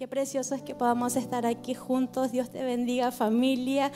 Qué 0.00 0.08
precioso 0.08 0.54
es 0.54 0.62
que 0.62 0.74
podamos 0.74 1.14
estar 1.16 1.44
aquí 1.44 1.74
juntos. 1.74 2.32
Dios 2.32 2.48
te 2.48 2.64
bendiga 2.64 3.12
familia. 3.12 3.92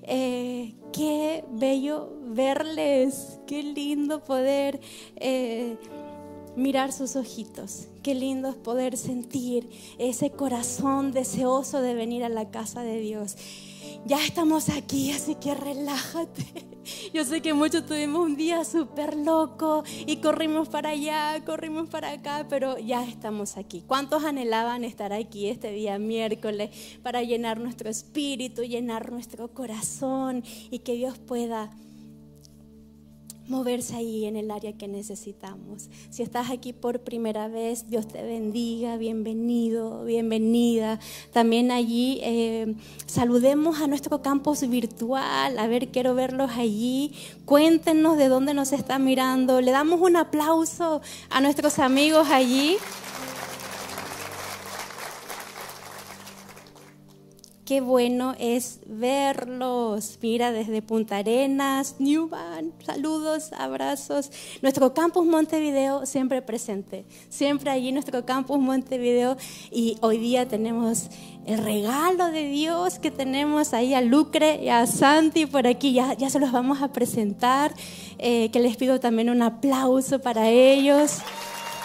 Eh, 0.00 0.72
qué 0.94 1.44
bello 1.50 2.08
verles. 2.22 3.38
Qué 3.46 3.62
lindo 3.62 4.24
poder 4.24 4.80
eh, 5.16 5.76
mirar 6.56 6.90
sus 6.90 7.16
ojitos. 7.16 7.88
Qué 8.02 8.14
lindo 8.14 8.48
es 8.48 8.54
poder 8.54 8.96
sentir 8.96 9.68
ese 9.98 10.30
corazón 10.30 11.12
deseoso 11.12 11.82
de 11.82 11.92
venir 11.92 12.24
a 12.24 12.30
la 12.30 12.50
casa 12.50 12.82
de 12.82 12.98
Dios. 13.00 13.36
Ya 14.06 14.24
estamos 14.24 14.70
aquí, 14.70 15.12
así 15.12 15.34
que 15.34 15.54
relájate. 15.54 16.71
Yo 17.12 17.24
sé 17.24 17.40
que 17.40 17.54
muchos 17.54 17.86
tuvimos 17.86 18.22
un 18.22 18.36
día 18.36 18.64
súper 18.64 19.16
loco 19.16 19.84
y 20.06 20.16
corrimos 20.16 20.68
para 20.68 20.90
allá, 20.90 21.42
corrimos 21.44 21.88
para 21.88 22.10
acá, 22.10 22.46
pero 22.48 22.78
ya 22.78 23.04
estamos 23.04 23.56
aquí. 23.56 23.82
¿Cuántos 23.86 24.24
anhelaban 24.24 24.84
estar 24.84 25.12
aquí 25.12 25.48
este 25.48 25.70
día 25.70 25.98
miércoles 25.98 26.70
para 27.02 27.22
llenar 27.22 27.60
nuestro 27.60 27.90
espíritu, 27.90 28.62
llenar 28.62 29.10
nuestro 29.12 29.48
corazón 29.48 30.42
y 30.70 30.80
que 30.80 30.94
Dios 30.94 31.18
pueda 31.18 31.70
moverse 33.48 33.96
ahí 33.96 34.24
en 34.24 34.36
el 34.36 34.50
área 34.50 34.72
que 34.72 34.88
necesitamos. 34.88 35.88
Si 36.10 36.22
estás 36.22 36.50
aquí 36.50 36.72
por 36.72 37.00
primera 37.00 37.48
vez, 37.48 37.88
Dios 37.88 38.08
te 38.08 38.22
bendiga, 38.22 38.96
bienvenido, 38.96 40.04
bienvenida. 40.04 41.00
También 41.32 41.70
allí 41.70 42.20
eh, 42.22 42.74
saludemos 43.06 43.80
a 43.80 43.86
nuestro 43.86 44.22
campus 44.22 44.68
virtual, 44.68 45.58
a 45.58 45.66
ver, 45.66 45.88
quiero 45.88 46.14
verlos 46.14 46.50
allí. 46.56 47.12
Cuéntenos 47.44 48.16
de 48.16 48.28
dónde 48.28 48.54
nos 48.54 48.72
están 48.72 49.04
mirando. 49.04 49.60
Le 49.60 49.70
damos 49.70 50.00
un 50.00 50.16
aplauso 50.16 51.00
a 51.30 51.40
nuestros 51.40 51.78
amigos 51.78 52.28
allí. 52.30 52.76
Qué 57.72 57.80
bueno 57.80 58.34
es 58.38 58.80
verlos. 58.84 60.18
Mira, 60.20 60.52
desde 60.52 60.82
Punta 60.82 61.16
Arenas, 61.16 61.96
Newman, 62.00 62.74
saludos, 62.84 63.50
abrazos. 63.56 64.30
Nuestro 64.60 64.92
campus 64.92 65.24
Montevideo 65.24 66.04
siempre 66.04 66.42
presente, 66.42 67.06
siempre 67.30 67.70
allí 67.70 67.90
nuestro 67.90 68.26
campus 68.26 68.58
Montevideo. 68.58 69.38
Y 69.70 69.96
hoy 70.02 70.18
día 70.18 70.46
tenemos 70.46 71.08
el 71.46 71.64
regalo 71.64 72.26
de 72.26 72.46
Dios 72.46 72.98
que 72.98 73.10
tenemos 73.10 73.72
ahí 73.72 73.94
a 73.94 74.02
Lucre 74.02 74.62
y 74.62 74.68
a 74.68 74.86
Santi 74.86 75.46
por 75.46 75.66
aquí. 75.66 75.94
Ya, 75.94 76.12
ya 76.12 76.28
se 76.28 76.40
los 76.40 76.52
vamos 76.52 76.82
a 76.82 76.92
presentar, 76.92 77.72
eh, 78.18 78.50
que 78.50 78.60
les 78.60 78.76
pido 78.76 79.00
también 79.00 79.30
un 79.30 79.40
aplauso 79.40 80.18
para 80.18 80.50
ellos. 80.50 81.20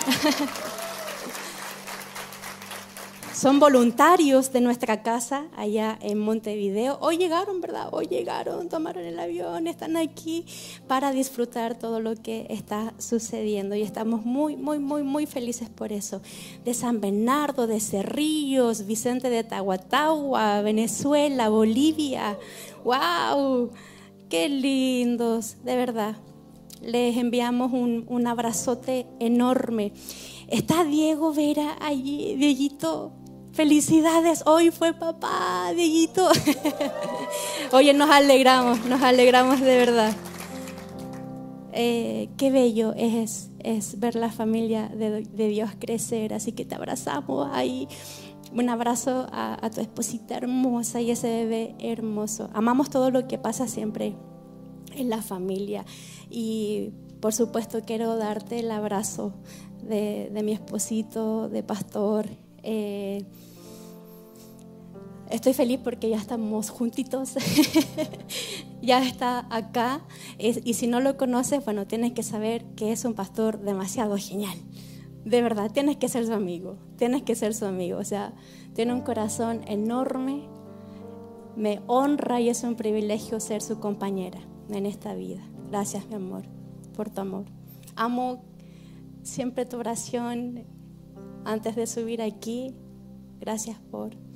Son 3.37 3.59
voluntarios 3.59 4.51
de 4.51 4.61
nuestra 4.61 5.03
casa 5.03 5.45
allá 5.55 5.99
en 6.01 6.17
Montevideo. 6.17 6.97
Hoy 7.01 7.17
llegaron, 7.17 7.61
¿verdad? 7.61 7.89
Hoy 7.91 8.07
llegaron, 8.07 8.67
tomaron 8.67 9.05
el 9.05 9.19
avión, 9.19 9.67
están 9.67 9.95
aquí 9.95 10.43
para 10.87 11.11
disfrutar 11.11 11.77
todo 11.77 11.99
lo 11.99 12.15
que 12.15 12.47
está 12.49 12.95
sucediendo. 12.97 13.75
Y 13.75 13.83
estamos 13.83 14.25
muy, 14.25 14.55
muy, 14.57 14.79
muy, 14.79 15.03
muy 15.03 15.27
felices 15.27 15.69
por 15.69 15.91
eso. 15.91 16.19
De 16.65 16.73
San 16.73 16.99
Bernardo, 16.99 17.67
de 17.67 17.79
Cerrillos, 17.79 18.87
Vicente 18.87 19.29
de 19.29 19.43
Tahuatahua, 19.43 20.63
Venezuela, 20.63 21.49
Bolivia. 21.49 22.39
¡Wow! 22.83 23.69
¡Qué 24.29 24.49
lindos! 24.49 25.57
De 25.63 25.75
verdad. 25.75 26.15
Les 26.81 27.17
enviamos 27.17 27.71
un, 27.71 28.27
abrazote 28.27 29.05
enorme. 29.19 29.93
Está 30.47 30.83
Diego 30.83 31.33
Vera 31.33 31.75
allí, 31.79 32.35
Dieguito, 32.35 33.11
Felicidades, 33.57 34.43
hoy 34.45 34.69
fue 34.69 34.93
papá, 34.93 35.73
Dieguito. 35.75 36.29
Oye, 37.73 37.91
nos 37.95 38.07
alegramos, 38.11 38.85
nos 38.85 39.01
alegramos 39.01 39.59
de 39.61 39.77
verdad. 39.77 40.13
Eh, 41.73 42.29
qué 42.37 42.51
bello 42.51 42.93
es, 42.95 43.49
es 43.57 43.99
ver 43.99 44.13
la 44.13 44.31
familia 44.31 44.89
de, 44.89 45.23
Dios 45.47 45.71
crecer, 45.79 46.35
así 46.35 46.51
que 46.51 46.65
te 46.65 46.75
abrazamos 46.75 47.49
ahí. 47.51 47.87
Un 48.53 48.69
abrazo 48.69 49.25
a, 49.31 49.57
a 49.65 49.71
tu 49.71 49.81
esposita 49.81 50.37
hermosa 50.37 51.01
y 51.01 51.09
ese 51.09 51.27
bebé 51.27 51.73
hermoso. 51.79 52.51
Amamos 52.53 52.91
todo 52.91 53.09
lo 53.09 53.27
que 53.27 53.39
pasa 53.39 53.67
siempre 53.67 54.15
en 54.93 55.09
la 55.09 55.23
familia 55.23 55.83
y 56.29 56.91
por 57.19 57.33
supuesto 57.33 57.81
quiero 57.83 58.17
darte 58.17 58.59
el 58.59 58.69
abrazo 58.69 59.33
de, 59.81 60.29
de 60.31 60.43
mi 60.43 60.51
esposito, 60.51 61.49
de 61.49 61.63
pastor. 61.63 62.27
Eh, 62.61 63.25
Estoy 65.29 65.53
feliz 65.53 65.79
porque 65.83 66.09
ya 66.09 66.17
estamos 66.17 66.69
juntitos, 66.69 67.35
ya 68.81 69.03
está 69.03 69.45
acá. 69.49 70.01
Y, 70.37 70.73
si 70.73 70.87
no 70.87 71.01
lo 71.01 71.17
conoces, 71.17 71.63
bueno, 71.65 71.85
tienes 71.85 72.13
que 72.13 72.23
saber 72.23 72.63
que 72.75 72.93
es 72.93 73.03
un 73.03 73.13
pastor 73.13 73.59
demasiado 73.59 74.17
genial. 74.17 74.57
De 75.25 75.41
verdad, 75.41 75.69
tienes 75.71 75.97
que 75.97 76.07
ser 76.07 76.25
su 76.25 76.33
amigo, 76.33 76.77
tienes 76.95 77.23
que 77.23 77.35
ser 77.35 77.53
su 77.53 77.65
amigo. 77.65 77.97
O 77.97 78.05
sea, 78.05 78.33
tiene 78.73 78.93
un 78.93 79.01
corazón 79.01 79.61
enorme, 79.67 80.47
me 81.57 81.81
honra 81.87 82.39
y 82.39 82.47
es 82.47 82.63
un 82.63 82.75
privilegio 82.75 83.41
ser 83.41 83.61
su 83.61 83.79
compañera 83.81 84.39
en 84.69 84.85
esta 84.85 85.13
vida. 85.13 85.45
Gracias, 85.69 86.07
mi 86.07 86.15
amor, 86.15 86.43
por 86.95 87.09
tu 87.09 87.19
amor. 87.19 87.45
Amo 87.97 88.45
siempre 89.23 89.65
tu 89.65 89.77
oración 89.77 90.63
antes 91.43 91.75
de 91.75 91.85
subir 91.85 92.21
aquí. 92.21 92.73
Gracias 93.41 93.77
por 93.91 94.26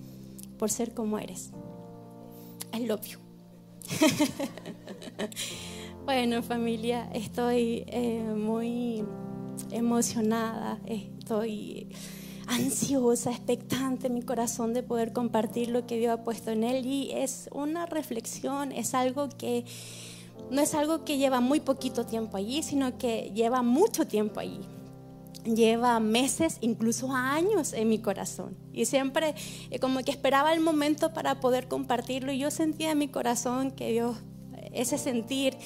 por 0.62 0.70
ser 0.70 0.94
como 0.94 1.18
eres. 1.18 1.50
I 2.72 2.86
love 2.86 3.04
you. 3.08 3.18
bueno, 6.06 6.44
familia, 6.44 7.10
estoy 7.16 7.84
eh, 7.88 8.32
muy 8.38 9.04
emocionada, 9.72 10.80
estoy 10.86 11.90
ansiosa, 12.46 13.32
expectante 13.32 14.12
mi 14.12 14.22
corazón 14.22 14.76
de 14.76 14.84
poder 14.84 15.14
compartir 15.14 15.70
lo 15.70 15.88
que 15.88 15.98
Dios 15.98 16.20
ha 16.20 16.24
puesto 16.24 16.52
en 16.52 16.64
él 16.64 16.86
y 16.86 17.10
es 17.12 17.50
una 17.52 17.88
reflexión, 17.88 18.72
es 18.72 18.94
algo 18.94 19.30
que 19.30 19.66
no 20.52 20.62
es 20.62 20.76
algo 20.76 21.04
que 21.04 21.18
lleva 21.18 21.42
muy 21.42 21.60
poquito 21.60 22.06
tiempo 22.06 22.38
allí, 22.38 22.62
sino 22.62 23.00
que 23.00 23.32
lleva 23.34 23.64
mucho 23.64 24.06
tiempo 24.06 24.40
allí 24.40 24.62
lleva 25.44 26.00
meses, 26.00 26.58
incluso 26.62 27.14
años 27.14 27.74
en 27.74 27.90
mi 27.90 28.00
corazón. 28.00 28.56
Y 28.74 28.86
siempre 28.86 29.36
eh, 29.70 29.80
como 29.80 30.00
que 30.00 30.12
esperaba 30.12 30.54
el 30.54 30.60
momento 30.60 31.14
para 31.14 31.40
poder 31.40 31.68
compartirlo. 31.68 32.32
Y 32.32 32.40
yo 32.40 32.52
sentía 32.52 32.92
en 32.92 32.98
mi 32.98 33.08
corazón 33.08 33.72
que 33.72 33.92
Dios, 33.92 34.18
ese 34.74 34.98
sentir 34.98 35.58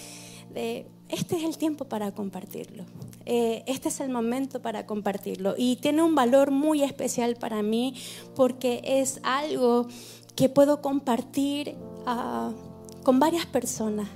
de, 0.54 0.88
este 1.10 1.38
es 1.38 1.44
el 1.44 1.58
tiempo 1.58 1.86
para 1.86 2.12
compartirlo. 2.14 2.86
Eh, 3.26 3.64
este 3.68 3.90
es 3.90 4.00
el 4.00 4.10
momento 4.10 4.62
para 4.62 4.86
compartirlo. 4.86 5.56
Y 5.58 5.78
tiene 5.78 6.02
un 6.02 6.16
valor 6.16 6.52
muy 6.52 6.84
especial 6.84 7.36
para 7.36 7.62
mí 7.64 7.96
porque 8.36 8.82
es 8.84 9.20
algo 9.24 9.88
que 10.36 10.50
puedo 10.50 10.82
compartir 10.82 11.76
ah, 12.06 12.52
con 13.04 13.20
varias 13.20 13.46
personas, 13.46 14.08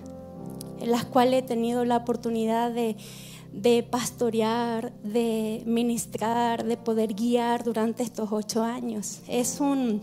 en 0.79 0.91
las 0.91 1.05
cuales 1.05 1.43
he 1.43 1.47
tenido 1.47 1.85
la 1.85 1.97
oportunidad 1.97 2.71
de 2.71 2.95
de 3.51 3.83
pastorear, 3.83 4.93
de 5.03 5.63
ministrar, 5.65 6.63
de 6.65 6.77
poder 6.77 7.13
guiar 7.13 7.63
durante 7.63 8.03
estos 8.03 8.31
ocho 8.31 8.63
años. 8.63 9.21
Es, 9.27 9.59
un, 9.59 10.01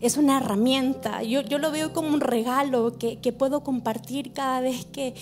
es 0.00 0.16
una 0.16 0.38
herramienta, 0.38 1.22
yo, 1.22 1.42
yo, 1.42 1.58
lo 1.58 1.70
veo 1.70 1.92
como 1.92 2.08
un 2.08 2.20
regalo 2.20 2.96
que, 2.98 3.20
que 3.20 3.32
puedo 3.32 3.62
compartir 3.62 4.32
cada 4.32 4.60
vez 4.60 4.84
que, 4.86 5.14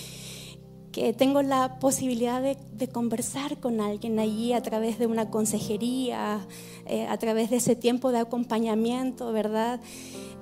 que 0.93 1.11
tengo 1.11 1.41
la 1.41 1.79
posibilidad 1.79 2.41
de, 2.41 2.87
conversar 2.87 3.59
con 3.59 3.81
alguien 3.81 4.19
allí 4.19 4.53
a 4.53 4.61
través 4.61 4.99
de 4.99 5.07
una 5.07 5.31
consejería, 5.31 6.45
eh, 6.85 7.07
a 7.07 7.17
través 7.17 7.49
de 7.49 7.57
ese 7.57 7.75
tiempo 7.75 8.11
de 8.11 8.19
acompañamiento, 8.19 9.31
¿verdad? 9.33 9.81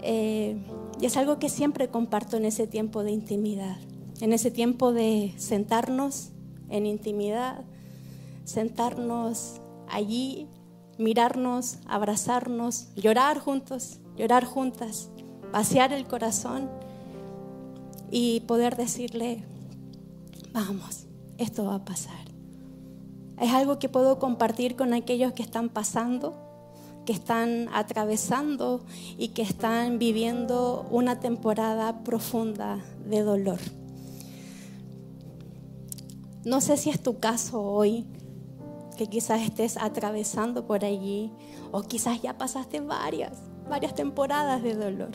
Eh, 0.02 0.58
y 1.00 1.06
es 1.06 1.16
algo 1.16 1.40
que 1.40 1.50
siempre 1.50 1.88
comparto 1.88 2.38
en 2.38 2.46
ese 2.46 2.68
tiempo 2.68 3.04
de 3.04 3.12
intimidad, 3.12 3.78
en 4.20 4.34
ese 4.34 4.52
tiempo 4.52 4.92
de 4.92 5.34
sentarnos 5.38 6.32
en 6.72 6.86
intimidad, 6.86 7.64
sentarnos 8.46 9.62
allí, 9.88 10.48
mirarnos, 10.98 11.78
abrazarnos, 11.86 12.88
llorar 12.96 13.40
juntos, 13.40 14.00
llorar 14.16 14.46
juntas, 14.46 15.10
vaciar 15.52 15.94
el 15.94 16.08
corazón 16.08 16.70
y 18.10 18.42
poder 18.42 18.76
decirle, 18.76 19.44
vamos, 20.54 21.06
esto 21.38 21.66
va 21.66 21.76
a 21.76 21.86
pasar. 21.86 22.32
Es 23.40 23.52
algo 23.52 23.80
que 23.80 23.90
puedo 23.90 24.20
compartir 24.20 24.76
con 24.76 24.94
aquellos 24.94 25.34
que 25.34 25.42
están 25.42 25.70
pasando, 25.70 26.36
que 27.06 27.14
están 27.14 27.70
atravesando 27.74 28.86
y 29.18 29.30
que 29.30 29.42
están 29.42 29.98
viviendo 29.98 30.86
una 30.92 31.20
temporada 31.20 32.04
profunda 32.04 32.80
de 33.10 33.24
dolor. 33.24 33.60
No 36.44 36.60
sé 36.60 36.76
si 36.78 36.90
es 36.90 37.02
tu 37.02 37.20
caso 37.20 37.62
hoy, 37.62 38.06
que 38.98 39.08
quizás 39.08 39.42
estés 39.42 39.78
atravesando 39.78 40.66
por 40.66 40.84
allí 40.86 41.32
o 41.72 41.84
quizás 41.84 42.22
ya 42.22 42.38
pasaste 42.38 42.80
varias, 42.82 43.32
varias 43.70 43.94
temporadas 43.94 44.64
de 44.64 44.76
dolor. 44.76 45.12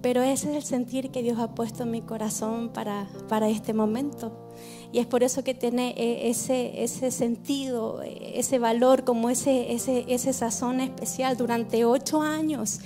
Pero 0.00 0.22
ese 0.22 0.50
es 0.50 0.56
el 0.56 0.62
sentir 0.62 1.10
que 1.10 1.22
Dios 1.22 1.40
ha 1.40 1.54
puesto 1.56 1.82
en 1.82 1.90
mi 1.90 2.02
corazón 2.02 2.68
para, 2.68 3.08
para 3.28 3.48
este 3.48 3.74
momento. 3.74 4.48
Y 4.92 5.00
es 5.00 5.06
por 5.06 5.24
eso 5.24 5.42
que 5.42 5.54
tiene 5.54 5.90
eh, 5.96 6.28
ese, 6.30 6.84
ese 6.84 7.10
sentido, 7.10 8.02
ese 8.02 8.60
valor, 8.60 9.02
como 9.02 9.30
ese, 9.30 9.72
ese, 9.72 10.04
ese 10.08 10.32
sazón 10.32 10.80
especial 10.80 11.36
durante 11.36 11.84
ocho 11.84 12.22
años, 12.22 12.78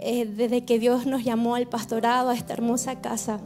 eh, 0.00 0.26
desde 0.26 0.64
que 0.64 0.80
Dios 0.80 1.06
nos 1.06 1.22
llamó 1.22 1.54
al 1.54 1.68
pastorado, 1.68 2.30
a 2.30 2.34
esta 2.34 2.52
hermosa 2.52 3.00
casa, 3.00 3.40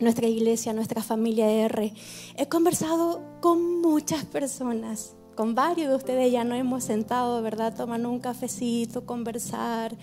nuestra 0.00 0.26
iglesia, 0.26 0.72
nuestra 0.72 1.02
familia 1.02 1.50
R. 1.50 1.92
He 2.36 2.48
conversado 2.48 3.22
con 3.40 3.80
muchas 3.80 4.24
personas, 4.24 5.16
con 5.36 5.54
varios 5.54 5.88
de 5.88 5.96
ustedes 5.96 6.32
ya 6.32 6.44
no 6.44 6.54
hemos 6.54 6.84
sentado, 6.84 7.42
¿verdad? 7.42 7.74
Tomando 7.76 8.10
un 8.10 8.20
cafecito, 8.20 9.06
conversar 9.06 9.96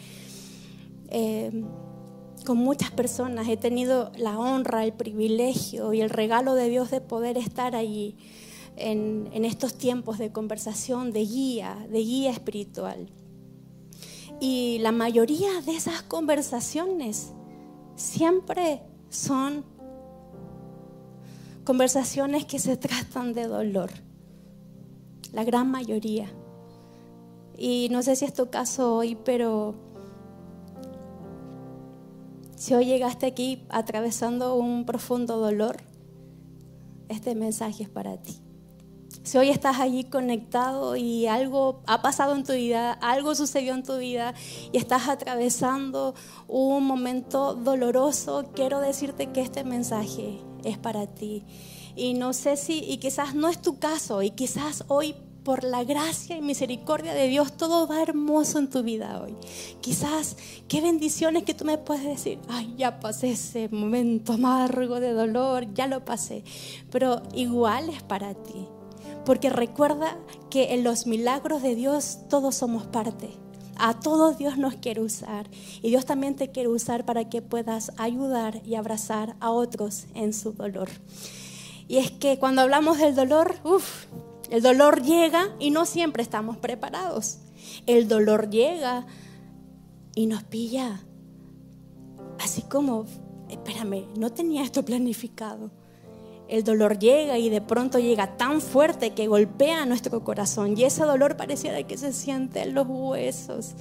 con 2.45 2.57
muchas 2.57 2.91
personas, 2.91 3.47
he 3.47 3.57
tenido 3.57 4.11
la 4.17 4.37
honra, 4.37 4.83
el 4.83 4.93
privilegio 4.93 5.93
y 5.93 6.01
el 6.01 6.09
regalo 6.09 6.55
de 6.55 6.69
Dios 6.69 6.91
de 6.91 7.01
poder 7.01 7.37
estar 7.37 7.75
allí 7.75 8.17
en, 8.75 9.45
estos 9.45 9.77
tiempos 9.77 10.17
de 10.17 10.31
conversación, 10.31 11.11
de 11.11 11.25
guía, 11.25 11.87
de 11.89 11.99
guía 11.99 12.31
espiritual. 12.31 13.09
Y 14.39 14.79
la 14.81 14.91
mayoría 14.91 15.61
de 15.61 15.75
esas 15.75 16.01
conversaciones 16.03 17.31
siempre 17.95 18.81
son 19.09 19.65
conversaciones 21.65 22.45
que 22.45 22.59
se 22.59 22.77
tratan 22.85 23.33
de 23.33 23.47
dolor. 23.47 23.91
La 25.33 25.43
gran 25.43 25.69
mayoría. 25.69 26.31
Y 27.57 27.89
no 27.91 28.01
sé 28.01 28.15
si 28.15 28.25
es 28.25 28.33
tu 28.33 28.49
caso 28.49 28.95
hoy, 28.95 29.17
pero 29.25 29.75
si 32.55 32.73
hoy 32.73 32.85
llegaste 32.85 33.25
aquí 33.25 33.63
atravesando 33.69 34.55
un 34.55 34.85
profundo 34.85 35.37
dolor, 35.37 35.77
este 37.09 37.35
mensaje 37.35 37.83
es 37.83 37.89
para 37.89 38.17
ti. 38.17 38.39
Si 39.23 39.37
hoy 39.37 39.49
estás 39.49 39.79
allí 39.79 40.03
conectado 40.03 40.95
y 40.95 41.27
algo 41.27 41.81
ha 41.87 42.01
pasado 42.01 42.35
en 42.35 42.43
tu 42.43 42.53
vida, 42.53 42.93
algo 42.93 43.33
sucedió 43.33 43.73
en 43.73 43.83
tu 43.83 43.97
vida 43.97 44.35
y 44.71 44.77
estás 44.77 45.09
atravesando 45.09 46.13
un 46.47 46.85
momento 46.85 47.55
doloroso, 47.55 48.45
quiero 48.53 48.79
decirte 48.81 49.31
que 49.31 49.41
este 49.41 49.63
mensaje 49.63 50.39
es 50.65 50.77
para 50.77 51.07
ti. 51.07 51.43
Y 51.95 52.13
no 52.13 52.33
sé 52.33 52.57
si, 52.57 52.79
y 52.79 52.97
quizás 52.97 53.35
no 53.35 53.47
es 53.47 53.61
tu 53.61 53.79
caso, 53.79 54.21
y 54.21 54.31
quizás 54.31 54.83
hoy 54.87 55.15
por 55.45 55.63
la 55.63 55.83
gracia 55.83 56.35
y 56.35 56.41
misericordia 56.41 57.13
de 57.13 57.27
Dios, 57.27 57.55
todo 57.55 57.87
va 57.87 58.01
hermoso 58.01 58.57
en 58.57 58.69
tu 58.69 58.81
vida 58.81 59.21
hoy. 59.21 59.35
Quizás, 59.79 60.37
qué 60.67 60.81
bendiciones 60.81 61.43
que 61.43 61.53
tú 61.53 61.65
me 61.65 61.77
puedes 61.77 62.03
decir, 62.03 62.39
ay, 62.49 62.73
ya 62.77 62.99
pasé 62.99 63.31
ese 63.31 63.69
momento 63.69 64.33
amargo 64.33 64.99
de 64.99 65.13
dolor, 65.13 65.71
ya 65.75 65.85
lo 65.85 66.03
pasé, 66.03 66.43
pero 66.89 67.21
igual 67.35 67.89
es 67.89 68.01
para 68.01 68.33
ti. 68.33 68.67
Porque 69.23 69.51
recuerda 69.51 70.17
que 70.49 70.73
en 70.73 70.83
los 70.83 71.05
milagros 71.05 71.61
de 71.61 71.75
Dios 71.75 72.19
todos 72.27 72.55
somos 72.55 72.87
parte. 72.87 73.44
A 73.77 73.99
todos 73.99 74.37
Dios 74.37 74.57
nos 74.57 74.75
quiere 74.75 75.01
usar 75.01 75.49
y 75.81 75.89
Dios 75.89 76.05
también 76.05 76.35
te 76.35 76.51
quiere 76.51 76.69
usar 76.69 77.05
para 77.05 77.29
que 77.29 77.41
puedas 77.41 77.91
ayudar 77.97 78.61
y 78.65 78.75
abrazar 78.75 79.35
a 79.39 79.51
otros 79.51 80.05
en 80.13 80.33
su 80.33 80.53
dolor. 80.53 80.89
Y 81.87 81.97
es 81.97 82.11
que 82.11 82.39
cuando 82.39 82.61
hablamos 82.61 82.97
del 82.97 83.15
dolor, 83.15 83.55
uff, 83.63 84.05
el 84.49 84.61
dolor 84.61 85.01
llega 85.01 85.55
y 85.59 85.71
no 85.71 85.85
siempre 85.85 86.23
estamos 86.23 86.57
preparados. 86.57 87.39
El 87.85 88.07
dolor 88.07 88.49
llega 88.49 89.05
y 90.15 90.27
nos 90.27 90.43
pilla 90.43 91.01
así 92.39 92.61
como, 92.63 93.05
espérame, 93.49 94.07
no 94.17 94.31
tenía 94.31 94.63
esto 94.63 94.83
planificado. 94.83 95.71
El 96.47 96.63
dolor 96.63 96.99
llega 96.99 97.37
y 97.37 97.49
de 97.49 97.61
pronto 97.61 97.99
llega 97.99 98.37
tan 98.37 98.61
fuerte 98.61 99.13
que 99.13 99.27
golpea 99.27 99.85
nuestro 99.85 100.23
corazón 100.23 100.77
y 100.77 100.83
ese 100.83 101.03
dolor 101.03 101.37
pareciera 101.37 101.81
que 101.83 101.97
se 101.97 102.13
siente 102.13 102.61
en 102.61 102.73
los 102.73 102.87
huesos. 102.87 103.73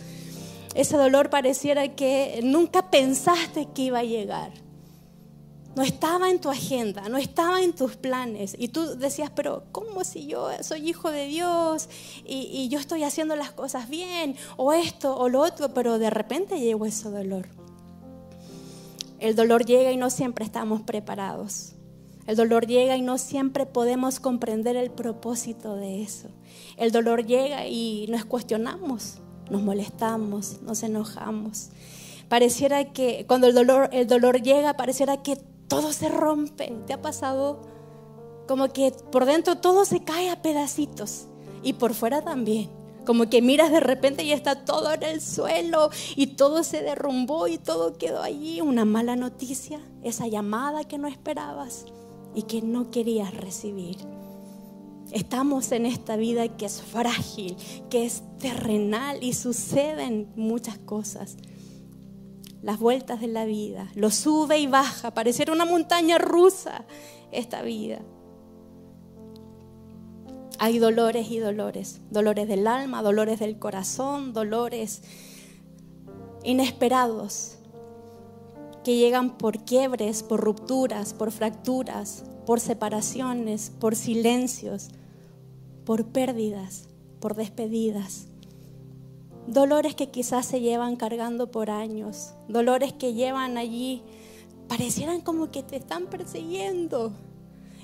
Ese 0.74 0.96
dolor 0.96 1.30
pareciera 1.30 1.88
que 1.94 2.40
nunca 2.42 2.90
pensaste 2.90 3.68
que 3.74 3.82
iba 3.82 4.00
a 4.00 4.04
llegar 4.04 4.64
no 5.74 5.82
estaba 5.82 6.30
en 6.30 6.40
tu 6.40 6.50
agenda, 6.50 7.08
no 7.08 7.18
estaba 7.18 7.62
en 7.62 7.72
tus 7.72 7.96
planes. 7.96 8.54
Y 8.58 8.68
tú 8.68 8.96
decías, 8.96 9.30
pero 9.34 9.64
¿cómo 9.72 10.04
si 10.04 10.26
yo 10.26 10.48
soy 10.62 10.88
hijo 10.88 11.10
de 11.10 11.26
Dios 11.26 11.88
y, 12.24 12.68
yo 12.68 12.78
estoy 12.78 13.02
haciendo 13.02 13.34
las 13.36 13.50
cosas 13.50 13.88
bien? 13.88 14.36
O 14.56 14.72
esto 14.72 15.16
o 15.16 15.28
lo 15.28 15.40
otro, 15.40 15.74
pero 15.74 15.98
de 15.98 16.10
repente 16.10 16.60
llegó 16.60 16.86
ese 16.86 17.10
dolor. 17.10 17.48
El 19.18 19.34
dolor 19.34 19.64
llega 19.64 19.90
y 19.90 19.96
no 19.96 20.10
siempre 20.10 20.44
estamos 20.44 20.82
preparados. 20.82 21.73
El 22.26 22.36
dolor 22.36 22.66
llega 22.66 22.96
y 22.96 23.02
no 23.02 23.18
siempre 23.18 23.66
podemos 23.66 24.18
comprender 24.18 24.76
el 24.76 24.90
propósito 24.90 25.76
de 25.76 26.02
eso. 26.02 26.28
El 26.78 26.90
dolor 26.90 27.26
llega 27.26 27.66
y 27.66 28.06
nos 28.08 28.24
cuestionamos, 28.24 29.18
nos 29.50 29.62
molestamos, 29.62 30.62
nos 30.62 30.82
enojamos. 30.82 31.68
Pareciera 32.28 32.92
que 32.92 33.26
cuando 33.28 33.46
el 33.46 33.54
dolor, 33.54 33.90
el 33.92 34.06
dolor 34.06 34.40
llega, 34.40 34.74
pareciera 34.74 35.22
que 35.22 35.36
todo 35.68 35.92
se 35.92 36.08
rompe. 36.08 36.74
¿Te 36.86 36.94
ha 36.94 37.02
pasado? 37.02 37.60
Como 38.48 38.68
que 38.72 38.92
por 39.12 39.26
dentro 39.26 39.56
todo 39.56 39.84
se 39.84 40.02
cae 40.02 40.30
a 40.30 40.40
pedacitos 40.40 41.26
y 41.62 41.74
por 41.74 41.92
fuera 41.92 42.22
también. 42.22 42.70
Como 43.04 43.28
que 43.28 43.42
miras 43.42 43.70
de 43.70 43.80
repente 43.80 44.24
y 44.24 44.32
está 44.32 44.64
todo 44.64 44.90
en 44.90 45.02
el 45.02 45.20
suelo 45.20 45.90
y 46.16 46.28
todo 46.28 46.64
se 46.64 46.82
derrumbó 46.82 47.48
y 47.48 47.58
todo 47.58 47.98
quedó 47.98 48.22
allí. 48.22 48.62
Una 48.62 48.86
mala 48.86 49.14
noticia, 49.14 49.78
esa 50.02 50.26
llamada 50.26 50.84
que 50.84 50.96
no 50.96 51.06
esperabas 51.06 51.84
y 52.34 52.42
que 52.42 52.62
no 52.62 52.90
querías 52.90 53.34
recibir. 53.34 53.98
Estamos 55.12 55.70
en 55.72 55.86
esta 55.86 56.16
vida 56.16 56.48
que 56.56 56.66
es 56.66 56.82
frágil, 56.82 57.56
que 57.88 58.04
es 58.04 58.22
terrenal 58.38 59.22
y 59.22 59.32
suceden 59.34 60.32
muchas 60.36 60.78
cosas 60.78 61.36
las 62.64 62.78
vueltas 62.78 63.20
de 63.20 63.26
la 63.26 63.44
vida, 63.44 63.90
lo 63.94 64.10
sube 64.10 64.58
y 64.58 64.66
baja, 64.66 65.12
pareciera 65.12 65.52
una 65.52 65.66
montaña 65.66 66.16
rusa 66.16 66.86
esta 67.30 67.60
vida. 67.60 68.00
Hay 70.58 70.78
dolores 70.78 71.30
y 71.30 71.40
dolores, 71.40 72.00
dolores 72.10 72.48
del 72.48 72.66
alma, 72.66 73.02
dolores 73.02 73.38
del 73.38 73.58
corazón, 73.58 74.32
dolores 74.32 75.02
inesperados 76.42 77.58
que 78.82 78.96
llegan 78.96 79.36
por 79.36 79.66
quiebres, 79.66 80.22
por 80.22 80.40
rupturas, 80.40 81.12
por 81.12 81.32
fracturas, 81.32 82.24
por 82.46 82.60
separaciones, 82.60 83.70
por 83.78 83.96
silencios, 83.96 84.88
por 85.84 86.06
pérdidas, 86.06 86.88
por 87.20 87.34
despedidas. 87.34 88.26
Dolores 89.46 89.94
que 89.94 90.10
quizás 90.10 90.46
se 90.46 90.60
llevan 90.60 90.96
cargando 90.96 91.50
por 91.50 91.70
años, 91.70 92.34
dolores 92.48 92.92
que 92.92 93.12
llevan 93.12 93.58
allí, 93.58 94.02
parecieran 94.68 95.20
como 95.20 95.50
que 95.50 95.62
te 95.62 95.76
están 95.76 96.06
persiguiendo. 96.06 97.12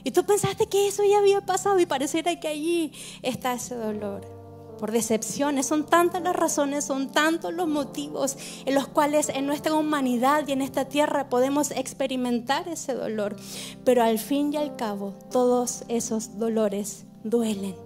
Y 0.02 0.12
tú 0.12 0.24
pensaste 0.24 0.66
que 0.66 0.88
eso 0.88 1.02
ya 1.04 1.18
había 1.18 1.42
pasado 1.42 1.78
y 1.78 1.86
pareciera 1.86 2.38
que 2.40 2.48
allí 2.48 2.92
está 3.22 3.52
ese 3.52 3.74
dolor. 3.74 4.39
Por 4.80 4.90
decepciones, 4.90 5.66
son 5.66 5.86
tantas 5.86 6.22
las 6.22 6.34
razones, 6.34 6.84
son 6.84 7.12
tantos 7.12 7.52
los 7.54 7.68
motivos 7.68 8.36
en 8.64 8.74
los 8.74 8.88
cuales 8.88 9.28
en 9.28 9.46
nuestra 9.46 9.74
humanidad 9.74 10.48
y 10.48 10.52
en 10.52 10.62
esta 10.62 10.86
tierra 10.86 11.28
podemos 11.28 11.70
experimentar 11.70 12.66
ese 12.66 12.94
dolor. 12.94 13.36
Pero 13.84 14.02
al 14.02 14.18
fin 14.18 14.52
y 14.52 14.56
al 14.56 14.74
cabo, 14.74 15.14
todos 15.30 15.84
esos 15.86 16.38
dolores 16.38 17.04
duelen. 17.22 17.76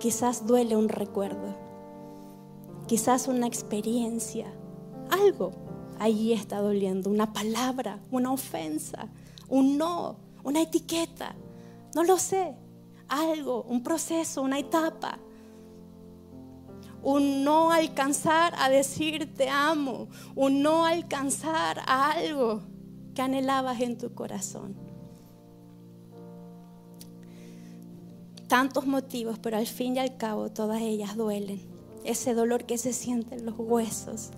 Quizás 0.00 0.46
duele 0.46 0.74
un 0.74 0.88
recuerdo 0.88 1.62
quizás 2.86 3.28
una 3.28 3.46
experiencia, 3.46 4.52
algo 5.08 5.52
allí 5.98 6.32
está 6.32 6.60
doliendo, 6.60 7.08
una 7.08 7.32
palabra, 7.32 8.00
una 8.10 8.32
ofensa, 8.32 9.08
un 9.48 9.78
no, 9.78 10.16
una 10.44 10.60
etiqueta, 10.60 11.34
no 11.94 12.04
lo 12.04 12.18
sé, 12.18 12.54
algo, 13.08 13.62
un 13.62 13.82
proceso, 13.82 14.42
una 14.42 14.58
etapa. 14.58 15.18
Un 17.02 17.44
no 17.44 17.72
alcanzar 17.72 18.54
a 18.56 18.68
decir 18.68 19.34
te 19.34 19.48
amo, 19.48 20.08
un 20.36 20.62
no 20.62 20.86
alcanzar 20.86 21.80
a 21.86 22.12
algo 22.12 22.62
que 23.14 23.22
anhelabas 23.22 23.80
en 23.80 23.98
tu 23.98 24.14
corazón. 24.14 24.76
Tantos 28.48 28.86
motivos, 28.86 29.38
pero 29.38 29.56
al 29.56 29.66
fin 29.66 29.96
y 29.96 29.98
al 29.98 30.16
cabo 30.16 30.50
todas 30.50 30.80
ellas 30.80 31.16
duelen 31.16 31.72
ese 32.04 32.34
dolor 32.34 32.64
que 32.64 32.78
se 32.78 32.92
siente 32.92 33.34
en 33.36 33.46
los 33.46 33.54
huesos, 33.58 34.30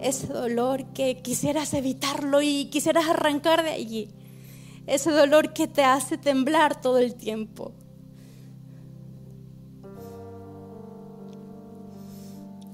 ese 0.00 0.26
dolor 0.28 0.84
que 0.92 1.20
quisieras 1.22 1.74
evitarlo 1.74 2.42
y 2.42 2.66
quisieras 2.66 3.08
arrancar 3.08 3.64
de 3.64 3.70
allí, 3.70 4.08
ese 4.86 5.10
dolor 5.10 5.52
que 5.52 5.66
te 5.66 5.84
hace 5.84 6.18
temblar 6.18 6.80
todo 6.80 6.98
el 6.98 7.14
tiempo. 7.14 7.72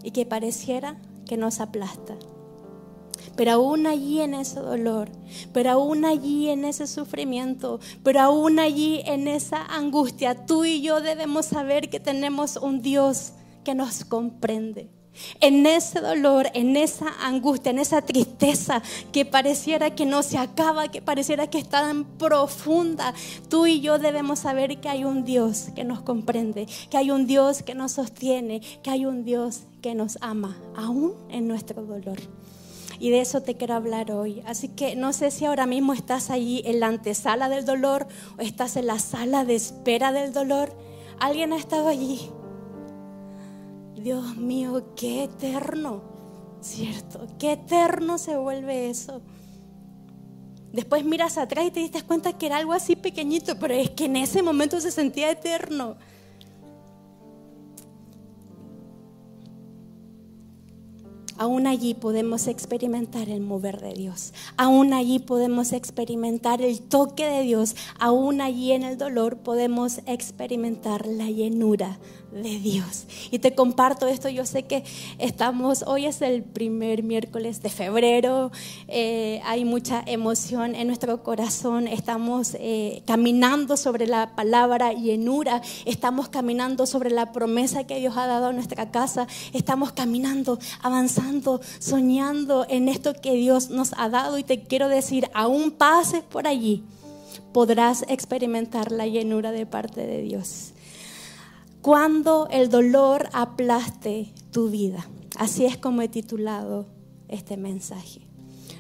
Y 0.05 0.13
que 0.13 0.27
pareciera 0.27 0.97
que 1.27 1.37
nos 1.37 1.59
aplasta. 1.59 2.15
Pero 3.37 3.53
aún 3.53 3.87
allí 3.87 4.21
en 4.21 4.35
ese 4.35 4.61
dolor, 4.61 5.09
pero 5.53 5.71
aún 5.71 6.05
allí 6.05 6.51
en 6.51 6.65
ese 6.65 6.87
sufrimiento, 6.87 7.81
pero 8.05 8.21
aún 8.21 8.59
allí 8.59 9.03
en 9.07 9.27
esa 9.27 9.65
angustia, 9.65 10.47
tú 10.47 10.65
y 10.65 10.83
yo 10.83 11.01
debemos 11.01 11.47
saber 11.47 11.91
que 11.91 11.99
tenemos 11.99 12.57
un 12.57 12.81
Dios 12.81 13.33
que 13.65 13.75
nos 13.75 14.05
comprende. 14.05 14.91
En 15.41 15.65
ese 15.65 16.01
dolor, 16.01 16.49
en 16.55 16.77
esa 16.77 17.07
angustia, 17.25 17.71
en 17.71 17.79
esa 17.79 18.03
tristeza 18.03 18.83
que 19.13 19.25
pareciera 19.25 19.95
que 19.95 20.07
no 20.07 20.25
se 20.25 20.39
acaba, 20.39 20.89
que 20.89 21.03
pareciera 21.03 21.49
que 21.49 21.59
está 21.59 21.83
tan 21.83 22.05
profunda, 22.05 23.15
tú 23.49 23.67
y 23.67 23.81
yo 23.81 23.99
debemos 23.99 24.41
saber 24.41 24.81
que 24.81 24.89
hay 24.89 25.05
un 25.05 25.25
Dios 25.25 25.69
que 25.77 25.85
nos 25.85 26.03
comprende, 26.03 26.67
que 26.91 26.97
hay 26.97 27.13
un 27.13 27.27
Dios 27.29 27.63
que 27.63 27.77
nos 27.77 27.93
sostiene, 27.93 28.61
que 28.83 28.91
hay 28.91 29.07
un 29.07 29.25
Dios 29.25 29.63
que 29.85 29.95
nos 29.95 30.17
ama, 30.23 30.57
aún 30.75 31.13
en 31.29 31.47
nuestro 31.47 31.85
dolor. 31.85 32.17
Y 32.99 33.11
de 33.11 33.21
eso 33.21 33.43
te 33.43 33.55
quiero 33.55 33.75
hablar 33.75 34.13
hoy. 34.13 34.43
Así 34.47 34.69
que 34.69 34.97
no 34.97 35.13
sé 35.13 35.31
si 35.31 35.45
ahora 35.45 35.67
mismo 35.67 35.93
estás 35.93 36.31
allí 36.31 36.63
en 36.65 36.81
la 36.81 36.87
antesala 36.87 37.51
del 37.51 37.67
dolor 37.67 38.07
o 38.39 38.41
estás 38.41 38.79
en 38.79 38.87
la 38.87 38.99
sala 38.99 39.45
de 39.45 39.57
espera 39.57 40.11
del 40.11 40.33
dolor. 40.33 40.75
¿Alguien 41.21 41.53
ha 41.53 41.59
estado 41.59 41.89
allí? 41.89 42.31
Dios 43.95 44.39
mío, 44.39 44.95
qué 44.97 45.25
eterno, 45.25 46.03
¿cierto? 46.63 47.27
Qué 47.39 47.53
eterno 47.53 48.17
se 48.17 48.39
vuelve 48.39 48.89
eso. 48.89 49.21
Después 50.73 51.05
miras 51.05 51.37
atrás 51.37 51.67
y 51.67 51.73
te 51.73 51.81
diste 51.81 52.01
cuenta 52.01 52.33
que 52.39 52.47
era 52.47 52.57
algo 52.57 52.73
así 52.73 52.97
pequeñito, 52.97 53.59
pero 53.59 53.75
es 53.75 53.91
que 53.91 54.07
en 54.07 54.17
ese 54.17 54.43
momento 54.43 54.81
se 54.81 54.91
sentía 54.91 55.31
eterno. 55.31 55.99
Aún 61.37 61.67
allí 61.67 61.95
podemos 61.95 62.47
experimentar 62.47 63.29
el 63.29 63.41
mover 63.41 63.81
de 63.81 63.95
Dios. 63.95 64.33
Aún 64.57 64.93
allí 64.93 65.19
podemos 65.19 65.73
experimentar 65.73 66.63
el 66.63 66.81
toque 66.81 67.27
de 67.27 67.43
Dios. 67.43 67.75
Aún 67.99 68.41
allí 68.41 68.73
en 68.73 68.85
el 68.85 68.99
dolor 68.99 69.39
podemos 69.39 69.99
experimentar 70.07 71.07
la 71.07 71.31
llenura 71.31 71.99
de 72.43 72.59
Dios. 72.59 73.07
Y 73.31 73.39
te 73.39 73.55
comparto 73.55 74.07
esto, 74.09 74.29
yo 74.29 74.45
sé 74.45 74.65
que 74.65 74.85
estamos, 75.19 75.85
hoy 75.87 76.07
es 76.07 76.21
el 76.21 76.43
primer 76.43 77.03
miércoles 77.03 77.63
de 77.63 77.71
febrero, 77.71 78.51
eh, 78.89 79.41
hay 79.45 79.65
mucha 79.65 80.03
emoción 80.05 80.75
en 80.75 80.89
nuestro 80.89 81.23
corazón, 81.23 81.87
estamos 81.87 82.57
eh, 82.59 83.03
caminando 83.07 83.77
sobre 83.77 84.07
la 84.07 84.35
palabra 84.35 84.93
llenura, 84.93 85.63
estamos 85.85 86.29
caminando 86.29 86.87
sobre 86.87 87.11
la 87.11 87.33
promesa 87.33 87.85
que 87.85 88.01
Dios 88.01 88.17
ha 88.17 88.27
dado 88.27 88.47
a 88.47 88.53
nuestra 88.53 88.91
casa, 88.91 89.29
estamos 89.53 89.93
caminando, 89.93 90.59
avanzando, 90.83 91.61
soñando 91.79 92.67
en 92.69 92.89
esto 92.89 93.15
que 93.15 93.35
Dios 93.35 93.71
nos 93.71 93.95
ha 93.97 94.09
dado 94.09 94.39
y 94.39 94.43
te 94.45 94.63
quiero 94.63 94.89
decir, 94.89 95.31
aún 95.35 95.71
pases 95.71 96.23
por 96.23 96.49
allí, 96.49 96.83
podrás 97.53 98.05
experimentar 98.09 98.91
la 98.91 99.07
llenura 99.07 99.53
de 99.53 99.67
parte 99.67 100.07
de 100.07 100.23
Dios 100.23 100.74
cuando 101.85 102.49
el 102.51 102.71
dolor 102.71 103.29
aplaste 103.35 104.33
tu 104.51 104.71
vida. 104.71 105.07
Así 105.37 105.67
es 105.67 105.77
como 105.77 106.01
he 106.01 106.09
titulado 106.09 106.87
este 107.29 107.59
mensaje. 107.59 108.23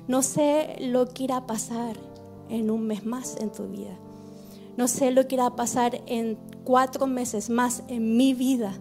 No 0.08 0.22
sé 0.22 0.76
lo 0.80 1.06
que 1.08 1.24
irá 1.24 1.36
a 1.36 1.46
pasar 1.46 1.98
en 2.48 2.70
un 2.70 2.86
mes 2.86 3.04
más 3.04 3.36
en 3.38 3.52
tu 3.52 3.68
vida. 3.68 3.94
No 4.78 4.88
sé 4.88 5.10
lo 5.10 5.28
que 5.28 5.34
irá 5.34 5.44
a 5.44 5.54
pasar 5.54 6.00
en 6.06 6.38
cuatro 6.64 7.06
meses 7.06 7.50
más 7.50 7.82
en 7.88 8.16
mi 8.16 8.32
vida. 8.32 8.72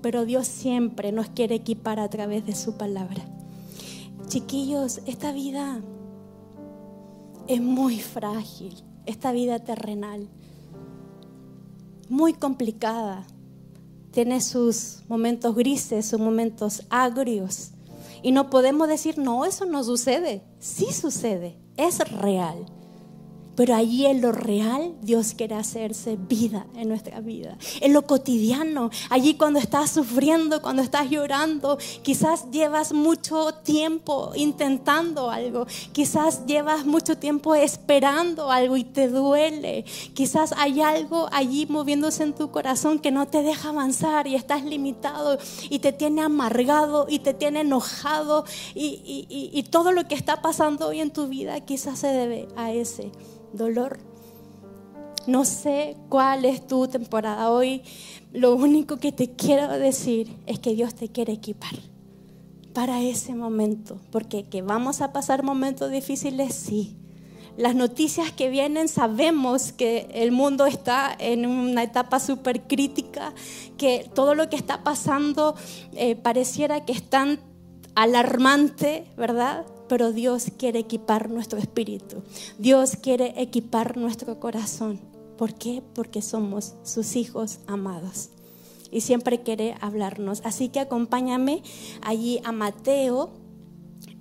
Pero 0.00 0.24
Dios 0.24 0.46
siempre 0.46 1.10
nos 1.10 1.28
quiere 1.28 1.56
equipar 1.56 1.98
a 1.98 2.08
través 2.08 2.46
de 2.46 2.54
su 2.54 2.76
palabra. 2.76 3.24
Chiquillos, 4.28 5.00
esta 5.06 5.32
vida 5.32 5.80
es 7.48 7.60
muy 7.60 7.98
frágil, 7.98 8.76
esta 9.06 9.32
vida 9.32 9.58
terrenal 9.58 10.28
muy 12.10 12.34
complicada. 12.34 13.26
Tiene 14.10 14.40
sus 14.40 15.02
momentos 15.08 15.54
grises, 15.54 16.06
sus 16.06 16.20
momentos 16.20 16.82
agrios. 16.90 17.70
Y 18.22 18.32
no 18.32 18.50
podemos 18.50 18.88
decir, 18.88 19.16
no, 19.16 19.44
eso 19.44 19.64
no 19.64 19.82
sucede. 19.84 20.42
Sí 20.58 20.92
sucede, 20.92 21.56
es 21.76 21.98
real. 22.10 22.66
Pero 23.56 23.74
allí 23.74 24.06
en 24.06 24.20
lo 24.20 24.32
real 24.32 24.94
Dios 25.02 25.34
quiere 25.36 25.54
hacerse 25.54 26.16
vida 26.16 26.66
en 26.76 26.88
nuestra 26.88 27.20
vida. 27.20 27.58
En 27.80 27.92
lo 27.92 28.02
cotidiano, 28.02 28.90
allí 29.10 29.34
cuando 29.34 29.58
estás 29.58 29.90
sufriendo, 29.90 30.62
cuando 30.62 30.82
estás 30.82 31.10
llorando, 31.10 31.78
quizás 32.02 32.50
llevas 32.50 32.92
mucho 32.92 33.52
tiempo 33.54 34.32
intentando 34.34 35.30
algo, 35.30 35.66
quizás 35.92 36.46
llevas 36.46 36.86
mucho 36.86 37.18
tiempo 37.18 37.54
esperando 37.54 38.50
algo 38.50 38.76
y 38.76 38.84
te 38.84 39.08
duele. 39.08 39.84
Quizás 40.14 40.54
hay 40.56 40.80
algo 40.80 41.28
allí 41.32 41.66
moviéndose 41.66 42.22
en 42.22 42.34
tu 42.34 42.50
corazón 42.50 42.98
que 42.98 43.10
no 43.10 43.26
te 43.26 43.42
deja 43.42 43.70
avanzar 43.70 44.26
y 44.26 44.36
estás 44.36 44.64
limitado 44.64 45.38
y 45.68 45.80
te 45.80 45.92
tiene 45.92 46.22
amargado 46.22 47.06
y 47.08 47.18
te 47.18 47.34
tiene 47.34 47.60
enojado 47.60 48.44
y, 48.74 49.26
y 49.28 49.62
todo 49.64 49.92
lo 49.92 50.06
que 50.06 50.14
está 50.14 50.40
pasando 50.40 50.88
hoy 50.88 51.00
en 51.00 51.10
tu 51.10 51.28
vida 51.28 51.60
quizás 51.60 51.98
se 51.98 52.08
debe 52.08 52.48
a 52.56 52.72
ese 52.72 53.10
dolor. 53.52 53.98
No 55.26 55.44
sé 55.44 55.96
cuál 56.08 56.44
es 56.44 56.66
tu 56.66 56.88
temporada 56.88 57.50
hoy. 57.50 57.82
Lo 58.32 58.54
único 58.54 58.96
que 58.96 59.12
te 59.12 59.30
quiero 59.32 59.68
decir 59.68 60.34
es 60.46 60.58
que 60.58 60.74
Dios 60.74 60.94
te 60.94 61.08
quiere 61.08 61.32
equipar 61.34 61.74
para 62.72 63.02
ese 63.02 63.34
momento. 63.34 64.00
Porque 64.10 64.44
que 64.44 64.62
vamos 64.62 65.00
a 65.00 65.12
pasar 65.12 65.42
momentos 65.42 65.90
difíciles, 65.90 66.54
sí. 66.54 66.96
Las 67.56 67.74
noticias 67.74 68.32
que 68.32 68.48
vienen 68.48 68.88
sabemos 68.88 69.72
que 69.72 70.08
el 70.14 70.32
mundo 70.32 70.66
está 70.66 71.14
en 71.18 71.46
una 71.46 71.82
etapa 71.82 72.18
súper 72.18 72.62
crítica, 72.62 73.34
que 73.76 74.08
todo 74.14 74.34
lo 74.34 74.48
que 74.48 74.56
está 74.56 74.82
pasando 74.82 75.54
eh, 75.92 76.16
pareciera 76.16 76.84
que 76.86 76.92
es 76.92 77.02
tan 77.02 77.40
alarmante, 77.94 79.04
¿verdad? 79.16 79.66
Pero 79.90 80.12
Dios 80.12 80.52
quiere 80.56 80.78
equipar 80.78 81.30
nuestro 81.30 81.58
espíritu. 81.58 82.22
Dios 82.60 82.94
quiere 82.94 83.34
equipar 83.42 83.96
nuestro 83.96 84.38
corazón. 84.38 85.00
¿Por 85.36 85.54
qué? 85.54 85.82
Porque 85.96 86.22
somos 86.22 86.74
sus 86.84 87.16
hijos 87.16 87.58
amados. 87.66 88.28
Y 88.92 89.00
siempre 89.00 89.42
quiere 89.42 89.74
hablarnos. 89.80 90.42
Así 90.44 90.68
que 90.68 90.78
acompáñame 90.78 91.64
allí 92.02 92.40
a 92.44 92.52
Mateo 92.52 93.32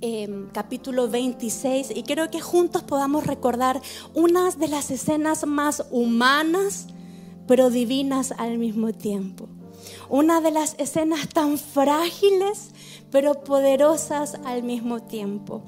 em, 0.02 0.50
capítulo 0.54 1.08
26 1.08 1.92
y 1.96 2.02
quiero 2.02 2.32
que 2.32 2.42
juntos 2.42 2.82
podamos 2.82 3.28
recordar 3.28 3.80
unas 4.16 4.58
de 4.58 4.70
las 4.70 4.90
escenas 4.90 5.46
más 5.46 5.86
humanas, 5.92 6.88
pero 7.48 7.70
divinas 7.70 8.34
al 8.40 8.58
mismo 8.58 8.92
tiempo. 8.92 9.48
Una 10.10 10.42
de 10.42 10.50
las 10.50 10.74
escenas 10.80 11.30
tan 11.30 11.60
frágiles, 11.60 12.72
pero 13.12 13.44
poderosas 13.44 14.36
al 14.46 14.64
mismo 14.64 15.02
tiempo. 15.02 15.64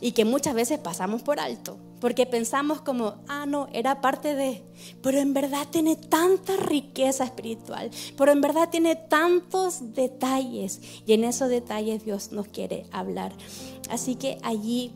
Y 0.00 0.12
que 0.12 0.24
muchas 0.24 0.54
veces 0.54 0.78
pasamos 0.78 1.22
por 1.22 1.40
alto, 1.40 1.78
porque 2.00 2.26
pensamos 2.26 2.82
como, 2.82 3.14
ah, 3.28 3.46
no, 3.46 3.68
era 3.72 4.02
parte 4.02 4.34
de, 4.34 4.62
pero 5.02 5.18
en 5.18 5.32
verdad 5.32 5.66
tiene 5.70 5.96
tanta 5.96 6.56
riqueza 6.56 7.24
espiritual, 7.24 7.90
pero 8.16 8.32
en 8.32 8.42
verdad 8.42 8.68
tiene 8.68 8.96
tantos 8.96 9.94
detalles, 9.94 10.80
y 11.06 11.14
en 11.14 11.24
esos 11.24 11.48
detalles 11.48 12.04
Dios 12.04 12.32
nos 12.32 12.48
quiere 12.48 12.86
hablar. 12.92 13.32
Así 13.88 14.16
que 14.16 14.36
allí 14.42 14.92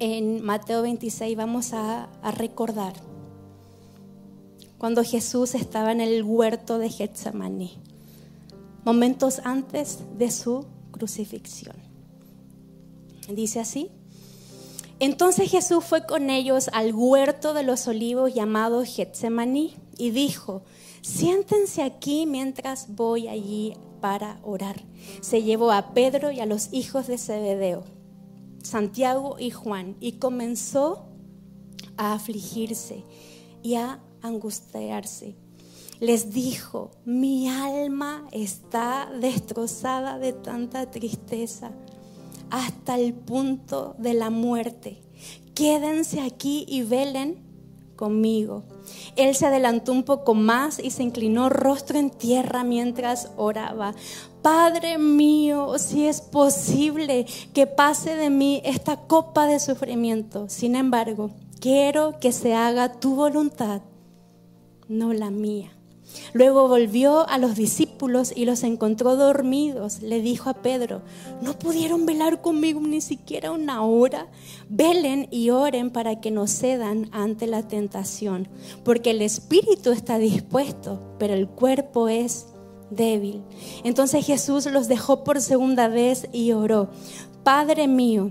en 0.00 0.42
Mateo 0.42 0.82
26 0.82 1.36
vamos 1.36 1.72
a, 1.72 2.04
a 2.22 2.30
recordar 2.32 2.94
cuando 4.78 5.04
Jesús 5.04 5.54
estaba 5.54 5.92
en 5.92 6.00
el 6.00 6.24
huerto 6.24 6.78
de 6.78 6.88
Getsemaní, 6.88 7.78
momentos 8.82 9.42
antes 9.44 9.98
de 10.16 10.30
su 10.30 10.64
Dice 13.28 13.60
así. 13.60 13.90
Entonces 14.98 15.50
Jesús 15.50 15.84
fue 15.84 16.04
con 16.04 16.28
ellos 16.28 16.68
al 16.72 16.94
huerto 16.94 17.54
de 17.54 17.62
los 17.62 17.88
olivos 17.88 18.34
llamado 18.34 18.84
Getsemaní 18.84 19.76
y 19.96 20.10
dijo, 20.10 20.62
siéntense 21.00 21.82
aquí 21.82 22.26
mientras 22.26 22.94
voy 22.94 23.28
allí 23.28 23.74
para 24.00 24.40
orar. 24.42 24.82
Se 25.22 25.42
llevó 25.42 25.72
a 25.72 25.94
Pedro 25.94 26.30
y 26.30 26.40
a 26.40 26.46
los 26.46 26.68
hijos 26.72 27.06
de 27.06 27.16
Zebedeo, 27.16 27.84
Santiago 28.62 29.36
y 29.38 29.50
Juan, 29.50 29.96
y 30.00 30.12
comenzó 30.12 31.06
a 31.96 32.12
afligirse 32.12 33.04
y 33.62 33.76
a 33.76 34.00
angustiarse 34.20 35.34
les 36.00 36.32
dijo, 36.32 36.90
mi 37.04 37.48
alma 37.48 38.26
está 38.32 39.10
destrozada 39.20 40.18
de 40.18 40.32
tanta 40.32 40.90
tristeza 40.90 41.70
hasta 42.50 42.98
el 42.98 43.12
punto 43.12 43.94
de 43.98 44.14
la 44.14 44.30
muerte. 44.30 45.02
Quédense 45.54 46.22
aquí 46.22 46.64
y 46.66 46.82
velen 46.82 47.38
conmigo. 47.96 48.64
Él 49.14 49.34
se 49.34 49.46
adelantó 49.46 49.92
un 49.92 50.04
poco 50.04 50.32
más 50.34 50.78
y 50.78 50.90
se 50.90 51.02
inclinó 51.02 51.50
rostro 51.50 51.98
en 51.98 52.08
tierra 52.08 52.64
mientras 52.64 53.30
oraba. 53.36 53.94
Padre 54.40 54.96
mío, 54.96 55.78
si 55.78 56.06
es 56.06 56.22
posible 56.22 57.26
que 57.52 57.66
pase 57.66 58.16
de 58.16 58.30
mí 58.30 58.62
esta 58.64 58.96
copa 58.96 59.46
de 59.46 59.60
sufrimiento. 59.60 60.48
Sin 60.48 60.76
embargo, 60.76 61.30
quiero 61.60 62.18
que 62.20 62.32
se 62.32 62.54
haga 62.54 62.98
tu 63.00 63.16
voluntad, 63.16 63.82
no 64.88 65.12
la 65.12 65.30
mía. 65.30 65.76
Luego 66.32 66.68
volvió 66.68 67.28
a 67.28 67.38
los 67.38 67.56
discípulos 67.56 68.32
y 68.34 68.44
los 68.44 68.62
encontró 68.62 69.16
dormidos. 69.16 70.02
Le 70.02 70.20
dijo 70.20 70.50
a 70.50 70.54
Pedro, 70.54 71.02
¿no 71.42 71.58
pudieron 71.58 72.06
velar 72.06 72.40
conmigo 72.40 72.80
ni 72.80 73.00
siquiera 73.00 73.50
una 73.50 73.82
hora? 73.82 74.28
Velen 74.68 75.28
y 75.30 75.50
oren 75.50 75.90
para 75.90 76.20
que 76.20 76.30
no 76.30 76.46
cedan 76.46 77.08
ante 77.12 77.46
la 77.46 77.66
tentación, 77.66 78.48
porque 78.84 79.10
el 79.10 79.22
espíritu 79.22 79.90
está 79.92 80.18
dispuesto, 80.18 81.00
pero 81.18 81.34
el 81.34 81.48
cuerpo 81.48 82.08
es 82.08 82.46
débil. 82.90 83.42
Entonces 83.84 84.26
Jesús 84.26 84.66
los 84.66 84.88
dejó 84.88 85.24
por 85.24 85.40
segunda 85.40 85.88
vez 85.88 86.28
y 86.32 86.52
oró, 86.52 86.90
Padre 87.42 87.88
mío, 87.88 88.30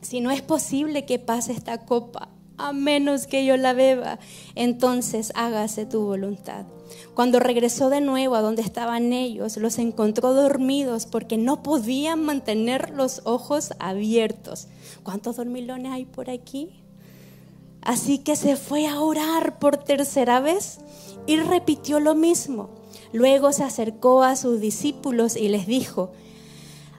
si 0.00 0.20
no 0.20 0.30
es 0.30 0.42
posible 0.42 1.04
que 1.04 1.18
pase 1.18 1.52
esta 1.52 1.84
copa, 1.84 2.28
a 2.56 2.72
menos 2.72 3.26
que 3.26 3.44
yo 3.44 3.56
la 3.56 3.72
beba, 3.72 4.18
entonces 4.54 5.32
hágase 5.34 5.86
tu 5.86 6.02
voluntad. 6.02 6.66
Cuando 7.14 7.40
regresó 7.40 7.90
de 7.90 8.00
nuevo 8.00 8.34
a 8.34 8.40
donde 8.40 8.62
estaban 8.62 9.12
ellos, 9.12 9.56
los 9.56 9.78
encontró 9.78 10.34
dormidos 10.34 11.06
porque 11.06 11.36
no 11.36 11.62
podían 11.62 12.24
mantener 12.24 12.90
los 12.90 13.22
ojos 13.24 13.72
abiertos. 13.78 14.68
¿Cuántos 15.02 15.36
dormilones 15.36 15.92
hay 15.92 16.04
por 16.04 16.30
aquí? 16.30 16.82
Así 17.82 18.18
que 18.18 18.36
se 18.36 18.56
fue 18.56 18.86
a 18.86 19.00
orar 19.00 19.58
por 19.58 19.76
tercera 19.76 20.40
vez 20.40 20.78
y 21.26 21.36
repitió 21.36 22.00
lo 22.00 22.14
mismo. 22.14 22.70
Luego 23.12 23.52
se 23.52 23.64
acercó 23.64 24.22
a 24.22 24.36
sus 24.36 24.60
discípulos 24.60 25.36
y 25.36 25.48
les 25.48 25.66
dijo, 25.66 26.12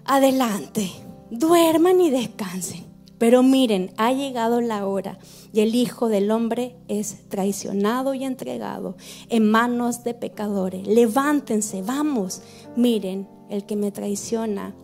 adelante, 0.05 0.89
duerman 1.29 2.01
y 2.01 2.10
descansen. 2.10 2.86
Pero 3.17 3.43
miren, 3.43 3.93
ha 3.98 4.13
llegado 4.13 4.62
la 4.62 4.88
hora 4.88 5.19
y 5.51 5.62
el 5.62 5.75
Hijo 5.75 6.10
del 6.10 6.32
Hombre 6.32 6.75
es 6.88 7.27
traicionado 7.29 8.13
y 8.13 8.24
entregado 8.24 8.96
en 9.29 9.50
manos 9.50 10.03
de 10.03 10.13
pecadores. 10.13 10.88
Levántense, 10.88 11.82
vamos. 11.82 12.41
Miren, 12.75 13.27
el 13.50 13.65
que 13.65 13.75
me 13.75 13.91
traiciona 13.91 14.75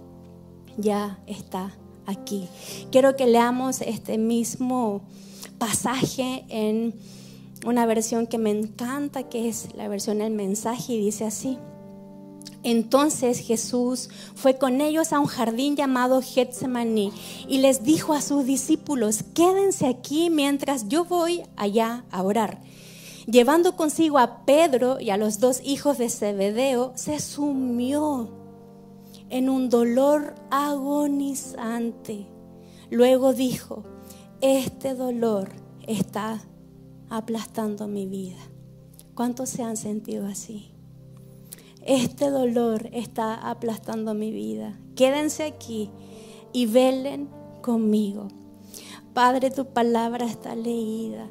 ya 0.78 1.20
está 1.28 1.78
aquí. 2.06 2.48
Quiero 2.92 3.16
que 3.16 3.28
leamos 3.28 3.82
este 3.82 4.18
mismo 4.18 5.02
pasaje 5.58 6.46
en 6.50 6.96
una 7.66 7.86
versión 7.86 8.28
que 8.28 8.38
me 8.38 8.52
encanta, 8.52 9.24
que 9.24 9.48
es 9.48 9.70
la 9.76 9.88
versión 9.88 10.20
del 10.20 10.34
mensaje, 10.34 10.94
y 10.94 11.00
dice 11.00 11.26
así. 11.26 11.58
Entonces 12.66 13.38
Jesús 13.38 14.10
fue 14.34 14.58
con 14.58 14.82
ellos 14.82 15.14
a 15.14 15.20
un 15.20 15.28
jardín 15.28 15.76
llamado 15.76 16.24
Getsemaní 16.24 17.12
y 17.48 17.60
les 17.60 17.84
dijo 17.84 18.14
a 18.14 18.24
sus 18.24 18.44
discípulos, 18.44 19.22
quédense 19.36 19.86
aquí 19.86 20.32
mientras 20.32 20.88
yo 20.88 21.06
voy 21.06 21.44
allá 21.58 22.06
a 22.10 22.24
orar. 22.24 22.60
Llevando 23.28 23.76
consigo 23.76 24.18
a 24.18 24.46
Pedro 24.46 25.00
y 25.00 25.12
a 25.12 25.18
los 25.18 25.40
dos 25.40 25.62
hijos 25.64 26.00
de 26.00 26.10
Zebedeo, 26.10 26.94
se 26.96 27.20
sumió 27.20 28.32
en 29.30 29.48
un 29.50 29.70
dolor 29.70 30.34
agonizante. 30.50 32.26
Luego 32.90 33.34
dijo, 33.34 33.84
este 34.42 34.96
dolor 34.96 35.50
está 35.86 36.42
aplastando 37.12 37.88
mi 37.88 38.08
vida. 38.08 38.40
¿Cuántos 39.14 39.50
se 39.50 39.62
han 39.62 39.78
sentido 39.78 40.26
así? 40.26 40.75
Este 41.86 42.30
dolor 42.32 42.90
está 42.92 43.36
aplastando 43.50 44.14
mi 44.14 44.32
vida. 44.32 44.78
Quédense 44.96 45.44
aquí 45.44 45.92
y 46.52 46.66
velen 46.66 47.30
conmigo. 47.62 48.28
Padre, 49.14 49.52
tu 49.52 49.66
palabra 49.66 50.26
está 50.26 50.56
leída. 50.56 51.28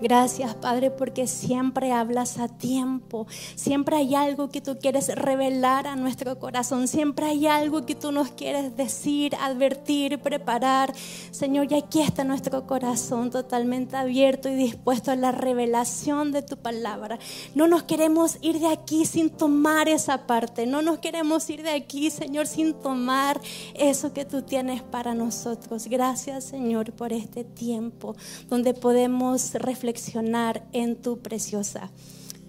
Gracias, 0.00 0.54
Padre, 0.54 0.90
porque 0.90 1.26
siempre 1.26 1.92
hablas 1.92 2.38
a 2.38 2.48
tiempo. 2.48 3.26
Siempre 3.54 3.96
hay 3.96 4.14
algo 4.14 4.48
que 4.48 4.60
tú 4.60 4.78
quieres 4.78 5.08
revelar 5.14 5.86
a 5.86 5.96
nuestro 5.96 6.38
corazón. 6.38 6.88
Siempre 6.88 7.26
hay 7.26 7.46
algo 7.46 7.86
que 7.86 7.94
tú 7.94 8.12
nos 8.12 8.30
quieres 8.30 8.76
decir, 8.76 9.34
advertir, 9.36 10.18
preparar. 10.18 10.92
Señor, 11.30 11.70
y 11.70 11.76
aquí 11.76 12.00
está 12.00 12.24
nuestro 12.24 12.66
corazón 12.66 13.30
totalmente 13.30 13.96
abierto 13.96 14.48
y 14.48 14.54
dispuesto 14.54 15.10
a 15.10 15.16
la 15.16 15.32
revelación 15.32 16.32
de 16.32 16.42
tu 16.42 16.56
palabra. 16.56 17.18
No 17.54 17.68
nos 17.68 17.84
queremos 17.84 18.38
ir 18.42 18.60
de 18.60 18.68
aquí 18.68 19.06
sin 19.06 19.30
tomar 19.30 19.88
esa 19.88 20.26
parte. 20.26 20.66
No 20.66 20.82
nos 20.82 20.98
queremos 20.98 21.48
ir 21.50 21.62
de 21.62 21.70
aquí, 21.70 22.10
Señor, 22.10 22.46
sin 22.46 22.74
tomar 22.74 23.40
eso 23.74 24.12
que 24.12 24.24
tú 24.24 24.42
tienes 24.42 24.82
para 24.82 25.14
nosotros. 25.14 25.86
Gracias, 25.86 26.44
Señor, 26.44 26.92
por 26.92 27.12
este 27.12 27.44
tiempo 27.44 28.14
donde 28.48 28.74
podemos 28.74 29.54
reflexionar 29.74 30.62
en 30.72 30.94
tu 30.94 31.18
preciosa 31.18 31.90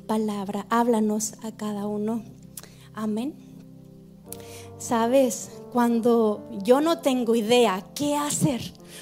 palabra. 0.05 0.67
Háblanos 0.69 1.33
a 1.41 1.51
cada 1.51 1.87
uno. 1.87 2.21
Amén. 2.93 3.33
Sabes, 4.77 5.49
cuando 5.73 6.47
yo 6.63 6.81
no 6.81 6.99
tengo 6.99 7.35
idea 7.35 7.83
qué 7.95 8.15
hacer, 8.15 8.61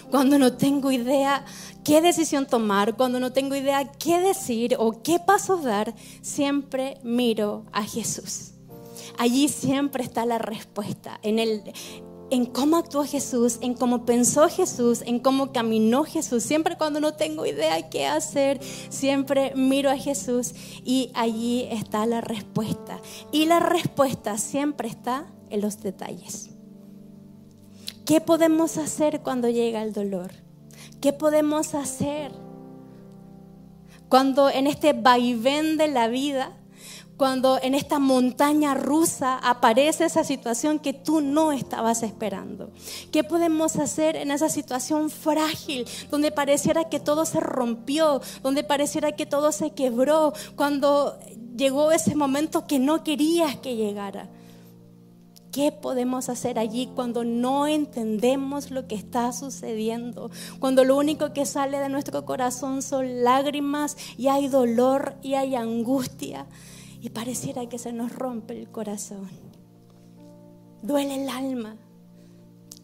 cuando 0.09 0.39
no 0.39 0.53
tengo 0.53 0.89
idea 0.89 1.43
qué 1.83 2.01
decisión 2.01 2.47
tomar, 2.47 2.95
cuando 2.95 3.19
no 3.19 3.33
tengo 3.33 3.55
idea 3.55 3.91
qué 3.91 4.21
decir 4.21 4.77
o 4.79 5.03
qué 5.03 5.19
pasos 5.19 5.63
dar, 5.63 5.93
siempre 6.21 6.99
miro 7.03 7.65
a 7.73 7.83
Jesús. 7.83 8.51
Allí 9.17 9.49
siempre 9.49 10.01
está 10.01 10.25
la 10.25 10.38
respuesta. 10.38 11.19
En 11.23 11.39
el, 11.39 11.62
en 12.29 12.45
cómo 12.45 12.77
actuó 12.77 13.03
Jesús, 13.03 13.59
en 13.62 13.73
cómo 13.73 14.05
pensó 14.05 14.49
Jesús, 14.49 15.01
en 15.05 15.19
cómo 15.19 15.51
caminó 15.51 16.03
Jesús. 16.03 16.43
Siempre 16.43 16.77
cuando 16.77 16.99
no 16.99 17.13
tengo 17.13 17.45
idea 17.45 17.89
qué 17.89 18.05
hacer, 18.05 18.59
siempre 18.89 19.53
miro 19.55 19.89
a 19.89 19.97
Jesús 19.97 20.53
y 20.83 21.12
allí 21.13 21.67
está 21.69 22.05
la 22.05 22.21
respuesta. 22.21 22.99
Y 23.31 23.45
la 23.45 23.59
respuesta 23.59 24.38
siempre 24.38 24.88
está 24.88 25.27
en 25.49 25.62
los 25.62 25.81
detalles. 25.81 26.49
¿Qué 28.05 28.19
podemos 28.19 28.77
hacer 28.77 29.21
cuando 29.21 29.49
llega 29.49 29.83
el 29.83 29.93
dolor? 29.93 30.31
¿Qué 30.99 31.13
podemos 31.13 31.75
hacer 31.75 32.31
cuando 34.09 34.49
en 34.49 34.67
este 34.67 34.93
vaivén 34.93 35.77
de 35.77 35.88
la 35.88 36.07
vida 36.07 36.57
cuando 37.17 37.60
en 37.62 37.76
esta 37.76 37.99
montaña 37.99 38.73
rusa 38.73 39.38
aparece 39.38 40.06
esa 40.06 40.23
situación 40.23 40.80
que 40.80 40.93
tú 40.93 41.21
no 41.21 41.52
estabas 41.52 42.04
esperando? 42.04 42.71
¿Qué 43.12 43.23
podemos 43.23 43.76
hacer 43.78 44.15
en 44.15 44.32
esa 44.32 44.49
situación 44.49 45.10
frágil, 45.10 45.86
donde 46.10 46.32
pareciera 46.32 46.89
que 46.89 46.99
todo 46.99 47.26
se 47.26 47.39
rompió, 47.39 48.21
donde 48.41 48.63
pareciera 48.63 49.12
que 49.12 49.26
todo 49.26 49.52
se 49.52 49.71
quebró, 49.71 50.34
cuando 50.56 51.19
llegó 51.56 51.91
ese 51.91 52.15
momento 52.15 52.65
que 52.67 52.80
no 52.80 53.04
querías 53.04 53.58
que 53.58 53.76
llegara? 53.76 54.30
¿Qué 55.52 55.71
podemos 55.71 56.30
hacer 56.30 56.58
allí 56.58 56.89
cuando 56.95 57.23
no 57.23 57.67
entendemos 57.67 58.71
lo 58.71 58.88
que 58.88 58.95
está 58.95 59.32
sucediendo? 59.34 60.32
Cuando 60.60 60.84
lo 60.84 60.97
único 60.97 61.32
que 61.32 61.45
sale 61.45 61.78
de 61.78 61.89
nuestro 61.89 62.26
corazón 62.26 62.82
son 62.82 63.23
lágrimas 63.23 63.95
y 64.17 64.30
hay 64.30 64.47
dolor 64.47 65.13
y 65.21 65.36
hay 65.36 65.54
angustia 65.54 66.47
y 67.04 67.10
pareciera 67.10 67.68
que 67.68 67.78
se 67.78 67.92
nos 67.92 68.16
rompe 68.16 68.58
el 68.58 68.70
corazón. 68.70 69.28
Duele 70.82 71.22
el 71.22 71.28
alma. 71.28 71.76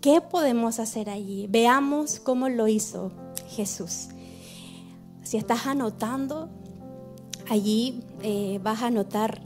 ¿Qué 0.01 0.19
podemos 0.19 0.79
hacer 0.79 1.09
allí? 1.09 1.47
Veamos 1.47 2.19
cómo 2.19 2.49
lo 2.49 2.67
hizo 2.67 3.13
Jesús. 3.47 4.09
Si 5.23 5.37
estás 5.37 5.67
anotando, 5.67 6.49
allí 7.49 8.03
eh, 8.21 8.59
vas 8.61 8.83
a 8.83 8.87
anotar 8.87 9.41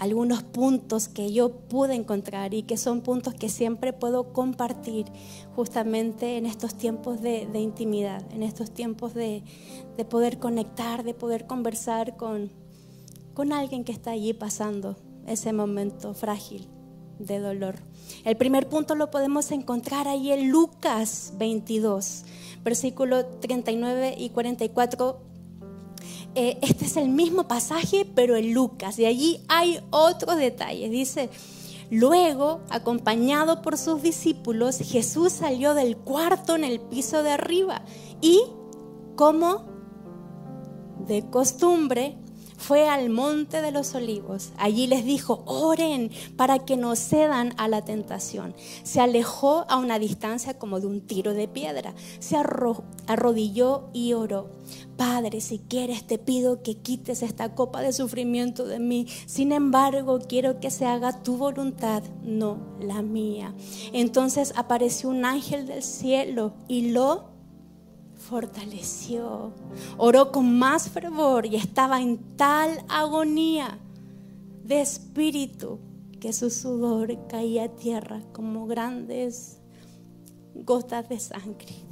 algunos 0.00 0.42
puntos 0.42 1.06
que 1.06 1.32
yo 1.32 1.52
pude 1.68 1.94
encontrar 1.94 2.52
y 2.52 2.64
que 2.64 2.76
son 2.78 3.02
puntos 3.02 3.34
que 3.34 3.48
siempre 3.48 3.92
puedo 3.92 4.32
compartir 4.32 5.06
justamente 5.54 6.36
en 6.36 6.46
estos 6.46 6.74
tiempos 6.74 7.22
de, 7.22 7.48
intimidad, 7.54 8.24
en 8.32 8.42
estos 8.42 8.72
tiempos 8.72 9.14
de 9.14 9.44
poder 10.08 10.40
conectar, 10.40 11.04
de 11.04 11.14
poder 11.14 11.46
conversar 11.46 12.16
con, 12.16 12.50
con 13.34 13.52
alguien 13.52 13.84
que 13.84 13.92
está 13.92 14.12
allí 14.12 14.32
pasando 14.32 14.96
ese 15.26 15.52
momento 15.52 16.14
frágil 16.14 16.68
de 17.18 17.38
dolor. 17.38 17.76
El 18.24 18.36
primer 18.36 18.68
punto 18.68 18.94
lo 18.94 19.10
podemos 19.10 19.50
encontrar 19.52 20.08
ahí 20.08 20.32
en 20.32 20.50
Lucas 20.50 21.34
22, 21.36 22.24
versículo 22.64 23.26
39 23.26 24.14
y 24.18 24.30
44. 24.30 25.20
Eh, 26.34 26.58
este 26.62 26.86
es 26.86 26.96
el 26.96 27.08
mismo 27.08 27.46
pasaje, 27.46 28.06
pero 28.14 28.36
en 28.36 28.54
Lucas. 28.54 28.98
Y 28.98 29.04
allí 29.04 29.40
hay 29.48 29.80
otros 29.90 30.36
detalles. 30.36 30.90
Dice, 30.90 31.28
luego, 31.90 32.60
acompañado 32.70 33.62
por 33.62 33.76
sus 33.76 34.02
discípulos, 34.02 34.78
Jesús 34.78 35.32
salió 35.32 35.74
del 35.74 35.96
cuarto 35.96 36.56
en 36.56 36.64
el 36.64 36.80
piso 36.80 37.22
de 37.22 37.30
arriba 37.30 37.82
y, 38.20 38.42
como 39.16 39.66
de 41.06 41.28
costumbre, 41.30 42.16
fue 42.60 42.88
al 42.88 43.08
monte 43.08 43.62
de 43.62 43.72
los 43.72 43.94
olivos. 43.94 44.50
Allí 44.58 44.86
les 44.86 45.04
dijo, 45.04 45.42
oren 45.46 46.10
para 46.36 46.58
que 46.58 46.76
no 46.76 46.94
cedan 46.94 47.54
a 47.56 47.68
la 47.68 47.82
tentación. 47.82 48.54
Se 48.82 49.00
alejó 49.00 49.64
a 49.68 49.78
una 49.78 49.98
distancia 49.98 50.58
como 50.58 50.78
de 50.78 50.86
un 50.86 51.00
tiro 51.00 51.32
de 51.32 51.48
piedra. 51.48 51.94
Se 52.18 52.36
arrodilló 52.36 53.88
y 53.94 54.12
oró. 54.12 54.50
Padre, 54.98 55.40
si 55.40 55.58
quieres 55.58 56.06
te 56.06 56.18
pido 56.18 56.62
que 56.62 56.76
quites 56.76 57.22
esta 57.22 57.54
copa 57.54 57.80
de 57.80 57.94
sufrimiento 57.94 58.66
de 58.66 58.78
mí. 58.78 59.06
Sin 59.24 59.52
embargo, 59.52 60.18
quiero 60.18 60.60
que 60.60 60.70
se 60.70 60.84
haga 60.84 61.22
tu 61.22 61.38
voluntad, 61.38 62.02
no 62.22 62.58
la 62.78 63.00
mía. 63.00 63.54
Entonces 63.94 64.52
apareció 64.54 65.08
un 65.08 65.24
ángel 65.24 65.66
del 65.66 65.82
cielo 65.82 66.52
y 66.68 66.90
lo 66.90 67.30
fortaleció. 68.30 69.52
Oró 69.98 70.30
con 70.30 70.58
más 70.58 70.88
fervor 70.88 71.46
y 71.46 71.56
estaba 71.56 72.00
en 72.00 72.36
tal 72.36 72.84
agonía 72.88 73.78
de 74.62 74.80
espíritu 74.80 75.80
que 76.20 76.32
su 76.32 76.48
sudor 76.48 77.26
caía 77.26 77.64
a 77.64 77.68
tierra 77.68 78.22
como 78.32 78.66
grandes 78.66 79.58
gotas 80.54 81.08
de 81.08 81.18
sangre. 81.18 81.89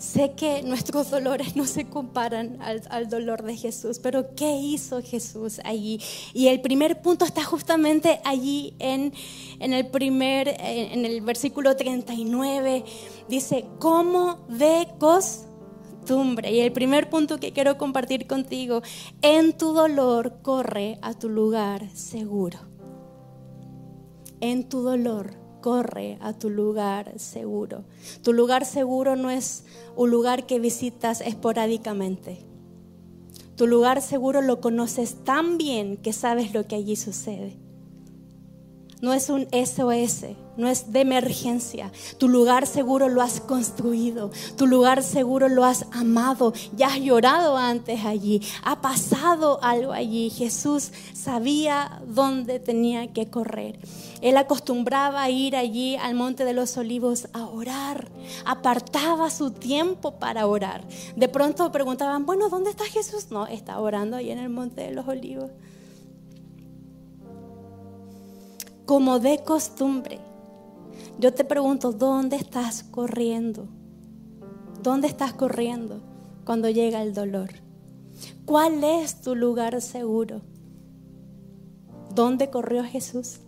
Sé 0.00 0.32
que 0.32 0.62
nuestros 0.62 1.10
dolores 1.10 1.56
no 1.56 1.66
se 1.66 1.84
comparan 1.84 2.58
al, 2.62 3.08
dolor 3.10 3.42
de 3.42 3.56
Jesús, 3.56 3.98
pero 3.98 4.34
¿qué 4.34 4.56
hizo 4.56 5.02
Jesús 5.02 5.60
allí? 5.62 6.00
Y 6.32 6.48
el 6.48 6.62
primer 6.62 7.02
punto 7.02 7.26
está 7.26 7.44
justamente 7.44 8.20
allí 8.24 8.74
en, 8.78 9.12
en 9.58 9.74
el 9.74 9.88
primer, 9.88 10.48
en 10.58 11.04
el 11.04 11.20
versículo 11.20 11.76
39. 11.76 12.82
Dice, 13.28 13.66
¿cómo 13.78 14.46
de 14.48 14.88
costumbre? 14.98 16.50
Y 16.50 16.60
el 16.60 16.72
primer 16.72 17.10
punto 17.10 17.38
que 17.38 17.52
quiero 17.52 17.76
compartir 17.76 18.26
contigo, 18.26 18.80
en 19.20 19.52
tu 19.52 19.74
dolor 19.74 20.40
corre 20.40 20.98
a 21.02 21.12
tu 21.12 21.28
lugar 21.28 21.90
seguro. 21.94 22.58
En 24.40 24.66
tu 24.66 24.80
dolor 24.80 25.49
corre 25.60 26.18
a 26.20 26.32
tu 26.32 26.50
lugar 26.50 27.18
seguro. 27.18 27.84
Tu 28.22 28.32
lugar 28.32 28.64
seguro 28.64 29.16
no 29.16 29.30
es 29.30 29.64
un 29.96 30.10
lugar 30.10 30.46
que 30.46 30.58
visitas 30.58 31.20
esporádicamente. 31.20 32.38
Tu 33.56 33.66
lugar 33.66 34.02
seguro 34.02 34.42
lo 34.42 34.60
conoces 34.60 35.24
tan 35.24 35.58
bien 35.58 35.96
que 35.96 36.12
sabes 36.12 36.54
lo 36.54 36.66
que 36.66 36.76
allí 36.76 36.96
sucede. 36.96 37.56
No 39.00 39.14
es 39.14 39.30
un 39.30 39.48
SOS, 39.50 40.26
no 40.58 40.68
es 40.68 40.92
de 40.92 41.00
emergencia. 41.00 41.90
Tu 42.18 42.28
lugar 42.28 42.66
seguro 42.66 43.08
lo 43.08 43.22
has 43.22 43.40
construido, 43.40 44.30
tu 44.58 44.66
lugar 44.66 45.02
seguro 45.02 45.48
lo 45.48 45.64
has 45.64 45.86
amado, 45.90 46.52
ya 46.76 46.88
has 46.88 47.00
llorado 47.00 47.56
antes 47.56 48.04
allí, 48.04 48.42
ha 48.62 48.82
pasado 48.82 49.58
algo 49.62 49.92
allí. 49.92 50.28
Jesús 50.28 50.92
sabía 51.14 52.02
dónde 52.06 52.60
tenía 52.60 53.10
que 53.12 53.30
correr. 53.30 53.78
Él 54.20 54.36
acostumbraba 54.36 55.22
a 55.22 55.30
ir 55.30 55.56
allí 55.56 55.96
al 55.96 56.14
Monte 56.14 56.44
de 56.44 56.52
los 56.52 56.76
Olivos 56.76 57.28
a 57.32 57.46
orar, 57.46 58.08
apartaba 58.44 59.30
su 59.30 59.50
tiempo 59.50 60.12
para 60.12 60.46
orar. 60.46 60.84
De 61.16 61.28
pronto 61.28 61.72
preguntaban, 61.72 62.26
bueno, 62.26 62.50
¿dónde 62.50 62.68
está 62.68 62.84
Jesús? 62.84 63.28
No, 63.30 63.46
está 63.46 63.80
orando 63.80 64.18
ahí 64.18 64.30
en 64.30 64.38
el 64.38 64.50
Monte 64.50 64.82
de 64.82 64.90
los 64.90 65.08
Olivos. 65.08 65.50
Como 68.90 69.20
de 69.20 69.38
costumbre, 69.44 70.18
yo 71.20 71.32
te 71.32 71.44
pregunto, 71.44 71.92
¿dónde 71.92 72.34
estás 72.34 72.82
corriendo? 72.82 73.68
¿Dónde 74.82 75.06
estás 75.06 75.32
corriendo 75.32 76.00
cuando 76.44 76.68
llega 76.68 77.00
el 77.00 77.14
dolor? 77.14 77.50
¿Cuál 78.44 78.82
es 78.82 79.20
tu 79.20 79.36
lugar 79.36 79.80
seguro? 79.80 80.40
¿Dónde 82.12 82.50
corrió 82.50 82.82
Jesús? 82.82 83.38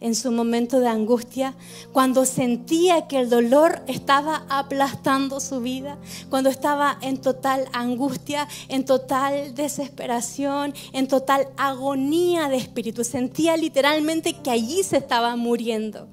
En 0.00 0.14
su 0.14 0.30
momento 0.30 0.80
de 0.80 0.88
angustia, 0.88 1.54
cuando 1.92 2.24
sentía 2.24 3.06
que 3.06 3.20
el 3.20 3.30
dolor 3.30 3.82
estaba 3.86 4.44
aplastando 4.48 5.40
su 5.40 5.60
vida, 5.60 5.98
cuando 6.28 6.50
estaba 6.50 6.98
en 7.00 7.18
total 7.18 7.68
angustia, 7.72 8.46
en 8.68 8.84
total 8.84 9.54
desesperación, 9.54 10.74
en 10.92 11.08
total 11.08 11.48
agonía 11.56 12.48
de 12.48 12.56
espíritu. 12.56 13.04
Sentía 13.04 13.56
literalmente 13.56 14.34
que 14.42 14.50
allí 14.50 14.82
se 14.82 14.98
estaba 14.98 15.36
muriendo. 15.36 16.08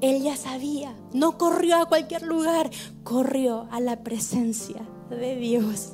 Él 0.00 0.22
ya 0.22 0.36
sabía, 0.36 0.94
no 1.12 1.38
corrió 1.38 1.76
a 1.76 1.86
cualquier 1.86 2.22
lugar, 2.22 2.70
corrió 3.02 3.66
a 3.70 3.80
la 3.80 4.02
presencia 4.02 4.86
de 5.10 5.36
Dios 5.36 5.92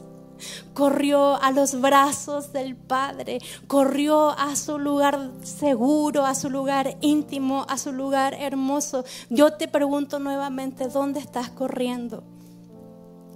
corrió 0.74 1.40
a 1.42 1.50
los 1.50 1.80
brazos 1.80 2.52
del 2.52 2.76
Padre, 2.76 3.38
corrió 3.66 4.30
a 4.30 4.56
su 4.56 4.78
lugar 4.78 5.30
seguro, 5.42 6.24
a 6.24 6.34
su 6.34 6.50
lugar 6.50 6.96
íntimo, 7.00 7.66
a 7.68 7.78
su 7.78 7.92
lugar 7.92 8.34
hermoso. 8.34 9.04
Yo 9.30 9.54
te 9.54 9.68
pregunto 9.68 10.18
nuevamente, 10.18 10.88
¿dónde 10.88 11.20
estás 11.20 11.50
corriendo 11.50 12.22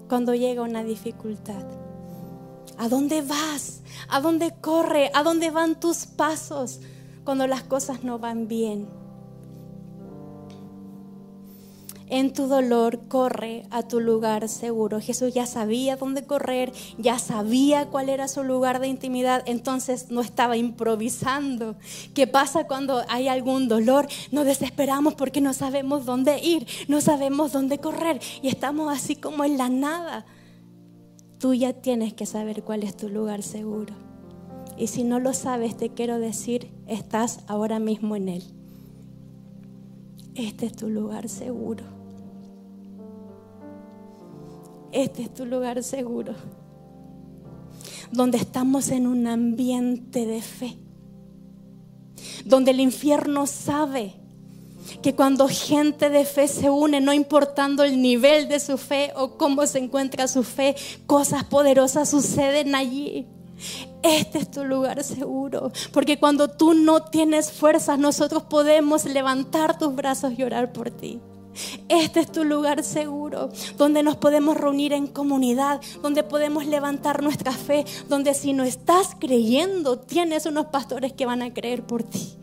cuando 0.08 0.34
llega 0.34 0.62
una 0.62 0.84
dificultad? 0.84 1.64
¿A 2.78 2.88
dónde 2.88 3.22
vas? 3.22 3.80
¿A 4.08 4.20
dónde 4.20 4.54
corre? 4.60 5.10
¿A 5.14 5.22
dónde 5.22 5.50
van 5.50 5.80
tus 5.80 6.06
pasos 6.06 6.80
cuando 7.24 7.46
las 7.46 7.62
cosas 7.62 8.04
no 8.04 8.18
van 8.18 8.48
bien? 8.48 9.05
En 12.08 12.32
tu 12.32 12.46
dolor, 12.46 13.08
corre 13.08 13.64
a 13.70 13.82
tu 13.82 14.00
lugar 14.00 14.48
seguro. 14.48 15.00
Jesús 15.00 15.34
ya 15.34 15.46
sabía 15.46 15.96
dónde 15.96 16.24
correr, 16.24 16.72
ya 16.98 17.18
sabía 17.18 17.86
cuál 17.86 18.08
era 18.08 18.28
su 18.28 18.44
lugar 18.44 18.80
de 18.80 18.88
intimidad, 18.88 19.42
entonces 19.46 20.10
no 20.10 20.20
estaba 20.20 20.56
improvisando. 20.56 21.76
¿Qué 22.14 22.26
pasa 22.26 22.66
cuando 22.66 23.02
hay 23.08 23.28
algún 23.28 23.68
dolor? 23.68 24.06
Nos 24.30 24.44
desesperamos 24.44 25.14
porque 25.14 25.40
no 25.40 25.52
sabemos 25.52 26.04
dónde 26.04 26.38
ir, 26.38 26.66
no 26.88 27.00
sabemos 27.00 27.52
dónde 27.52 27.78
correr 27.78 28.20
y 28.42 28.48
estamos 28.48 28.92
así 28.92 29.16
como 29.16 29.44
en 29.44 29.58
la 29.58 29.68
nada. 29.68 30.26
Tú 31.38 31.54
ya 31.54 31.72
tienes 31.72 32.14
que 32.14 32.24
saber 32.24 32.62
cuál 32.62 32.82
es 32.82 32.96
tu 32.96 33.08
lugar 33.08 33.42
seguro. 33.42 33.94
Y 34.78 34.88
si 34.88 35.04
no 35.04 35.18
lo 35.20 35.32
sabes, 35.32 35.76
te 35.76 35.90
quiero 35.90 36.18
decir, 36.18 36.70
estás 36.86 37.40
ahora 37.46 37.78
mismo 37.78 38.14
en 38.14 38.28
él. 38.28 38.44
Este 40.34 40.66
es 40.66 40.76
tu 40.76 40.90
lugar 40.90 41.28
seguro. 41.30 41.95
Este 44.96 45.24
es 45.24 45.34
tu 45.34 45.44
lugar 45.44 45.82
seguro, 45.82 46.32
donde 48.10 48.38
estamos 48.38 48.88
en 48.88 49.06
un 49.06 49.26
ambiente 49.26 50.24
de 50.24 50.40
fe, 50.40 50.78
donde 52.46 52.70
el 52.70 52.80
infierno 52.80 53.46
sabe 53.46 54.14
que 55.02 55.14
cuando 55.14 55.48
gente 55.48 56.08
de 56.08 56.24
fe 56.24 56.48
se 56.48 56.70
une, 56.70 57.02
no 57.02 57.12
importando 57.12 57.84
el 57.84 58.00
nivel 58.00 58.48
de 58.48 58.58
su 58.58 58.78
fe 58.78 59.12
o 59.16 59.36
cómo 59.36 59.66
se 59.66 59.80
encuentra 59.80 60.28
su 60.28 60.42
fe, 60.42 60.74
cosas 61.06 61.44
poderosas 61.44 62.08
suceden 62.08 62.74
allí. 62.74 63.26
Este 64.02 64.38
es 64.38 64.50
tu 64.50 64.64
lugar 64.64 65.04
seguro, 65.04 65.72
porque 65.92 66.18
cuando 66.18 66.48
tú 66.48 66.72
no 66.72 67.02
tienes 67.02 67.52
fuerzas, 67.52 67.98
nosotros 67.98 68.44
podemos 68.44 69.04
levantar 69.04 69.78
tus 69.78 69.94
brazos 69.94 70.32
y 70.38 70.42
orar 70.42 70.72
por 70.72 70.90
ti. 70.90 71.20
Este 71.88 72.20
es 72.20 72.32
tu 72.32 72.44
lugar 72.44 72.82
seguro, 72.82 73.50
donde 73.76 74.02
nos 74.02 74.16
podemos 74.16 74.56
reunir 74.56 74.92
en 74.92 75.06
comunidad, 75.06 75.80
donde 76.02 76.22
podemos 76.22 76.66
levantar 76.66 77.22
nuestra 77.22 77.52
fe, 77.52 77.84
donde 78.08 78.34
si 78.34 78.52
no 78.52 78.64
estás 78.64 79.16
creyendo, 79.18 79.98
tienes 79.98 80.46
unos 80.46 80.66
pastores 80.66 81.12
que 81.12 81.26
van 81.26 81.42
a 81.42 81.52
creer 81.52 81.82
por 81.82 82.02
ti. 82.02 82.36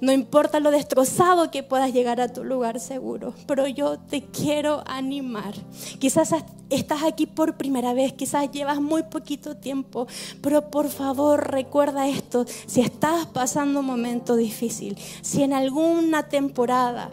No 0.00 0.12
importa 0.12 0.60
lo 0.60 0.70
destrozado 0.70 1.50
que 1.50 1.62
puedas 1.62 1.92
llegar 1.92 2.20
a 2.20 2.32
tu 2.32 2.44
lugar 2.44 2.78
seguro, 2.78 3.34
pero 3.46 3.66
yo 3.66 3.98
te 3.98 4.22
quiero 4.22 4.82
animar. 4.86 5.54
Quizás 5.98 6.32
estás 6.70 7.02
aquí 7.02 7.26
por 7.26 7.56
primera 7.56 7.94
vez, 7.94 8.12
quizás 8.12 8.50
llevas 8.50 8.80
muy 8.80 9.02
poquito 9.04 9.56
tiempo, 9.56 10.06
pero 10.40 10.70
por 10.70 10.88
favor 10.88 11.50
recuerda 11.50 12.08
esto, 12.08 12.44
si 12.66 12.80
estás 12.80 13.26
pasando 13.26 13.80
un 13.80 13.86
momento 13.86 14.36
difícil, 14.36 14.96
si 15.22 15.42
en 15.42 15.52
alguna 15.52 16.28
temporada, 16.28 17.10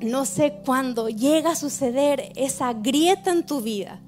no 0.00 0.24
sé 0.24 0.60
cuándo, 0.64 1.08
llega 1.08 1.52
a 1.52 1.56
suceder 1.56 2.32
esa 2.34 2.72
grieta 2.72 3.30
en 3.30 3.46
tu 3.46 3.60
vida, 3.60 4.00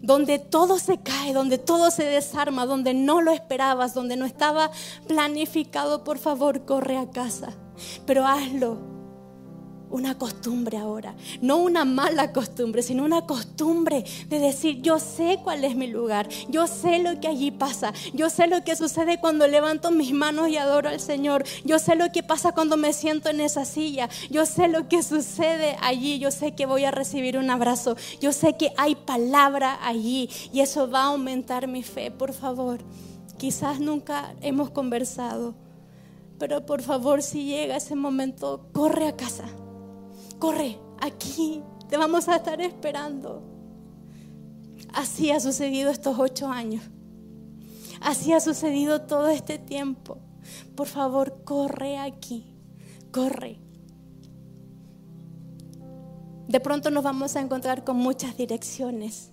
donde 0.00 0.38
todo 0.38 0.78
se 0.78 0.98
cae, 0.98 1.32
donde 1.32 1.58
todo 1.58 1.90
se 1.90 2.04
desarma, 2.04 2.66
donde 2.66 2.94
no 2.94 3.20
lo 3.20 3.32
esperabas, 3.32 3.94
donde 3.94 4.16
no 4.16 4.24
estaba 4.24 4.70
planificado, 5.06 6.04
por 6.04 6.18
favor, 6.18 6.64
corre 6.64 6.96
a 6.96 7.10
casa. 7.10 7.52
Pero 8.06 8.26
hazlo 8.26 8.89
una 9.90 10.16
costumbre 10.16 10.78
ahora, 10.78 11.14
no 11.40 11.58
una 11.58 11.84
mala 11.84 12.32
costumbre, 12.32 12.82
sino 12.82 13.04
una 13.04 13.26
costumbre 13.26 14.04
de 14.28 14.38
decir, 14.38 14.80
yo 14.82 14.98
sé 14.98 15.38
cuál 15.42 15.64
es 15.64 15.74
mi 15.76 15.88
lugar, 15.88 16.28
yo 16.48 16.66
sé 16.66 16.98
lo 17.00 17.20
que 17.20 17.28
allí 17.28 17.50
pasa, 17.50 17.92
yo 18.14 18.30
sé 18.30 18.46
lo 18.46 18.62
que 18.64 18.76
sucede 18.76 19.18
cuando 19.20 19.46
levanto 19.46 19.90
mis 19.90 20.12
manos 20.12 20.48
y 20.48 20.56
adoro 20.56 20.88
al 20.88 21.00
Señor, 21.00 21.44
yo 21.64 21.78
sé 21.78 21.96
lo 21.96 22.10
que 22.12 22.22
pasa 22.22 22.52
cuando 22.52 22.76
me 22.76 22.92
siento 22.92 23.28
en 23.28 23.40
esa 23.40 23.64
silla, 23.64 24.08
yo 24.30 24.46
sé 24.46 24.68
lo 24.68 24.88
que 24.88 25.02
sucede 25.02 25.76
allí, 25.80 26.18
yo 26.18 26.30
sé 26.30 26.54
que 26.54 26.66
voy 26.66 26.84
a 26.84 26.90
recibir 26.90 27.36
un 27.36 27.50
abrazo, 27.50 27.96
yo 28.20 28.32
sé 28.32 28.56
que 28.56 28.72
hay 28.76 28.94
palabra 28.94 29.78
allí 29.82 30.30
y 30.52 30.60
eso 30.60 30.88
va 30.88 31.02
a 31.02 31.06
aumentar 31.06 31.66
mi 31.66 31.82
fe, 31.82 32.10
por 32.10 32.32
favor. 32.32 32.78
Quizás 33.38 33.80
nunca 33.80 34.34
hemos 34.42 34.70
conversado, 34.70 35.54
pero 36.38 36.66
por 36.66 36.82
favor 36.82 37.22
si 37.22 37.46
llega 37.46 37.76
ese 37.76 37.94
momento, 37.94 38.68
corre 38.72 39.08
a 39.08 39.16
casa 39.16 39.46
corre, 40.40 40.78
aquí, 41.00 41.62
te 41.88 41.96
vamos 41.96 42.28
a 42.28 42.36
estar 42.36 42.60
esperando. 42.60 43.44
Así 44.92 45.30
ha 45.30 45.38
sucedido 45.38 45.90
estos 45.90 46.18
ocho 46.18 46.48
años. 46.48 46.82
Así 48.00 48.32
ha 48.32 48.40
sucedido 48.40 49.02
todo 49.02 49.28
este 49.28 49.58
tiempo. 49.58 50.18
Por 50.74 50.88
favor, 50.88 51.44
corre 51.44 51.98
aquí, 51.98 52.52
corre. 53.12 53.60
De 56.48 56.58
pronto 56.58 56.90
nos 56.90 57.04
vamos 57.04 57.36
a 57.36 57.40
encontrar 57.40 57.84
con 57.84 57.96
muchas 57.96 58.36
direcciones. 58.36 59.30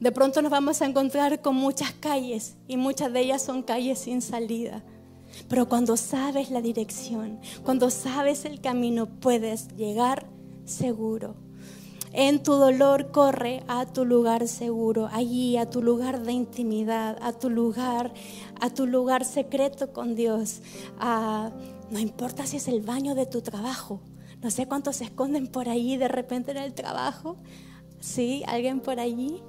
De 0.00 0.12
pronto 0.12 0.40
nos 0.40 0.50
vamos 0.50 0.80
a 0.80 0.86
encontrar 0.86 1.42
con 1.42 1.56
muchas 1.56 1.92
calles 1.92 2.56
y 2.68 2.76
muchas 2.76 3.12
de 3.12 3.20
ellas 3.20 3.42
son 3.42 3.62
calles 3.62 3.98
sin 3.98 4.22
salida. 4.22 4.84
Pero 5.48 5.68
cuando 5.68 5.96
sabes 5.96 6.50
la 6.50 6.60
dirección, 6.60 7.40
cuando 7.62 7.90
sabes 7.90 8.44
el 8.44 8.60
camino, 8.60 9.06
puedes 9.06 9.68
llegar 9.76 10.26
seguro. 10.64 11.36
En 12.12 12.42
tu 12.42 12.52
dolor 12.52 13.10
corre 13.10 13.62
a 13.68 13.84
tu 13.84 14.04
lugar 14.04 14.48
seguro, 14.48 15.08
allí 15.12 15.56
a 15.58 15.68
tu 15.68 15.82
lugar 15.82 16.22
de 16.22 16.32
intimidad, 16.32 17.18
a 17.20 17.32
tu 17.32 17.50
lugar, 17.50 18.14
a 18.60 18.70
tu 18.70 18.86
lugar 18.86 19.24
secreto 19.24 19.92
con 19.92 20.14
Dios. 20.14 20.62
no 20.98 21.98
importa 21.98 22.46
si 22.46 22.56
es 22.56 22.68
el 22.68 22.80
baño 22.80 23.14
de 23.14 23.26
tu 23.26 23.42
trabajo. 23.42 24.00
No 24.42 24.50
sé 24.50 24.66
cuántos 24.66 24.96
se 24.96 25.04
esconden 25.04 25.48
por 25.48 25.68
allí 25.68 25.96
de 25.96 26.08
repente 26.08 26.52
en 26.52 26.58
el 26.58 26.72
trabajo. 26.72 27.36
¿Sí? 28.00 28.44
¿Alguien 28.46 28.80
por 28.80 29.00
allí? 29.00 29.42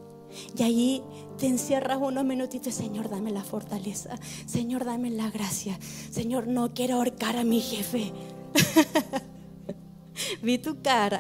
Y 0.58 0.64
allí 0.64 1.04
te 1.38 1.48
encierras 1.48 2.00
unos 2.02 2.26
minutitos, 2.26 2.74
Señor, 2.74 3.10
dame 3.10 3.32
la 3.32 3.44
fortaleza, 3.44 4.18
Señor, 4.46 4.86
dame 4.86 5.10
la 5.10 5.30
gracia, 5.30 5.78
Señor, 6.12 6.48
no 6.48 6.74
quiero 6.74 6.96
ahorcar 6.96 7.38
a 7.38 7.44
mi 7.44 7.62
jefe. 7.62 8.12
Vi 10.42 10.58
tu 10.58 10.82
cara. 10.82 11.20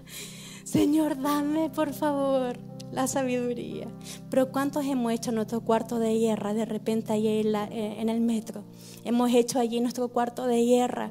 Señor, 0.64 1.20
dame 1.20 1.70
por 1.70 1.92
favor 1.92 2.58
la 2.92 3.06
sabiduría. 3.06 3.88
Pero 4.30 4.50
¿cuántos 4.50 4.84
hemos 4.84 5.12
hecho 5.12 5.32
nuestro 5.32 5.60
cuarto 5.60 5.98
de 5.98 6.18
guerra 6.18 6.54
de 6.54 6.64
repente 6.64 7.12
allí 7.12 7.28
eh, 7.28 7.96
en 7.98 8.08
el 8.08 8.20
metro? 8.20 8.64
Hemos 9.04 9.32
hecho 9.32 9.58
allí 9.58 9.80
nuestro 9.80 10.08
cuarto 10.08 10.46
de 10.46 10.64
guerra 10.64 11.10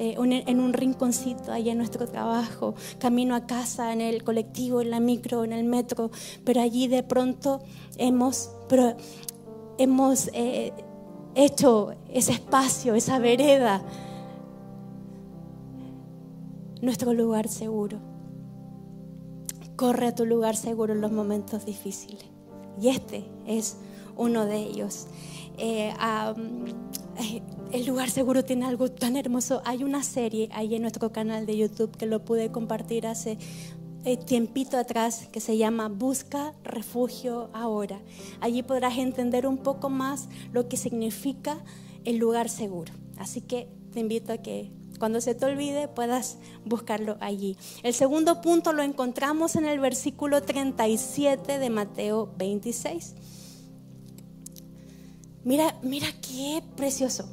eh, 0.00 0.14
en 0.16 0.60
un 0.60 0.72
rinconcito 0.72 1.50
allá 1.50 1.72
en 1.72 1.78
nuestro 1.78 2.06
trabajo, 2.06 2.76
camino 3.00 3.34
a 3.34 3.46
casa, 3.46 3.92
en 3.92 4.00
el 4.00 4.22
colectivo, 4.22 4.80
en 4.80 4.90
la 4.90 5.00
micro, 5.00 5.42
en 5.42 5.52
el 5.52 5.64
metro, 5.64 6.12
pero 6.44 6.60
allí 6.60 6.86
de 6.86 7.02
pronto 7.02 7.60
hemos, 7.96 8.52
hemos 9.76 10.30
eh, 10.32 10.72
hecho 11.34 11.96
ese 12.10 12.30
espacio, 12.30 12.94
esa 12.94 13.18
vereda, 13.18 13.82
nuestro 16.80 17.12
lugar 17.12 17.48
seguro. 17.48 17.98
Corre 19.74 20.06
a 20.06 20.14
tu 20.14 20.26
lugar 20.26 20.54
seguro 20.54 20.92
en 20.92 21.00
los 21.00 21.10
momentos 21.10 21.66
difíciles. 21.66 22.24
Y 22.80 22.88
este 22.88 23.24
es 23.46 23.78
uno 24.16 24.46
de 24.46 24.58
ellos. 24.58 25.08
Eh, 25.56 25.92
el 27.72 27.86
lugar 27.86 28.10
seguro 28.10 28.44
tiene 28.44 28.66
algo 28.66 28.90
tan 28.90 29.16
hermoso. 29.16 29.62
Hay 29.64 29.84
una 29.84 30.02
serie 30.02 30.48
ahí 30.52 30.74
en 30.74 30.82
nuestro 30.82 31.12
canal 31.12 31.46
de 31.46 31.56
YouTube 31.56 31.96
que 31.96 32.06
lo 32.06 32.24
pude 32.24 32.50
compartir 32.50 33.06
hace 33.06 33.38
eh, 34.04 34.16
tiempito 34.16 34.78
atrás 34.78 35.28
que 35.32 35.40
se 35.40 35.56
llama 35.56 35.88
Busca 35.88 36.54
refugio 36.62 37.50
ahora. 37.52 38.00
Allí 38.40 38.62
podrás 38.62 38.96
entender 38.98 39.46
un 39.46 39.58
poco 39.58 39.90
más 39.90 40.28
lo 40.52 40.68
que 40.68 40.76
significa 40.76 41.58
el 42.04 42.16
lugar 42.16 42.48
seguro. 42.48 42.92
Así 43.18 43.40
que 43.40 43.68
te 43.92 44.00
invito 44.00 44.32
a 44.32 44.38
que 44.38 44.70
cuando 44.98 45.20
se 45.20 45.34
te 45.34 45.44
olvide 45.46 45.88
puedas 45.88 46.38
buscarlo 46.64 47.16
allí. 47.20 47.56
El 47.82 47.94
segundo 47.94 48.40
punto 48.40 48.72
lo 48.72 48.82
encontramos 48.82 49.56
en 49.56 49.64
el 49.64 49.78
versículo 49.80 50.42
37 50.42 51.58
de 51.58 51.70
Mateo 51.70 52.32
26. 52.36 53.14
Mira, 55.48 55.74
mira 55.82 56.08
qué 56.20 56.62
precioso. 56.76 57.24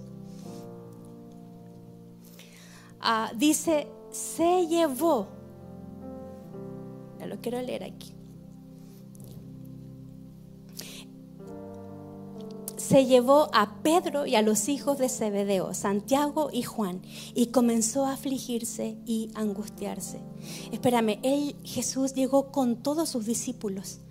Ah, 3.02 3.30
dice, 3.36 3.90
se 4.10 4.68
llevó. 4.68 5.28
Ya 7.20 7.26
lo 7.26 7.42
quiero 7.42 7.62
leer 7.62 7.84
aquí. 7.84 8.14
se 12.78 13.06
llevó 13.06 13.50
a 13.52 13.82
Pedro 13.82 14.28
y 14.28 14.36
a 14.36 14.44
los 14.44 14.70
hijos 14.70 15.00
de 15.00 15.10
Zebedeo, 15.10 15.74
Santiago 15.74 16.50
y 16.54 16.62
Juan, 16.62 17.02
y 17.34 17.48
comenzó 17.48 18.06
a 18.06 18.14
afligirse 18.14 18.96
y 19.08 19.32
angustiarse. 19.34 20.20
Espérame, 20.72 21.20
él, 21.24 21.56
Jesús 21.64 22.14
llegó 22.14 22.52
con 22.52 22.84
todos 22.84 23.10
sus 23.10 23.26
discípulos 23.26 24.02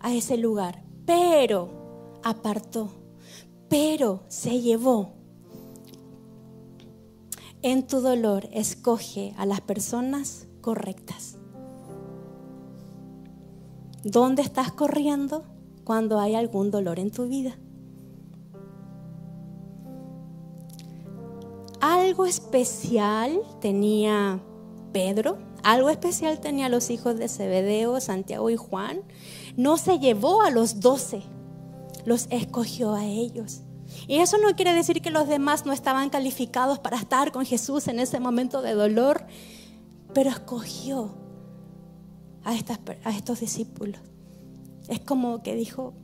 a 0.00 0.14
ese 0.14 0.38
lugar, 0.38 0.82
pero 1.04 2.20
apartó, 2.22 3.03
pero 3.68 4.22
se 4.28 4.60
llevó 4.60 5.14
en 7.64 7.86
tu 7.86 8.02
dolor 8.02 8.46
escoge 8.52 9.32
a 9.38 9.46
las 9.46 9.62
personas 9.62 10.46
correctas. 10.60 11.38
¿Dónde 14.02 14.42
estás 14.42 14.70
corriendo 14.70 15.44
cuando 15.82 16.20
hay 16.20 16.34
algún 16.34 16.70
dolor 16.70 16.98
en 16.98 17.10
tu 17.10 17.26
vida? 17.26 17.56
Algo 21.80 22.26
especial 22.26 23.40
tenía 23.62 24.42
Pedro, 24.92 25.38
algo 25.62 25.88
especial 25.88 26.40
tenía 26.40 26.68
los 26.68 26.90
hijos 26.90 27.16
de 27.16 27.30
Zebedeo, 27.30 27.98
Santiago 28.02 28.50
y 28.50 28.56
Juan. 28.56 29.00
No 29.56 29.78
se 29.78 29.98
llevó 29.98 30.42
a 30.42 30.50
los 30.50 30.80
doce, 30.80 31.22
los 32.04 32.26
escogió 32.30 32.94
a 32.94 33.04
ellos. 33.04 33.62
Y 34.06 34.16
eso 34.16 34.38
no 34.38 34.54
quiere 34.56 34.74
decir 34.74 35.00
que 35.00 35.10
los 35.10 35.28
demás 35.28 35.66
no 35.66 35.72
estaban 35.72 36.10
calificados 36.10 36.78
para 36.78 36.96
estar 36.96 37.32
con 37.32 37.44
Jesús 37.44 37.88
en 37.88 38.00
ese 38.00 38.20
momento 38.20 38.62
de 38.62 38.74
dolor, 38.74 39.26
pero 40.12 40.30
escogió 40.30 41.14
a, 42.44 42.50
a 42.50 43.10
estos 43.10 43.40
discípulos. 43.40 44.00
Es 44.88 45.00
como 45.00 45.42
que 45.42 45.54
dijo, 45.54 45.94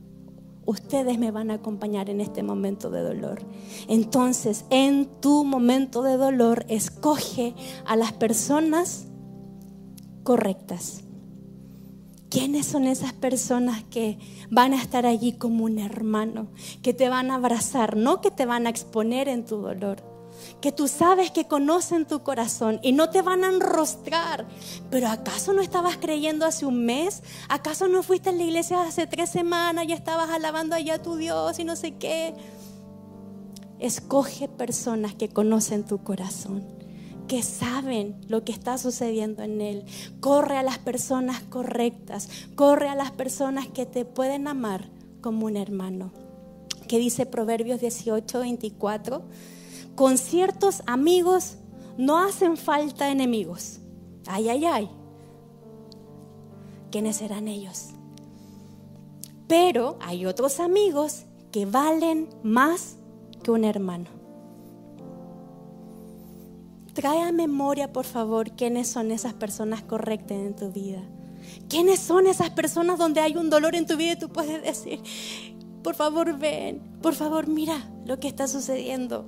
ustedes 0.65 1.17
me 1.19 1.31
van 1.31 1.51
a 1.51 1.55
acompañar 1.55 2.09
en 2.09 2.21
este 2.21 2.43
momento 2.43 2.89
de 2.89 3.01
dolor. 3.01 3.41
Entonces, 3.87 4.65
en 4.69 5.05
tu 5.21 5.43
momento 5.43 6.01
de 6.01 6.17
dolor, 6.17 6.65
escoge 6.67 7.53
a 7.85 7.95
las 7.95 8.13
personas 8.13 9.07
correctas. 10.23 11.03
¿Quiénes 12.31 12.65
son 12.65 12.85
esas 12.85 13.11
personas 13.11 13.83
que 13.91 14.17
van 14.49 14.71
a 14.71 14.81
estar 14.81 15.05
allí 15.05 15.33
como 15.33 15.65
un 15.65 15.79
hermano, 15.79 16.47
que 16.81 16.93
te 16.93 17.09
van 17.09 17.29
a 17.29 17.35
abrazar, 17.35 17.97
no 17.97 18.21
que 18.21 18.31
te 18.31 18.45
van 18.45 18.67
a 18.67 18.69
exponer 18.69 19.27
en 19.27 19.45
tu 19.45 19.57
dolor? 19.57 20.01
Que 20.61 20.71
tú 20.71 20.87
sabes 20.87 21.29
que 21.31 21.49
conocen 21.49 22.07
tu 22.07 22.23
corazón 22.23 22.79
y 22.83 22.93
no 22.93 23.09
te 23.09 23.21
van 23.21 23.43
a 23.43 23.49
enrostrar. 23.49 24.47
Pero 24.89 25.09
¿acaso 25.09 25.51
no 25.51 25.61
estabas 25.61 25.97
creyendo 25.97 26.45
hace 26.45 26.65
un 26.65 26.85
mes? 26.85 27.21
¿Acaso 27.49 27.89
no 27.89 28.01
fuiste 28.01 28.29
a 28.29 28.31
la 28.31 28.43
iglesia 28.43 28.81
hace 28.81 29.07
tres 29.07 29.29
semanas 29.29 29.83
y 29.89 29.91
estabas 29.91 30.29
alabando 30.29 30.77
allá 30.77 30.95
a 30.95 31.01
tu 31.01 31.17
Dios 31.17 31.59
y 31.59 31.65
no 31.65 31.75
sé 31.75 31.97
qué? 31.97 32.33
Escoge 33.77 34.47
personas 34.47 35.15
que 35.15 35.27
conocen 35.27 35.85
tu 35.85 36.01
corazón 36.01 36.80
que 37.31 37.43
saben 37.43 38.19
lo 38.27 38.43
que 38.43 38.51
está 38.51 38.77
sucediendo 38.77 39.41
en 39.41 39.61
él. 39.61 39.85
Corre 40.19 40.57
a 40.57 40.63
las 40.63 40.79
personas 40.79 41.41
correctas, 41.43 42.27
corre 42.55 42.89
a 42.89 42.95
las 42.95 43.11
personas 43.11 43.69
que 43.69 43.85
te 43.85 44.03
pueden 44.03 44.49
amar 44.49 44.89
como 45.21 45.45
un 45.45 45.55
hermano. 45.55 46.11
Que 46.89 46.99
dice 46.99 47.25
Proverbios 47.25 47.79
18, 47.79 48.37
24, 48.37 49.21
con 49.95 50.17
ciertos 50.17 50.83
amigos 50.87 51.55
no 51.97 52.17
hacen 52.17 52.57
falta 52.57 53.09
enemigos. 53.09 53.79
Ay, 54.27 54.49
ay, 54.49 54.65
ay. 54.65 54.89
¿Quiénes 56.91 57.15
serán 57.15 57.47
ellos? 57.47 57.91
Pero 59.47 59.97
hay 60.01 60.25
otros 60.25 60.59
amigos 60.59 61.23
que 61.53 61.65
valen 61.65 62.27
más 62.43 62.97
que 63.41 63.51
un 63.51 63.63
hermano. 63.63 64.20
Trae 67.01 67.23
a 67.23 67.31
memoria, 67.31 67.91
por 67.91 68.05
favor, 68.05 68.51
quiénes 68.51 68.87
son 68.87 69.09
esas 69.09 69.33
personas 69.33 69.81
correctas 69.81 70.37
en 70.37 70.55
tu 70.55 70.71
vida. 70.71 71.01
¿Quiénes 71.67 71.99
son 71.99 72.27
esas 72.27 72.51
personas 72.51 72.99
donde 72.99 73.21
hay 73.21 73.35
un 73.35 73.49
dolor 73.49 73.73
en 73.73 73.87
tu 73.87 73.97
vida 73.97 74.11
y 74.11 74.19
tú 74.19 74.29
puedes 74.29 74.61
decir, 74.61 75.01
por 75.81 75.95
favor 75.95 76.37
ven, 76.37 76.79
por 77.01 77.15
favor 77.15 77.47
mira 77.47 77.89
lo 78.05 78.19
que 78.19 78.27
está 78.27 78.47
sucediendo? 78.47 79.25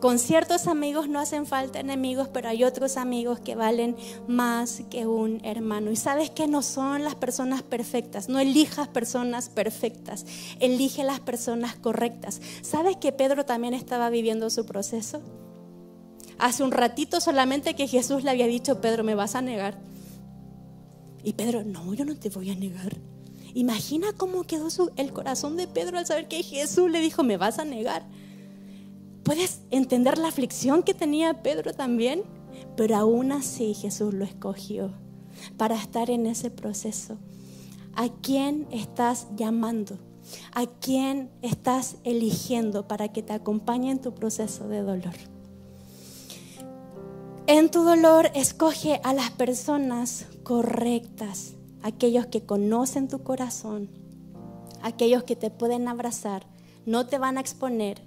Con 0.00 0.20
ciertos 0.20 0.68
amigos 0.68 1.08
no 1.08 1.18
hacen 1.18 1.44
falta 1.44 1.80
enemigos, 1.80 2.28
pero 2.28 2.48
hay 2.48 2.62
otros 2.62 2.96
amigos 2.96 3.40
que 3.40 3.56
valen 3.56 3.96
más 4.28 4.82
que 4.88 5.04
un 5.08 5.44
hermano. 5.44 5.90
Y 5.90 5.96
sabes 5.96 6.30
que 6.30 6.46
no 6.46 6.62
son 6.62 7.02
las 7.02 7.16
personas 7.16 7.62
perfectas. 7.62 8.28
No 8.28 8.38
elijas 8.38 8.88
personas 8.88 9.48
perfectas. 9.48 10.24
Elige 10.60 11.04
las 11.04 11.20
personas 11.20 11.74
correctas. 11.76 12.40
¿Sabes 12.62 12.96
que 12.96 13.12
Pedro 13.12 13.44
también 13.44 13.74
estaba 13.74 14.08
viviendo 14.08 14.50
su 14.50 14.66
proceso? 14.66 15.20
Hace 16.42 16.64
un 16.64 16.72
ratito 16.72 17.20
solamente 17.20 17.76
que 17.76 17.86
Jesús 17.86 18.24
le 18.24 18.30
había 18.30 18.48
dicho, 18.48 18.80
Pedro, 18.80 19.04
me 19.04 19.14
vas 19.14 19.36
a 19.36 19.42
negar. 19.42 19.78
Y 21.22 21.34
Pedro, 21.34 21.62
no, 21.62 21.94
yo 21.94 22.04
no 22.04 22.16
te 22.16 22.30
voy 22.30 22.50
a 22.50 22.56
negar. 22.56 22.96
Imagina 23.54 24.08
cómo 24.16 24.42
quedó 24.42 24.66
el 24.96 25.12
corazón 25.12 25.56
de 25.56 25.68
Pedro 25.68 25.98
al 25.98 26.06
saber 26.06 26.26
que 26.26 26.42
Jesús 26.42 26.90
le 26.90 26.98
dijo, 26.98 27.22
me 27.22 27.36
vas 27.36 27.60
a 27.60 27.64
negar. 27.64 28.04
¿Puedes 29.22 29.60
entender 29.70 30.18
la 30.18 30.26
aflicción 30.26 30.82
que 30.82 30.94
tenía 30.94 31.44
Pedro 31.44 31.74
también? 31.74 32.24
Pero 32.76 32.96
aún 32.96 33.30
así 33.30 33.74
Jesús 33.74 34.12
lo 34.12 34.24
escogió 34.24 34.92
para 35.56 35.76
estar 35.76 36.10
en 36.10 36.26
ese 36.26 36.50
proceso. 36.50 37.18
¿A 37.94 38.08
quién 38.08 38.66
estás 38.72 39.28
llamando? 39.36 39.96
¿A 40.54 40.66
quién 40.66 41.30
estás 41.40 41.98
eligiendo 42.02 42.88
para 42.88 43.12
que 43.12 43.22
te 43.22 43.32
acompañe 43.32 43.92
en 43.92 44.00
tu 44.00 44.12
proceso 44.12 44.66
de 44.66 44.82
dolor? 44.82 45.14
En 47.46 47.70
tu 47.70 47.82
dolor 47.82 48.30
escoge 48.34 49.00
a 49.02 49.12
las 49.12 49.30
personas 49.30 50.26
correctas, 50.42 51.54
aquellos 51.82 52.26
que 52.26 52.46
conocen 52.46 53.08
tu 53.08 53.22
corazón, 53.22 53.90
aquellos 54.82 55.24
que 55.24 55.36
te 55.36 55.50
pueden 55.50 55.88
abrazar, 55.88 56.46
no 56.86 57.06
te 57.06 57.18
van 57.18 57.38
a 57.38 57.40
exponer, 57.40 58.02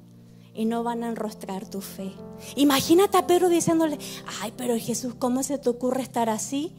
y 0.56 0.66
no 0.66 0.84
van 0.84 1.04
a 1.04 1.10
enrostrar 1.10 1.68
tu 1.68 1.82
fe. 1.82 2.14
Imagínate 2.56 3.18
a 3.18 3.28
Pedro 3.28 3.50
diciéndole, 3.50 4.00
ay, 4.42 4.54
pero 4.56 4.78
Jesús, 4.78 5.14
¿cómo 5.14 5.44
se 5.44 5.58
te 5.58 5.70
ocurre 5.70 6.02
estar 6.02 6.30
así? 6.30 6.72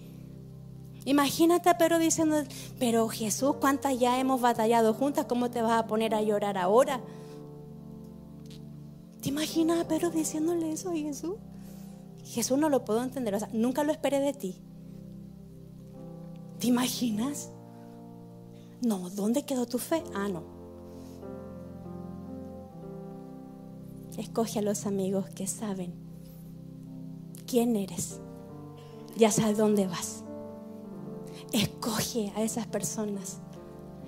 Imagínate 1.05 1.69
a 1.69 1.77
Pedro 1.77 1.99
diciendo, 1.99 2.43
pero 2.81 3.07
Jesús, 3.09 3.57
¿cuántas 3.61 3.99
ya 3.99 4.19
hemos 4.19 4.41
batallado 4.41 4.95
juntas? 4.95 5.27
¿Cómo 5.27 5.51
te 5.51 5.61
vas 5.61 5.79
a 5.79 5.87
poner 5.87 6.15
a 6.15 6.23
llorar 6.23 6.57
ahora? 6.57 7.01
¿Te 9.21 9.29
imaginas 9.29 9.79
a 9.79 9.87
Pedro 9.87 10.11
diciéndole 10.11 10.73
eso 10.73 10.91
a 10.91 10.95
Jesús? 10.95 11.35
Jesús 12.27 12.59
no 12.59 12.69
lo 12.69 12.85
puedo 12.85 13.03
entender, 13.03 13.35
o 13.35 13.39
sea, 13.39 13.49
nunca 13.53 13.85
lo 13.85 13.93
esperé 13.93 14.21
de 14.21 14.33
ti. 14.33 14.61
¿Te 16.59 16.67
imaginas? 16.67 17.53
No, 18.83 19.11
¿dónde 19.11 19.45
quedó 19.45 19.67
tu 19.67 19.79
fe? 19.79 20.03
Ah, 20.13 20.29
no. 20.29 20.43
Escoge 24.19 24.59
a 24.59 24.63
los 24.63 24.87
amigos 24.87 25.29
que 25.31 25.47
saben 25.47 25.95
quién 27.47 27.77
eres. 27.77 28.21
Ya 29.17 29.31
sabes 29.31 29.57
dónde 29.57 29.87
vas. 29.87 30.25
Escoge 31.53 32.33
a 32.35 32.43
esas 32.43 32.67
personas 32.67 33.41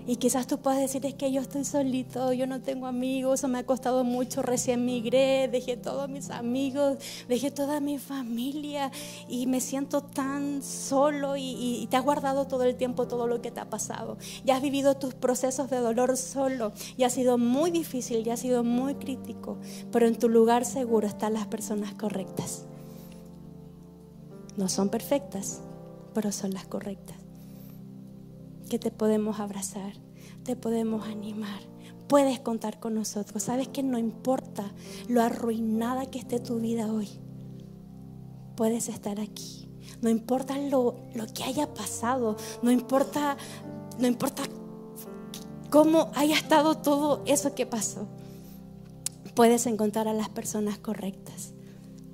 y 0.08 0.16
quizás 0.16 0.46
tú 0.46 0.56
puedas 0.56 0.80
decir, 0.80 1.04
es 1.04 1.12
que 1.12 1.30
yo 1.30 1.42
estoy 1.42 1.66
solito, 1.66 2.32
yo 2.32 2.46
no 2.46 2.62
tengo 2.62 2.86
amigos, 2.86 3.44
o 3.44 3.48
me 3.48 3.58
ha 3.58 3.66
costado 3.66 4.04
mucho, 4.04 4.40
recién 4.40 4.86
migré, 4.86 5.48
dejé 5.48 5.76
todos 5.76 6.08
mis 6.08 6.30
amigos, 6.30 6.96
dejé 7.28 7.50
toda 7.50 7.78
mi 7.80 7.98
familia 7.98 8.90
y 9.28 9.46
me 9.46 9.60
siento 9.60 10.00
tan 10.00 10.62
solo 10.62 11.36
y, 11.36 11.86
te 11.90 11.98
has 11.98 12.04
guardado 12.04 12.46
todo 12.46 12.62
el 12.62 12.76
tiempo 12.76 13.06
todo 13.06 13.26
lo 13.26 13.42
que 13.42 13.50
te 13.50 13.60
ha 13.60 13.68
pasado. 13.68 14.16
Ya 14.46 14.56
has 14.56 14.62
vivido 14.62 14.96
tus 14.96 15.12
procesos 15.12 15.68
de 15.68 15.76
dolor 15.76 16.16
solo 16.16 16.72
y 16.96 17.04
ha 17.04 17.10
sido 17.10 17.36
muy 17.36 17.70
difícil 17.70 18.26
y 18.26 18.30
ha 18.30 18.38
sido 18.38 18.64
muy 18.64 18.94
crítico, 18.94 19.58
pero 19.92 20.06
en 20.06 20.16
tu 20.16 20.30
lugar 20.30 20.64
seguro 20.64 21.06
están 21.06 21.34
las 21.34 21.48
personas 21.48 21.92
correctas. 21.92 22.64
No 24.56 24.70
son 24.70 24.88
perfectas, 24.88 25.60
pero 26.14 26.32
son 26.32 26.54
las 26.54 26.66
correctas 26.66 27.17
que 28.68 28.78
te 28.78 28.90
podemos 28.90 29.40
abrazar, 29.40 29.94
te 30.44 30.56
podemos 30.56 31.06
animar. 31.06 31.60
Puedes 32.06 32.40
contar 32.40 32.80
con 32.80 32.94
nosotros. 32.94 33.42
Sabes 33.42 33.68
que 33.68 33.82
no 33.82 33.98
importa 33.98 34.72
lo 35.08 35.22
arruinada 35.22 36.06
que 36.06 36.18
esté 36.18 36.40
tu 36.40 36.58
vida 36.58 36.92
hoy. 36.92 37.08
Puedes 38.56 38.88
estar 38.88 39.20
aquí. 39.20 39.68
No 40.00 40.08
importa 40.08 40.58
lo, 40.58 40.96
lo 41.14 41.26
que 41.26 41.44
haya 41.44 41.74
pasado. 41.74 42.36
No 42.62 42.70
importa, 42.70 43.36
no 43.98 44.06
importa 44.06 44.44
cómo 45.70 46.10
haya 46.14 46.36
estado 46.36 46.76
todo 46.76 47.22
eso 47.26 47.54
que 47.54 47.66
pasó. 47.66 48.08
Puedes 49.34 49.66
encontrar 49.66 50.08
a 50.08 50.14
las 50.14 50.30
personas 50.30 50.78
correctas. 50.78 51.52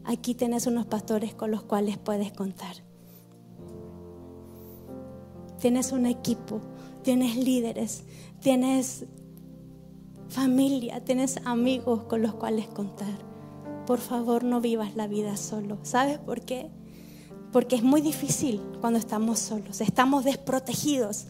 Aquí 0.05 0.35
tienes 0.35 0.67
unos 0.67 0.87
pastores 0.87 1.35
con 1.35 1.51
los 1.51 1.63
cuales 1.63 1.99
puedes 1.99 2.33
contar 2.33 2.94
tienes 5.65 5.93
un 5.93 6.05
equipo, 6.05 6.61
tienes 7.03 7.37
líderes, 7.37 8.05
tienes 8.43 9.07
familia, 10.29 11.03
tienes 11.03 11.41
amigos 11.47 12.05
con 12.05 12.21
los 12.21 12.35
cuales 12.35 12.67
contar. 12.67 13.15
Por 13.87 13.99
favor, 13.99 14.45
no 14.45 14.61
vivas 14.61 14.95
la 14.95 15.07
vida 15.07 15.39
solo. 15.39 15.79
¿Sabes 15.83 16.19
por 16.19 16.43
qué? 16.43 16.69
Porque 17.51 17.77
es 17.77 17.83
muy 17.83 18.03
difícil 18.03 18.61
cuando 18.83 18.99
estamos 18.99 19.39
solos, 19.39 19.81
estamos 19.81 20.25
desprotegidos. 20.25 21.29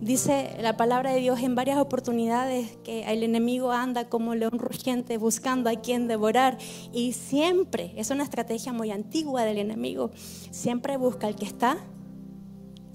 Dice 0.00 0.56
la 0.62 0.78
palabra 0.78 1.12
de 1.12 1.20
Dios 1.20 1.40
en 1.40 1.54
varias 1.54 1.76
oportunidades 1.76 2.78
que 2.82 3.12
el 3.12 3.22
enemigo 3.22 3.72
anda 3.72 4.08
como 4.08 4.36
león 4.36 4.58
rugiente 4.58 5.18
buscando 5.18 5.68
a 5.68 5.74
quien 5.74 6.08
devorar 6.08 6.56
y 6.94 7.12
siempre, 7.12 7.92
es 7.98 8.08
una 8.08 8.24
estrategia 8.24 8.72
muy 8.72 8.90
antigua 8.90 9.42
del 9.42 9.58
enemigo, 9.58 10.12
siempre 10.50 10.96
busca 10.96 11.26
al 11.26 11.36
que 11.36 11.44
está 11.44 11.76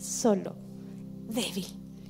solo, 0.04 0.56
débil 1.28 1.66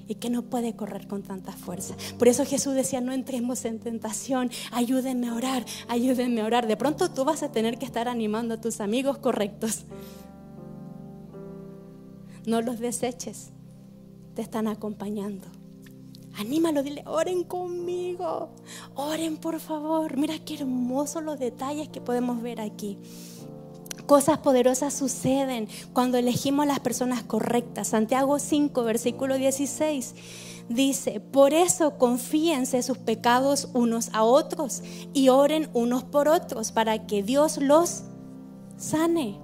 y 0.08 0.16
que 0.16 0.30
no 0.30 0.44
puede 0.44 0.76
correr 0.76 1.08
con 1.08 1.24
tanta 1.24 1.52
fuerza. 1.54 1.96
Por 2.18 2.28
eso 2.28 2.46
Jesús 2.46 2.74
decía, 2.74 3.02
no 3.02 3.14
entremos 3.14 3.64
en 3.66 3.80
tentación, 3.80 4.50
ayúdenme 4.72 5.30
a 5.30 5.36
orar, 5.36 5.66
ayúdenme 5.88 6.42
a 6.42 6.46
orar. 6.46 6.68
De 6.68 6.78
pronto 6.78 7.12
tú 7.12 7.24
vas 7.24 7.44
a 7.44 7.52
tener 7.52 7.78
que 7.78 7.86
estar 7.86 8.08
animando 8.08 8.56
a 8.56 8.62
tus 8.62 8.82
amigos 8.82 9.18
correctos. 9.18 9.86
No 12.46 12.62
los 12.62 12.80
deseches, 12.80 13.52
te 14.36 14.42
están 14.42 14.68
acompañando. 14.68 15.48
Anímalo, 16.36 16.82
dile, 16.82 17.04
oren 17.06 17.44
conmigo, 17.44 18.50
oren 18.96 19.38
por 19.38 19.60
favor. 19.60 20.18
Mira 20.18 20.34
qué 20.40 20.56
hermosos 20.56 21.24
los 21.24 21.38
detalles 21.40 21.90
que 21.90 22.02
podemos 22.02 22.42
ver 22.42 22.60
aquí. 22.60 22.98
Cosas 24.14 24.38
poderosas 24.38 24.94
suceden 24.94 25.68
cuando 25.92 26.20
elegimos 26.20 26.68
las 26.68 26.80
personas 26.80 27.24
correctas. 27.24 27.88
Santiago 27.88 28.38
5, 28.38 28.84
versículo 28.84 29.40
16 29.40 30.14
dice, 30.70 31.20
por 31.20 31.56
eso 31.56 31.98
confíense 31.98 32.84
sus 32.84 33.00
pecados 33.00 33.70
unos 33.74 34.12
a 34.14 34.24
otros 34.24 34.84
y 35.14 35.30
oren 35.30 35.68
unos 35.74 36.04
por 36.04 36.28
otros 36.28 36.72
para 36.72 37.08
que 37.08 37.24
Dios 37.24 37.58
los 37.58 38.04
sane. 38.78 39.40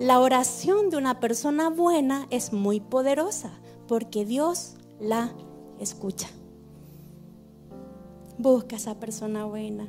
La 0.00 0.18
oración 0.18 0.88
de 0.88 0.96
una 0.96 1.20
persona 1.20 1.68
buena 1.68 2.26
es 2.30 2.54
muy 2.54 2.80
poderosa 2.80 3.50
porque 3.88 4.24
Dios 4.24 4.76
la 4.98 5.34
escucha. 5.78 6.28
Busca 8.38 8.76
esa 8.76 8.98
persona 8.98 9.44
buena. 9.44 9.86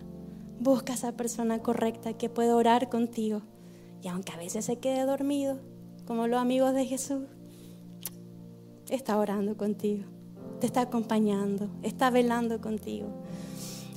Busca 0.60 0.94
esa 0.94 1.12
persona 1.13 1.60
correcta 1.60 2.13
que 2.13 2.30
pueda 2.30 2.56
orar 2.56 2.89
contigo. 2.89 3.42
Y 4.02 4.08
aunque 4.08 4.34
a 4.34 4.38
veces 4.38 4.66
se 4.66 4.78
quede 4.78 5.06
dormido, 5.06 5.60
como 6.06 6.28
los 6.28 6.39
amigos 6.39 6.74
de 6.74 6.86
Jesús, 6.86 7.24
está 8.89 9.18
orando 9.18 9.56
contigo, 9.58 10.04
te 10.60 10.66
está 10.68 10.82
acompañando, 10.82 11.70
está 11.82 12.10
velando 12.10 12.60
contigo. 12.62 13.08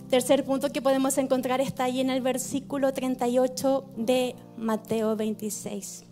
Tercer 0.09 0.45
punto 0.45 0.71
que 0.71 0.81
podemos 0.81 1.19
encontrar 1.19 1.61
está 1.61 1.85
ahí 1.85 2.01
en 2.01 2.11
el 2.11 2.21
versículo 2.21 2.92
38 2.92 3.90
de 3.97 4.37
Mateo 4.57 5.16
26. 5.16 6.05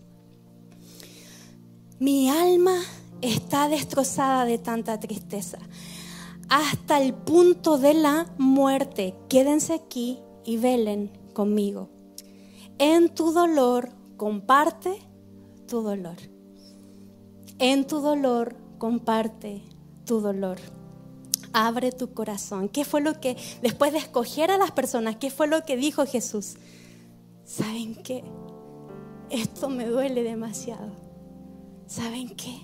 Mi 2.00 2.28
alma 2.28 2.76
está 3.20 3.68
destrozada 3.68 4.44
de 4.44 4.58
tanta 4.58 4.98
tristeza, 4.98 5.58
hasta 6.48 7.00
el 7.00 7.14
punto 7.14 7.78
de 7.78 7.94
la 7.94 8.26
muerte. 8.36 9.14
Quédense 9.28 9.72
aquí 9.74 10.18
y 10.44 10.56
velen 10.56 11.10
conmigo. 11.32 11.88
En 12.78 13.14
tu 13.14 13.32
dolor, 13.32 13.90
comparte 14.16 14.98
tu 15.66 15.82
dolor. 15.82 16.16
En 17.58 17.86
tu 17.86 18.00
dolor, 18.00 18.56
comparte 18.78 19.62
tu 20.04 20.20
dolor. 20.20 20.58
Abre 21.52 21.92
tu 21.92 22.12
corazón. 22.14 22.68
¿Qué 22.68 22.84
fue 22.84 23.00
lo 23.00 23.20
que, 23.20 23.36
después 23.62 23.92
de 23.92 23.98
escoger 23.98 24.50
a 24.50 24.58
las 24.58 24.72
personas, 24.72 25.16
qué 25.16 25.30
fue 25.30 25.46
lo 25.46 25.64
que 25.64 25.76
dijo 25.76 26.04
Jesús? 26.04 26.56
¿saben 27.44 27.94
qué? 27.94 28.24
Esto 29.30 29.68
me 29.68 29.86
duele 29.86 30.22
demasiado. 30.22 30.92
¿Saben 31.86 32.30
qué? 32.30 32.60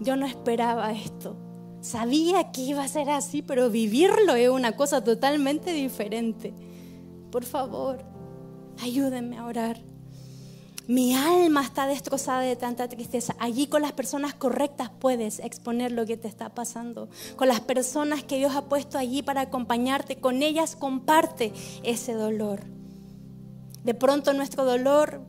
Yo 0.00 0.16
no 0.16 0.26
esperaba 0.26 0.92
esto. 0.92 1.36
Sabía 1.80 2.52
que 2.52 2.62
iba 2.62 2.82
a 2.82 2.88
ser 2.88 3.10
así, 3.10 3.42
pero 3.42 3.70
vivirlo 3.70 4.34
es 4.34 4.48
una 4.48 4.72
cosa 4.76 5.02
totalmente 5.02 5.72
diferente. 5.72 6.52
Por 7.30 7.44
favor, 7.44 7.98
ayúdenme 8.82 9.38
a 9.38 9.46
orar. 9.46 9.80
Mi 10.88 11.14
alma 11.14 11.62
está 11.62 11.86
destrozada 11.86 12.40
de 12.40 12.56
tanta 12.56 12.88
tristeza. 12.88 13.36
Allí 13.38 13.68
con 13.68 13.82
las 13.82 13.92
personas 13.92 14.34
correctas 14.34 14.90
puedes 14.98 15.38
exponer 15.38 15.92
lo 15.92 16.04
que 16.04 16.16
te 16.16 16.26
está 16.26 16.48
pasando. 16.48 17.08
Con 17.36 17.46
las 17.46 17.60
personas 17.60 18.24
que 18.24 18.38
Dios 18.38 18.56
ha 18.56 18.64
puesto 18.64 18.98
allí 18.98 19.22
para 19.22 19.42
acompañarte, 19.42 20.16
con 20.16 20.42
ellas 20.42 20.74
comparte 20.74 21.52
ese 21.84 22.14
dolor. 22.14 22.62
De 23.84 23.94
pronto 23.94 24.32
nuestro 24.32 24.64
dolor 24.64 25.20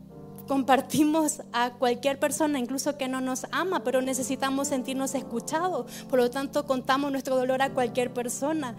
compartimos 0.48 1.44
a 1.54 1.74
cualquier 1.74 2.20
persona, 2.20 2.58
incluso 2.58 2.98
que 2.98 3.08
no 3.08 3.22
nos 3.22 3.46
ama, 3.52 3.84
pero 3.84 4.02
necesitamos 4.02 4.70
sentirnos 4.70 5.14
escuchados. 5.14 5.86
Por 6.10 6.18
lo 6.18 6.32
tanto, 6.32 6.66
contamos 6.66 7.12
nuestro 7.12 7.36
dolor 7.36 7.62
a 7.62 7.72
cualquier 7.72 8.12
persona. 8.12 8.76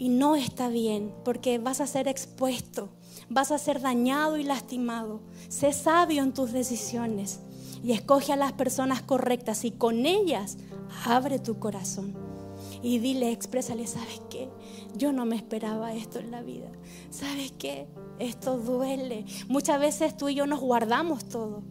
Y 0.00 0.08
no 0.08 0.34
está 0.34 0.68
bien, 0.68 1.14
porque 1.24 1.58
vas 1.58 1.80
a 1.80 1.86
ser 1.86 2.08
expuesto 2.08 2.90
vas 3.30 3.52
a 3.52 3.58
ser 3.58 3.80
dañado 3.80 4.36
y 4.36 4.42
lastimado. 4.42 5.20
Sé 5.48 5.72
sabio 5.72 6.22
en 6.22 6.34
tus 6.34 6.52
decisiones 6.52 7.40
y 7.82 7.92
escoge 7.92 8.32
a 8.32 8.36
las 8.36 8.52
personas 8.52 9.00
correctas 9.00 9.64
y 9.64 9.70
con 9.70 10.04
ellas 10.04 10.58
abre 11.06 11.38
tu 11.38 11.58
corazón. 11.58 12.14
Y 12.82 12.98
dile, 12.98 13.30
exprésale, 13.30 13.86
¿sabes 13.86 14.20
qué? 14.28 14.50
Yo 14.96 15.12
no 15.12 15.24
me 15.24 15.36
esperaba 15.36 15.94
esto 15.94 16.18
en 16.18 16.30
la 16.30 16.42
vida. 16.42 16.70
¿Sabes 17.10 17.52
qué? 17.52 17.86
Esto 18.18 18.58
duele. 18.58 19.24
Muchas 19.48 19.80
veces 19.80 20.16
tú 20.16 20.28
y 20.28 20.34
yo 20.34 20.46
nos 20.46 20.60
guardamos 20.60 21.26
todo 21.26 21.62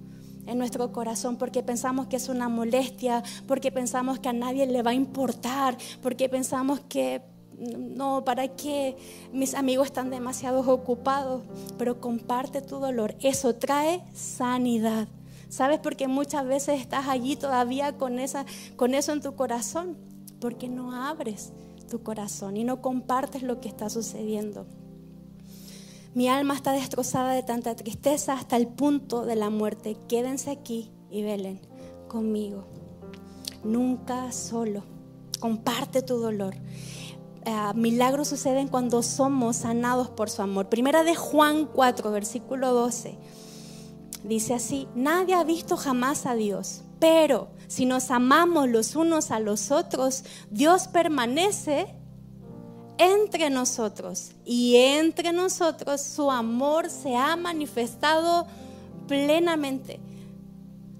en 0.45 0.57
nuestro 0.57 0.91
corazón 0.91 1.38
porque 1.38 1.61
pensamos 1.61 2.07
que 2.07 2.15
es 2.15 2.30
una 2.30 2.47
molestia, 2.47 3.23
porque 3.47 3.71
pensamos 3.71 4.19
que 4.19 4.30
a 4.30 4.34
nadie 4.34 4.65
le 4.65 4.82
va 4.82 4.91
a 4.91 4.95
importar, 4.95 5.77
porque 6.01 6.30
pensamos 6.30 6.80
que 6.82 7.21
no, 7.60 8.24
¿para 8.24 8.47
qué? 8.47 8.95
Mis 9.34 9.53
amigos 9.53 9.88
están 9.88 10.10
demasiado 10.10 10.62
ocupados, 10.62 11.43
pero 11.78 11.99
comparte 11.99 12.62
tu 12.62 12.78
dolor. 12.78 13.16
Eso 13.22 13.55
trae 13.55 14.03
sanidad. 14.14 15.07
¿Sabes? 15.49 15.80
Porque 15.80 16.07
muchas 16.07 16.45
veces 16.45 16.80
estás 16.80 17.07
allí 17.07 17.36
todavía 17.36 17.97
con, 17.97 18.20
esa, 18.20 18.45
con 18.76 18.93
eso 18.93 19.14
en 19.14 19.22
tu 19.22 19.36
corazón, 19.36 19.97
porque 20.39 20.70
no 20.70 20.93
abres 20.93 21.51
tu 21.89 22.03
corazón 22.03 22.55
y 22.55 22.64
no 22.64 22.82
compartes 22.82 23.41
lo 23.41 23.60
que 23.60 23.68
está 23.68 23.89
sucediendo. 23.89 24.68
Mi 26.14 26.28
alma 26.28 26.55
está 26.55 26.72
destrozada 26.72 27.34
de 27.34 27.43
tanta 27.43 27.76
tristeza 27.76 28.34
hasta 28.34 28.57
el 28.57 28.68
punto 28.68 29.26
de 29.26 29.36
la 29.36 29.49
muerte. 29.49 29.97
Quédense 30.07 30.51
aquí 30.51 30.91
y 31.10 31.24
velen 31.24 31.60
conmigo. 32.07 32.66
Nunca 33.64 34.32
solo. 34.32 34.84
Comparte 35.39 36.01
tu 36.01 36.18
dolor. 36.18 36.55
Eh, 37.50 37.74
milagros 37.74 38.28
suceden 38.28 38.68
cuando 38.68 39.02
somos 39.02 39.56
sanados 39.56 40.08
por 40.08 40.30
su 40.30 40.43
amor. 40.43 40.70
Primera 40.70 41.04
de 41.04 41.16
Juan 41.16 41.66
4, 41.66 42.12
versículo 42.12 42.74
12. 42.74 43.18
Dice 44.24 44.54
así, 44.54 44.88
nadie 44.93 45.34
ha 45.34 45.43
visto 45.43 45.76
jamás 45.76 46.28
a 46.28 46.36
Dios, 46.36 46.82
pero 47.00 47.50
si 47.68 47.88
nos 47.88 48.12
amamos 48.12 48.70
los 48.70 48.95
unos 48.95 49.32
a 49.32 49.39
los 49.39 49.72
otros, 49.72 50.26
Dios 50.52 50.88
permanece 50.89 51.95
entre 53.00 53.50
nosotros 53.50 54.34
y 54.45 54.76
entre 54.76 55.32
nosotros 55.34 56.02
su 56.02 56.30
amor 56.30 56.91
se 56.91 57.16
ha 57.16 57.36
manifestado 57.36 58.45
plenamente. 59.08 60.00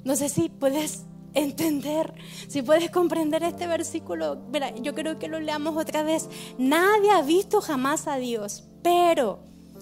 No 0.04 0.16
sé 0.16 0.30
si 0.30 0.50
puedes 0.50 1.04
entender, 1.40 2.14
si 2.48 2.62
puedes 2.62 2.90
comprender 2.92 3.44
este 3.44 3.68
versículo, 3.68 4.38
yo 4.82 4.96
creo 4.96 5.20
que 5.20 5.28
lo 5.28 5.40
leamos 5.40 5.78
otra 5.78 6.04
vez. 6.04 6.30
Nadie 6.58 7.12
ha 7.12 7.22
visto 7.22 7.62
jamás 7.62 8.08
a 8.08 8.18
Dios, 8.18 8.64
pero 8.84 9.40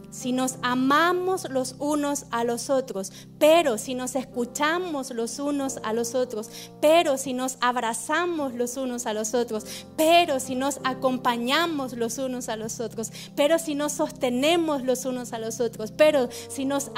si 0.10 0.32
nos 0.32 0.55
amamos 0.62 1.49
los 1.49 1.76
unos 1.80 2.26
a 2.32 2.43
los 2.43 2.70
otros, 2.70 3.12
pero 3.39 3.78
si 3.78 3.93
nos 3.93 4.16
escuchamos 4.16 5.12
los 5.12 5.38
unos 5.39 5.80
a 5.84 5.93
los 5.93 6.16
otros, 6.16 6.49
pero 6.82 7.18
si 7.18 7.34
nos 7.34 7.58
abrazamos 7.60 8.53
los 8.53 8.78
unos 8.78 9.05
a 9.05 9.14
los 9.14 9.34
otros, 9.34 9.66
pero 9.97 10.39
si 10.39 10.55
nos 10.55 10.80
acompañamos 10.84 11.93
los 11.93 12.18
unos 12.18 12.49
a 12.49 12.55
los 12.55 12.80
otros, 12.80 13.12
pero 13.36 13.60
si 13.60 13.76
nos 13.76 13.91
sostenemos 13.91 14.84
los 14.84 15.05
unos 15.05 15.34
a 15.34 15.39
los 15.39 15.60
otros, 15.60 15.91
pero 15.91 16.30
si 16.49 16.66
nos 16.66 16.89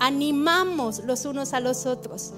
animamos 0.00 1.04
los 1.04 1.24
unos 1.24 1.52
a 1.52 1.60
los 1.60 1.86
otros. 1.86 2.32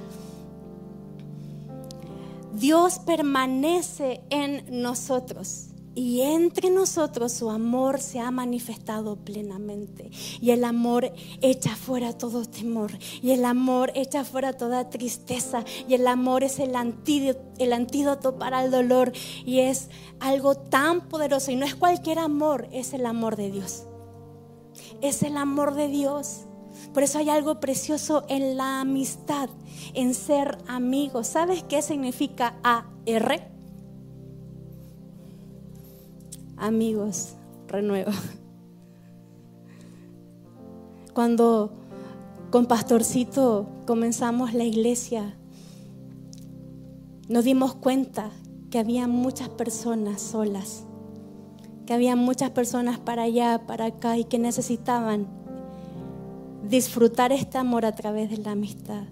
Dios 2.58 2.98
permanece 3.00 4.20
en 4.30 4.82
nosotros 4.82 5.68
y 5.98 6.20
entre 6.20 6.70
nosotros 6.70 7.32
su 7.32 7.50
amor 7.50 8.00
se 8.00 8.20
ha 8.20 8.30
manifestado 8.30 9.16
plenamente. 9.16 10.12
Y 10.40 10.52
el 10.52 10.62
amor 10.62 11.12
echa 11.40 11.74
fuera 11.74 12.16
todo 12.16 12.44
temor. 12.44 12.92
Y 13.20 13.32
el 13.32 13.44
amor 13.44 13.90
echa 13.96 14.24
fuera 14.24 14.52
toda 14.52 14.90
tristeza. 14.90 15.64
Y 15.88 15.94
el 15.94 16.06
amor 16.06 16.44
es 16.44 16.60
el 16.60 16.76
antídoto, 16.76 17.40
el 17.58 17.72
antídoto 17.72 18.38
para 18.38 18.64
el 18.64 18.70
dolor. 18.70 19.10
Y 19.44 19.58
es 19.58 19.90
algo 20.20 20.54
tan 20.54 21.08
poderoso. 21.08 21.50
Y 21.50 21.56
no 21.56 21.66
es 21.66 21.74
cualquier 21.74 22.20
amor, 22.20 22.68
es 22.70 22.92
el 22.92 23.04
amor 23.04 23.34
de 23.34 23.50
Dios. 23.50 23.82
Es 25.00 25.24
el 25.24 25.36
amor 25.36 25.74
de 25.74 25.88
Dios. 25.88 26.42
Por 26.92 27.02
eso 27.02 27.18
hay 27.18 27.28
algo 27.30 27.60
precioso 27.60 28.24
en 28.28 28.56
la 28.56 28.80
amistad, 28.80 29.50
en 29.94 30.14
ser 30.14 30.58
amigos. 30.66 31.28
¿Sabes 31.28 31.62
qué 31.62 31.82
significa 31.82 32.56
AR? 32.62 33.50
Amigos, 36.56 37.34
renuevo. 37.68 38.10
Cuando 41.14 41.72
con 42.50 42.66
Pastorcito 42.66 43.68
comenzamos 43.86 44.54
la 44.54 44.64
iglesia, 44.64 45.36
nos 47.28 47.44
dimos 47.44 47.74
cuenta 47.74 48.30
que 48.70 48.78
había 48.78 49.06
muchas 49.06 49.48
personas 49.48 50.20
solas, 50.20 50.84
que 51.86 51.94
había 51.94 52.16
muchas 52.16 52.50
personas 52.50 52.98
para 52.98 53.22
allá, 53.22 53.66
para 53.66 53.86
acá 53.86 54.16
y 54.16 54.24
que 54.24 54.38
necesitaban 54.38 55.26
disfrutar 56.68 57.32
este 57.32 57.58
amor 57.58 57.84
a 57.84 57.94
través 57.94 58.30
de 58.30 58.38
la 58.38 58.52
amistad. 58.52 59.04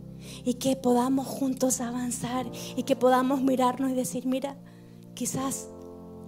Y 0.45 0.55
que 0.55 0.77
podamos 0.77 1.27
juntos 1.27 1.81
avanzar 1.81 2.47
y 2.77 2.83
que 2.83 2.97
podamos 2.97 3.43
mirarnos 3.43 3.91
y 3.91 3.95
decir, 3.95 4.27
mira, 4.27 4.57
quizás 5.15 5.69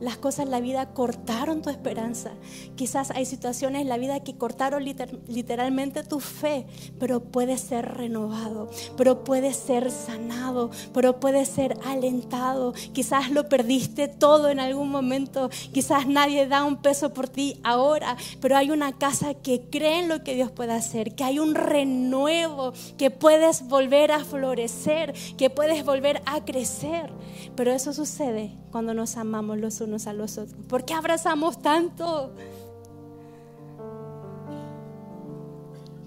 las 0.01 0.16
cosas 0.18 0.46
en 0.46 0.51
la 0.51 0.61
vida 0.61 0.92
cortaron 0.92 1.62
tu 1.62 1.70
esperanza. 1.70 2.32
Quizás 2.76 3.11
hay 3.11 3.26
situaciones 3.26 3.82
en 3.82 3.88
la 3.88 3.99
vida 3.99 4.20
que 4.20 4.36
cortaron 4.36 4.84
literalmente 4.84 6.03
tu 6.03 6.20
fe, 6.20 6.66
pero 6.99 7.20
puede 7.20 7.59
ser 7.59 7.96
renovado, 7.96 8.70
pero 8.96 9.24
puede 9.24 9.53
ser 9.53 9.90
sanado, 9.90 10.70
pero 10.92 11.20
puede 11.20 11.44
ser 11.44 11.78
alentado. 11.84 12.72
Quizás 12.92 13.30
lo 13.30 13.49
perdiste 13.49 14.09
todo 14.09 14.49
en 14.49 14.61
algún 14.61 14.90
momento, 14.90 15.51
quizás 15.72 16.07
nadie 16.07 16.46
da 16.46 16.64
un 16.64 16.76
peso 16.76 17.12
por 17.12 17.28
ti 17.28 17.61
ahora, 17.64 18.16
pero 18.40 18.57
hay 18.57 18.70
una 18.70 18.92
casa 18.99 19.34
que 19.34 19.62
cree 19.70 20.01
en 20.01 20.09
lo 20.09 20.22
que 20.22 20.34
Dios 20.34 20.51
puede 20.51 20.72
hacer, 20.72 21.14
que 21.14 21.24
hay 21.24 21.38
un 21.38 21.55
renuevo, 21.55 22.72
que 22.96 23.11
puedes 23.11 23.66
volver 23.68 24.12
a 24.12 24.24
florecer, 24.24 25.14
que 25.36 25.51
puedes 25.51 25.84
volver 25.84 26.22
a 26.26 26.44
crecer. 26.44 27.11
Pero 27.57 27.72
eso 27.72 27.92
sucede 27.92 28.57
cuando 28.70 28.94
nos 28.94 29.16
amamos 29.16 29.59
los 29.59 29.80
unos 29.80 29.88
a 30.07 30.12
los 30.12 30.39
otros. 30.39 30.57
¿Por 30.68 30.84
qué 30.84 30.95
abrazamos 30.95 31.61
tanto? 31.61 32.32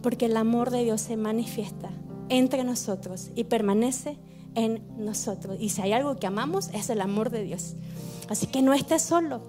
Porque 0.01 0.25
el 0.25 0.37
amor 0.37 0.71
de 0.71 0.83
Dios 0.83 1.01
se 1.01 1.17
manifiesta 1.17 1.89
entre 2.29 2.63
nosotros 2.63 3.29
y 3.35 3.43
permanece 3.43 4.17
en 4.55 4.83
nosotros. 4.97 5.57
Y 5.59 5.69
si 5.69 5.81
hay 5.81 5.93
algo 5.93 6.15
que 6.17 6.27
amamos 6.27 6.69
es 6.73 6.89
el 6.89 7.01
amor 7.01 7.29
de 7.29 7.43
Dios. 7.43 7.73
Así 8.29 8.47
que 8.47 8.61
no 8.61 8.73
estés 8.73 9.01
solo. 9.01 9.41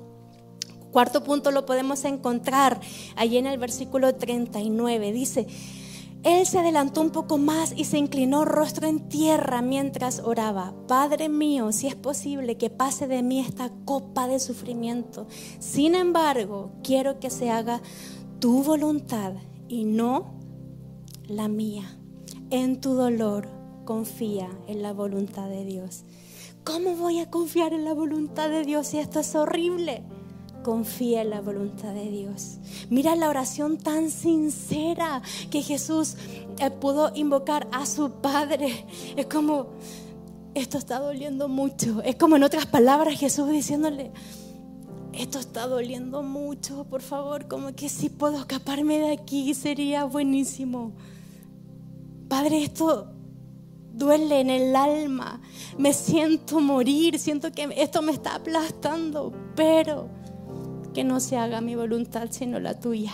Cuarto 0.90 1.24
punto 1.24 1.50
lo 1.50 1.64
podemos 1.64 2.04
encontrar 2.04 2.80
allí 3.16 3.38
en 3.38 3.46
el 3.46 3.58
versículo 3.58 4.14
39. 4.14 5.12
Dice, 5.12 5.46
él 6.24 6.46
se 6.46 6.60
adelantó 6.60 7.00
un 7.00 7.10
poco 7.10 7.36
más 7.36 7.74
y 7.76 7.84
se 7.84 7.98
inclinó 7.98 8.44
rostro 8.44 8.86
en 8.86 9.08
tierra 9.08 9.60
mientras 9.60 10.20
oraba. 10.20 10.72
Padre 10.86 11.28
mío, 11.28 11.72
si 11.72 11.88
es 11.88 11.96
posible 11.96 12.56
que 12.56 12.70
pase 12.70 13.08
de 13.08 13.22
mí 13.22 13.40
esta 13.40 13.70
copa 13.84 14.28
de 14.28 14.38
sufrimiento. 14.38 15.26
Sin 15.58 15.96
embargo, 15.96 16.70
quiero 16.84 17.18
que 17.18 17.28
se 17.28 17.50
haga 17.50 17.82
tu 18.38 18.62
voluntad 18.62 19.32
y 19.68 19.84
no 19.84 20.34
la 21.26 21.48
mía. 21.48 21.98
En 22.50 22.80
tu 22.80 22.94
dolor 22.94 23.48
confía 23.84 24.48
en 24.68 24.82
la 24.82 24.92
voluntad 24.92 25.48
de 25.48 25.64
Dios. 25.64 26.04
¿Cómo 26.62 26.94
voy 26.94 27.18
a 27.18 27.30
confiar 27.30 27.72
en 27.72 27.84
la 27.84 27.94
voluntad 27.94 28.48
de 28.48 28.62
Dios 28.62 28.86
si 28.86 28.98
esto 28.98 29.18
es 29.18 29.34
horrible? 29.34 30.04
Confía 30.62 31.22
en 31.22 31.30
la 31.30 31.40
voluntad 31.40 31.92
de 31.94 32.10
Dios. 32.10 32.58
Mira 32.90 33.16
la 33.16 33.28
oración 33.28 33.78
tan 33.78 34.10
sincera 34.10 35.22
que 35.50 35.62
Jesús 35.62 36.16
eh, 36.58 36.70
pudo 36.70 37.12
invocar 37.14 37.68
a 37.72 37.86
su 37.86 38.10
Padre. 38.10 38.86
Es 39.16 39.26
como, 39.26 39.68
esto 40.54 40.78
está 40.78 40.98
doliendo 40.98 41.48
mucho. 41.48 42.02
Es 42.02 42.16
como 42.16 42.36
en 42.36 42.42
otras 42.42 42.66
palabras 42.66 43.18
Jesús 43.18 43.48
diciéndole, 43.50 44.12
esto 45.12 45.38
está 45.38 45.66
doliendo 45.66 46.22
mucho, 46.22 46.84
por 46.84 47.02
favor, 47.02 47.46
como 47.46 47.74
que 47.74 47.88
si 47.88 48.08
puedo 48.08 48.38
escaparme 48.38 48.98
de 48.98 49.12
aquí 49.12 49.52
sería 49.54 50.04
buenísimo. 50.04 50.92
Padre, 52.28 52.64
esto 52.64 53.12
duele 53.92 54.40
en 54.40 54.48
el 54.48 54.74
alma, 54.74 55.40
me 55.76 55.92
siento 55.92 56.60
morir, 56.60 57.18
siento 57.18 57.52
que 57.52 57.68
esto 57.76 58.00
me 58.00 58.12
está 58.12 58.36
aplastando, 58.36 59.32
pero 59.54 60.08
que 60.92 61.04
no 61.04 61.20
se 61.20 61.36
haga 61.36 61.60
mi 61.60 61.74
voluntad 61.74 62.28
sino 62.30 62.60
la 62.60 62.78
tuya. 62.78 63.12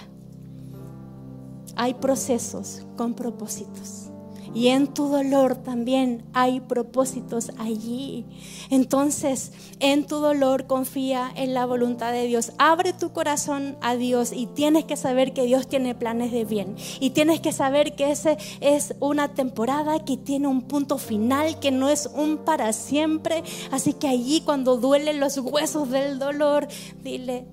Hay 1.76 1.94
procesos 1.94 2.86
con 2.96 3.14
propósitos. 3.14 4.08
Y 4.54 4.68
en 4.68 4.88
tu 4.88 5.08
dolor 5.08 5.56
también 5.56 6.24
hay 6.32 6.60
propósitos 6.60 7.52
allí. 7.58 8.24
Entonces, 8.70 9.52
en 9.78 10.06
tu 10.06 10.16
dolor 10.16 10.66
confía 10.66 11.30
en 11.36 11.54
la 11.54 11.66
voluntad 11.66 12.12
de 12.12 12.26
Dios. 12.26 12.52
Abre 12.58 12.92
tu 12.92 13.12
corazón 13.12 13.76
a 13.80 13.94
Dios 13.96 14.32
y 14.32 14.46
tienes 14.46 14.84
que 14.84 14.96
saber 14.96 15.32
que 15.32 15.44
Dios 15.44 15.68
tiene 15.68 15.94
planes 15.94 16.32
de 16.32 16.44
bien. 16.44 16.76
Y 17.00 17.10
tienes 17.10 17.40
que 17.40 17.52
saber 17.52 17.94
que 17.94 18.10
ese 18.10 18.38
es 18.60 18.94
una 19.00 19.34
temporada 19.34 20.04
que 20.04 20.16
tiene 20.16 20.48
un 20.48 20.62
punto 20.62 20.98
final, 20.98 21.60
que 21.60 21.70
no 21.70 21.88
es 21.88 22.10
un 22.14 22.38
para 22.38 22.72
siempre. 22.72 23.42
Así 23.70 23.92
que 23.92 24.08
allí 24.08 24.40
cuando 24.40 24.76
duelen 24.76 25.20
los 25.20 25.38
huesos 25.38 25.90
del 25.90 26.18
dolor, 26.18 26.68
dile, 27.02 27.46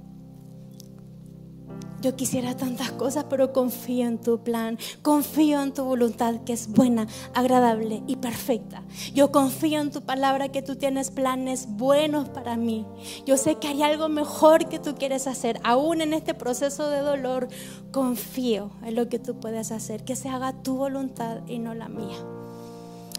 yo 2.05 2.15
quisiera 2.15 2.55
tantas 2.55 2.91
cosas, 2.91 3.25
pero 3.31 3.51
confío 3.51 4.05
en 4.05 4.19
tu 4.19 4.37
plan, 4.37 4.77
confío 5.01 5.63
en 5.63 5.73
tu 5.73 5.83
voluntad 5.83 6.35
que 6.45 6.53
es 6.53 6.67
buena, 6.67 7.07
agradable 7.33 8.03
y 8.05 8.17
perfecta. 8.17 8.83
Yo 9.15 9.31
confío 9.31 9.81
en 9.81 9.89
tu 9.89 10.03
palabra 10.03 10.49
que 10.49 10.61
tú 10.61 10.75
tienes 10.75 11.09
planes 11.09 11.67
buenos 11.67 12.29
para 12.29 12.57
mí. 12.57 12.85
Yo 13.25 13.37
sé 13.37 13.55
que 13.55 13.69
hay 13.69 13.81
algo 13.81 14.07
mejor 14.07 14.69
que 14.69 14.77
tú 14.77 14.93
quieres 14.93 15.25
hacer. 15.25 15.59
Aún 15.63 15.99
en 15.99 16.13
este 16.13 16.35
proceso 16.35 16.91
de 16.91 16.99
dolor, 16.99 17.47
confío 17.91 18.69
en 18.83 18.93
lo 18.93 19.09
que 19.09 19.17
tú 19.17 19.39
puedes 19.39 19.71
hacer, 19.71 20.05
que 20.05 20.15
se 20.15 20.29
haga 20.29 20.61
tu 20.61 20.77
voluntad 20.77 21.39
y 21.47 21.57
no 21.57 21.73
la 21.73 21.89
mía. 21.89 22.17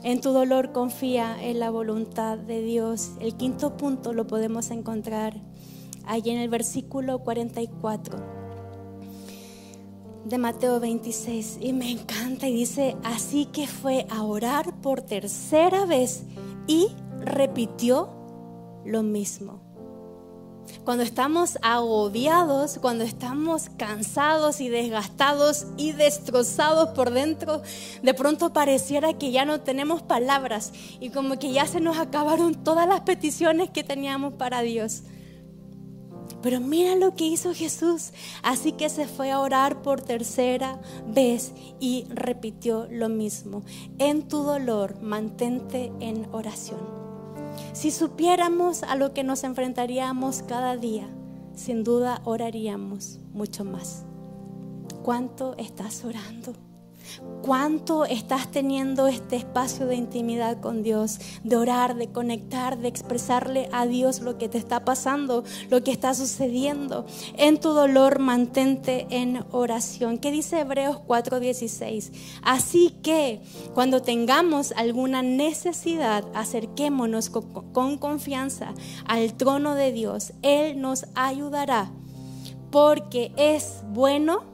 En 0.05 0.21
tu 0.21 0.31
dolor 0.31 0.71
confía 0.71 1.37
en 1.43 1.59
la 1.59 1.71
voluntad 1.71 2.39
de 2.39 2.63
Dios. 2.63 3.15
El 3.19 3.37
quinto 3.37 3.77
punto 3.77 4.13
lo 4.13 4.29
podemos 4.29 4.71
encontrar 4.71 5.35
allí 6.07 6.31
en 6.31 6.39
el 6.39 6.49
versículo 6.49 7.19
44 7.25 8.46
de 10.27 10.39
Mateo 10.39 10.81
26 10.81 11.59
y 11.61 11.73
me 11.73 11.89
encanta 11.89 12.49
y 12.49 12.55
dice, 12.55 12.97
así 13.05 13.47
que 13.47 13.69
fue 13.69 14.07
a 14.11 14.25
orar 14.25 14.75
por 14.81 15.01
tercera 15.01 15.87
vez 15.87 16.25
y 16.67 16.89
repitió 17.21 18.11
lo 18.85 19.05
mismo. 19.05 19.61
Cuando 20.85 21.05
estamos 21.05 21.59
agobiados, 21.63 22.79
cuando 22.81 23.05
estamos 23.05 23.69
cansados 23.77 24.61
y 24.61 24.69
desgastados 24.69 25.67
y 25.77 25.93
destrozados 25.93 26.89
por 26.89 27.13
dentro, 27.13 27.63
de 28.03 28.15
pronto 28.15 28.53
pareciera 28.53 29.17
que 29.17 29.31
ya 29.31 29.45
no 29.45 29.61
tenemos 29.61 30.03
palabras 30.03 30.73
y 30.99 31.11
como 31.11 31.39
que 31.39 31.53
ya 31.53 31.67
se 31.67 31.81
nos 31.81 31.99
acabaron 31.99 32.65
todas 32.65 32.89
las 32.89 33.03
peticiones 33.03 33.71
que 33.71 33.85
teníamos 33.85 34.33
para 34.33 34.63
Dios. 34.63 35.05
Pero 36.47 36.61
mira 36.61 36.95
lo 36.95 37.17
que 37.17 37.27
hizo 37.27 37.53
Jesús. 37.53 38.13
Así 38.45 38.71
que 38.71 38.89
se 38.89 39.09
fue 39.09 39.33
a 39.33 39.41
orar 39.41 39.83
por 39.83 40.01
tercera 40.01 40.81
vez 41.05 41.53
y 41.81 42.05
repitió 42.09 42.87
lo 42.89 43.09
mismo. 43.09 43.65
En 43.99 44.29
tu 44.29 44.45
dolor, 44.45 45.03
mantente 45.03 45.91
en 45.99 46.29
oración. 46.31 46.79
Si 47.73 47.91
supiéramos 47.91 48.85
a 48.85 48.95
lo 48.95 49.13
que 49.13 49.25
nos 49.25 49.43
enfrentaríamos 49.43 50.45
cada 50.45 50.77
día, 50.77 51.09
sin 51.57 51.83
duda 51.83 52.21
oraríamos 52.23 53.19
mucho 53.33 53.65
más. 53.65 54.05
¿Cuánto 55.03 55.57
estás 55.59 56.05
orando? 56.05 56.66
¿Cuánto 57.43 58.05
estás 58.05 58.51
teniendo 58.51 59.07
este 59.07 59.37
espacio 59.37 59.87
de 59.87 59.95
intimidad 59.95 60.61
con 60.61 60.83
Dios? 60.83 61.21
De 61.45 61.57
orar, 61.57 61.95
de 61.95 62.11
conectar, 62.11 62.79
de 62.79 62.89
expresarle 62.89 63.69
a 63.73 63.87
Dios 63.87 64.21
lo 64.21 64.37
que 64.37 64.49
te 64.49 64.59
está 64.59 64.85
pasando, 64.85 65.45
lo 65.71 65.85
que 65.85 65.93
está 65.93 66.15
sucediendo. 66.15 67.07
En 67.37 67.61
tu 67.61 67.71
dolor 67.71 68.19
mantente 68.19 69.07
en 69.11 69.45
oración. 69.53 70.19
¿Qué 70.19 70.33
dice 70.33 70.61
Hebreos 70.61 70.99
4:16? 71.07 72.13
Así 72.43 72.91
que 73.03 73.41
cuando 73.75 74.03
tengamos 74.03 74.73
alguna 74.73 75.23
necesidad, 75.23 76.25
acerquémonos 76.35 77.31
con, 77.31 77.73
con 77.73 77.99
confianza 77.99 78.75
al 79.07 79.35
trono 79.35 79.75
de 79.77 79.93
Dios. 79.93 80.33
Él 80.43 80.81
nos 80.81 81.07
ayudará 81.15 81.93
porque 82.71 83.33
es 83.37 83.83
bueno 83.93 84.45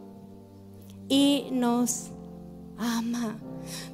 y 1.09 1.49
nos 1.51 2.11
ama. 2.83 3.37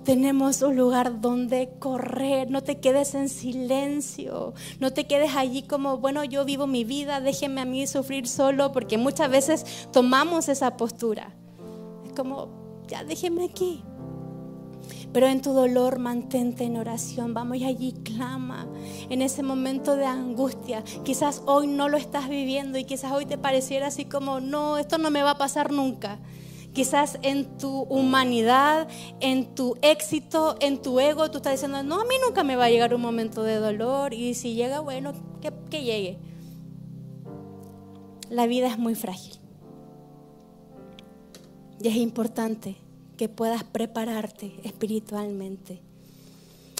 Tenemos 0.05 0.63
un 0.63 0.77
lugar 0.77 1.21
donde 1.21 1.71
correr, 1.79 2.51
no 2.51 2.63
te 2.63 2.79
quedes 2.79 3.15
en 3.15 3.29
silencio, 3.29 4.55
no 4.81 4.93
te 4.93 5.07
quedes 5.07 5.37
allí 5.37 5.63
como, 5.63 5.99
bueno, 5.99 6.25
yo 6.25 6.45
vivo 6.45 6.67
mi 6.67 6.85
vida, 6.85 7.21
déjenme 7.21 7.61
a 7.61 7.65
mí 7.67 7.87
sufrir 7.87 8.27
solo, 8.27 8.73
porque 8.73 8.97
muchas 8.97 9.31
veces 9.31 9.89
tomamos 9.93 10.49
esa 10.49 10.77
postura. 10.77 11.35
Es 12.07 12.13
como, 12.15 12.49
ya 12.89 13.05
déjenme 13.05 13.45
aquí. 13.45 13.83
Pero 15.13 15.27
en 15.27 15.41
tu 15.41 15.53
dolor 15.53 15.99
mantente 15.99 16.65
en 16.65 16.77
oración, 16.77 17.35
vamos 17.35 17.59
y 17.59 17.65
allí 17.65 17.93
clama. 17.93 18.67
En 19.09 19.23
ese 19.23 19.43
momento 19.43 19.97
de 19.97 20.07
angustia, 20.07 20.83
quizás 21.05 21.43
hoy 21.47 21.67
no 21.67 21.89
lo 21.89 21.97
estás 21.97 22.29
viviendo 22.29 22.79
y 22.79 22.85
quizás 22.85 23.13
hoy 23.13 23.27
te 23.27 23.39
pareciera 23.39 23.87
así 23.89 24.05
como, 24.05 24.41
no, 24.41 24.79
esto 24.79 24.99
no 24.99 25.11
me 25.11 25.23
va 25.23 25.33
a 25.33 25.39
pasar 25.39 25.73
nunca. 25.73 26.19
Quizás 26.73 27.19
en 27.23 27.59
tu 27.59 27.83
humanidad, 27.83 28.89
en 29.21 29.55
tu 29.55 29.77
éxito, 29.83 30.57
en 30.61 30.81
tu 30.81 31.01
ego, 31.01 31.31
tú 31.31 31.39
estás 31.39 31.55
diciendo, 31.55 31.83
no, 31.83 32.01
a 32.01 32.05
mí 32.05 32.15
nunca 32.25 32.45
me 32.45 32.57
va 32.57 32.67
a 32.67 32.71
llegar 32.71 32.95
un 32.95 33.01
momento 33.01 33.43
de 33.43 33.57
dolor 33.57 34.15
y 34.15 34.35
si 34.35 34.55
llega, 34.55 34.81
bueno, 34.81 35.13
que, 35.41 35.53
que 35.71 35.83
llegue. 35.83 36.19
La 38.31 38.47
vida 38.47 38.69
es 38.69 38.79
muy 38.79 38.95
frágil. 38.95 39.35
Y 41.81 41.89
es 41.89 41.97
importante 41.97 42.77
que 43.17 43.29
puedas 43.29 43.65
prepararte 43.65 44.61
espiritualmente. 44.63 45.81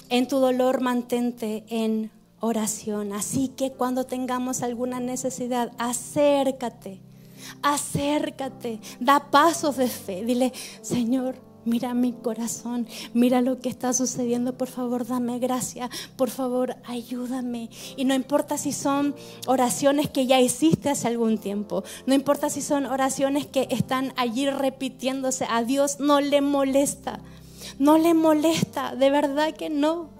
En 0.09 0.27
tu 0.27 0.37
dolor 0.39 0.81
mantente 0.81 1.65
en 1.67 2.11
oración. 2.39 3.13
Así 3.13 3.49
que 3.49 3.71
cuando 3.71 4.05
tengamos 4.05 4.61
alguna 4.61 4.99
necesidad, 4.99 5.71
acércate 5.77 7.01
acércate, 7.61 8.79
da 8.99 9.31
pasos 9.31 9.77
de 9.77 9.87
fe. 9.87 10.23
Dile, 10.25 10.53
Señor, 10.81 11.35
mira 11.65 11.93
mi 11.93 12.13
corazón, 12.13 12.87
mira 13.13 13.41
lo 13.41 13.59
que 13.59 13.69
está 13.69 13.93
sucediendo, 13.93 14.57
por 14.57 14.67
favor 14.67 15.05
dame 15.05 15.39
gracia, 15.39 15.89
por 16.15 16.29
favor 16.29 16.75
ayúdame. 16.85 17.69
Y 17.95 18.05
no 18.05 18.13
importa 18.13 18.57
si 18.57 18.71
son 18.71 19.15
oraciones 19.47 20.09
que 20.09 20.25
ya 20.25 20.39
hiciste 20.39 20.89
hace 20.89 21.07
algún 21.07 21.37
tiempo, 21.37 21.83
no 22.05 22.13
importa 22.13 22.49
si 22.49 22.61
son 22.61 22.85
oraciones 22.85 23.45
que 23.45 23.67
están 23.69 24.13
allí 24.17 24.49
repitiéndose, 24.49 25.45
a 25.49 25.63
Dios 25.63 25.99
no 25.99 26.21
le 26.21 26.41
molesta, 26.41 27.19
no 27.77 27.97
le 27.97 28.13
molesta, 28.13 28.95
de 28.95 29.09
verdad 29.09 29.53
que 29.53 29.69
no. 29.69 30.18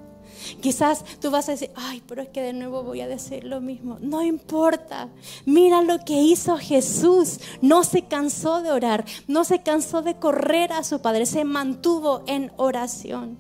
Quizás 0.61 1.03
tú 1.19 1.31
vas 1.31 1.49
a 1.49 1.53
decir, 1.53 1.71
ay, 1.75 2.01
pero 2.07 2.21
es 2.21 2.29
que 2.29 2.41
de 2.41 2.53
nuevo 2.53 2.83
voy 2.83 3.01
a 3.01 3.07
decir 3.07 3.43
lo 3.43 3.61
mismo. 3.61 3.97
No 4.01 4.23
importa. 4.23 5.09
Mira 5.45 5.81
lo 5.81 5.99
que 6.05 6.21
hizo 6.21 6.57
Jesús. 6.57 7.39
No 7.61 7.83
se 7.83 8.03
cansó 8.03 8.61
de 8.61 8.71
orar, 8.71 9.05
no 9.27 9.43
se 9.43 9.61
cansó 9.61 10.01
de 10.01 10.15
correr 10.15 10.71
a 10.73 10.83
su 10.83 11.01
Padre, 11.01 11.25
se 11.25 11.43
mantuvo 11.43 12.23
en 12.27 12.51
oración. 12.57 13.37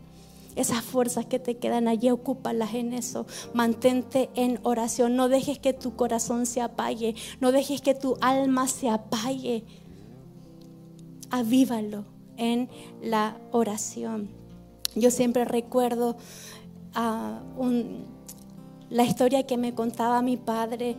Esas 0.55 0.83
fuerzas 0.83 1.25
que 1.25 1.39
te 1.39 1.57
quedan 1.57 1.87
allí, 1.87 2.09
ocúpalas 2.09 2.73
en 2.73 2.93
eso. 2.93 3.25
Mantente 3.53 4.29
en 4.35 4.59
oración. 4.63 5.15
No 5.15 5.29
dejes 5.29 5.57
que 5.57 5.71
tu 5.71 5.95
corazón 5.95 6.45
se 6.45 6.59
apague. 6.59 7.15
No 7.39 7.53
dejes 7.53 7.81
que 7.81 7.93
tu 7.93 8.17
alma 8.19 8.67
se 8.67 8.89
apague. 8.89 9.63
Avívalo 11.29 12.03
en 12.35 12.67
la 13.01 13.37
oración. 13.51 14.29
Yo 14.95 15.11
siempre 15.11 15.45
recuerdo 15.45 16.17
la 18.89 19.03
historia 19.03 19.43
que 19.43 19.57
me 19.57 19.73
contaba 19.73 20.21
mi 20.21 20.37
padre. 20.37 20.97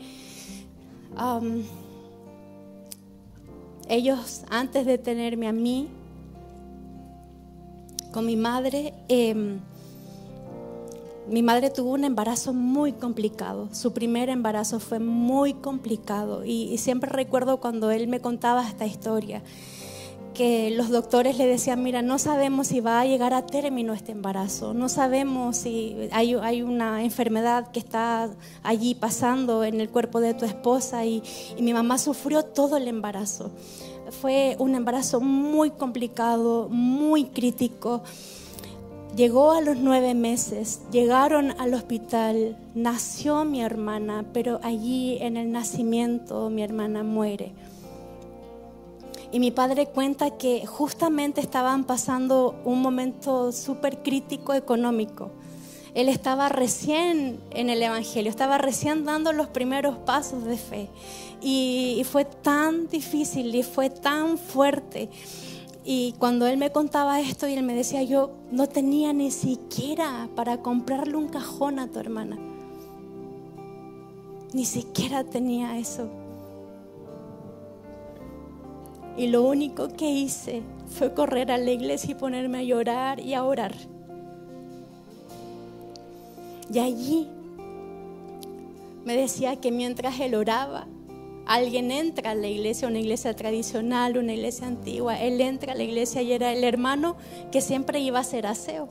ellos, 3.89 4.43
antes 4.49 4.87
de 4.87 4.99
tenerme 4.99 5.49
a 5.49 5.53
mí, 5.53 5.89
con 8.13 8.27
mi 8.27 8.37
madre, 8.37 8.95
em, 9.09 9.61
mi 11.29 11.43
madre 11.43 11.71
tuvo 11.71 11.93
un 11.93 12.05
embarazo 12.05 12.53
muy 12.53 12.93
complicado. 12.93 13.69
Su 13.73 13.93
primer 13.93 14.29
embarazo 14.29 14.81
fue 14.81 14.99
muy 14.99 15.55
complicado. 15.55 16.45
Y, 16.45 16.77
siempre 16.79 17.09
recuerdo 17.11 17.59
cuando 17.59 17.91
él 17.91 18.09
me 18.09 18.21
contaba 18.21 18.67
esta 18.67 18.85
historia, 18.85 19.43
que 20.35 20.71
los 20.71 20.91
doctores 20.91 21.37
le 21.39 21.47
decían, 21.47 21.83
mira, 21.83 22.03
no 22.03 22.19
sabemos 22.19 22.69
si 22.69 22.81
va 22.81 23.01
a 23.01 23.07
llegar 23.07 23.35
a 23.35 23.47
término 23.47 23.93
este 23.93 24.13
embarazo, 24.13 24.75
no 24.75 24.89
sabemos 24.89 25.57
si 25.57 26.09
hay, 26.13 26.35
hay 26.35 26.63
una 26.63 27.03
enfermedad 27.03 27.71
que 27.71 27.81
está 27.81 28.31
allí 28.63 28.95
pasando 28.95 29.65
en 29.65 29.81
el 29.81 29.91
cuerpo 29.91 30.21
de 30.21 30.35
tu 30.35 30.45
esposa. 30.45 31.05
y 31.05 31.23
mi 31.61 31.73
mamá 31.73 31.99
sufrió 31.99 32.45
todo 32.45 32.77
el 32.77 32.89
embarazo. 32.89 33.51
Fue 34.11 34.57
un 34.59 34.75
embarazo 34.75 35.21
muy 35.21 35.71
complicado, 35.71 36.69
muy 36.69 37.27
crítico. 37.27 38.03
Llegó 39.17 39.51
a 39.51 39.61
los 39.61 39.77
nueve 39.77 40.15
meses, 40.15 40.83
llegaron 40.93 41.53
al 41.61 41.75
hospital, 41.75 42.57
nació 42.75 43.45
mi 43.45 43.61
hermana, 43.61 44.25
pero 44.33 44.61
allí 44.63 45.19
en 45.21 45.37
el 45.37 45.51
nacimiento 45.51 46.49
mi 46.49 46.63
hermana 46.63 47.03
muere. 47.03 47.53
Y 49.33 49.39
mi 49.39 49.51
padre 49.51 49.87
cuenta 49.87 50.37
que 50.37 50.67
justamente 50.67 51.41
estaban 51.41 51.85
pasando 51.85 52.61
un 52.65 52.83
momento 52.83 53.53
súper 53.53 54.03
crítico 54.03 54.55
económico. 54.55 55.31
Él 55.95 56.09
estaba 56.09 56.49
recién 56.49 57.41
en 57.51 57.71
el 57.71 57.83
Evangelio, 57.83 58.31
estaba 58.31 58.59
recién 58.59 59.05
dando 59.05 59.33
los 59.33 59.49
primeros 59.49 59.97
pasos 59.99 60.45
de 60.45 60.57
fe. 60.57 60.89
Y, 61.41 61.97
y 61.99 62.05
fue 62.05 62.25
tan 62.25 62.89
difícil 62.89 63.55
y 63.55 63.63
fue 63.63 63.91
tan 63.91 64.39
fuerte 64.39 65.09
y 65.85 66.13
cuando 66.19 66.47
él 66.47 66.59
me 66.59 66.71
contaba 66.71 67.21
esto 67.21 67.49
y 67.49 67.55
él 67.55 67.63
me 67.63 67.75
decía, 67.75 68.03
yo 68.03 68.31
no 68.51 68.69
tenía 68.69 69.13
ni 69.13 69.31
siquiera 69.31 70.29
para 70.37 70.59
comprarle 70.59 71.17
un 71.17 71.29
cajón 71.29 71.79
a 71.79 71.89
tu 71.89 71.99
hermana. 71.99 72.39
Ni 74.53 74.65
siquiera 74.65 75.25
tenía 75.25 75.79
eso. 75.79 76.09
Y 79.17 79.27
lo 79.27 79.43
único 79.43 79.89
que 79.89 80.11
hice 80.11 80.63
fue 80.89 81.13
correr 81.15 81.51
a 81.51 81.59
la 81.59 81.71
iglesia 81.71 82.13
y 82.13 82.15
ponerme 82.15 82.59
a 82.59 82.63
llorar 82.63 83.21
y 83.21 83.35
a 83.35 83.45
orar. 83.45 83.75
Y 86.73 86.79
allí 86.79 87.29
me 89.05 89.17
decía 89.17 89.57
que 89.57 89.73
mientras 89.73 90.21
él 90.21 90.35
oraba, 90.35 90.87
alguien 91.47 91.91
entra 91.91 92.31
a 92.31 92.35
la 92.35 92.47
iglesia, 92.47 92.87
una 92.87 93.01
iglesia 93.01 93.35
tradicional, 93.35 94.17
una 94.17 94.35
iglesia 94.35 94.69
antigua, 94.69 95.21
él 95.21 95.41
entra 95.41 95.73
a 95.73 95.77
la 95.77 95.83
iglesia 95.83 96.23
y 96.23 96.33
era 96.33 96.53
el 96.53 96.63
hermano 96.63 97.17
que 97.51 97.61
siempre 97.61 97.99
iba 97.99 98.21
a 98.21 98.25
ser 98.25 98.47
aseo, 98.47 98.89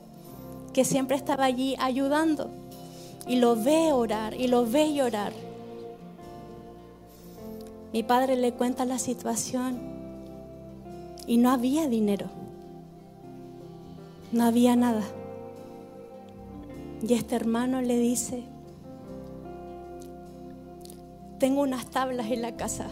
que 0.73 0.83
siempre 0.83 1.15
estaba 1.15 1.45
allí 1.45 1.75
ayudando. 1.79 2.49
Y 3.27 3.37
lo 3.37 3.55
ve 3.55 3.93
orar 3.93 4.33
y 4.33 4.47
lo 4.47 4.65
ve 4.65 4.93
llorar. 4.93 5.31
Mi 7.93 8.03
padre 8.03 8.35
le 8.35 8.51
cuenta 8.53 8.85
la 8.85 8.99
situación 8.99 9.88
y 11.29 11.37
no 11.37 11.51
había 11.51 11.87
dinero, 11.87 12.25
no 14.31 14.45
había 14.45 14.75
nada. 14.75 15.03
Y 17.07 17.13
este 17.13 17.35
hermano 17.35 17.83
le 17.83 17.99
dice, 17.99 18.45
tengo 21.37 21.61
unas 21.61 21.85
tablas 21.85 22.31
en 22.31 22.41
la 22.41 22.57
casa. 22.57 22.87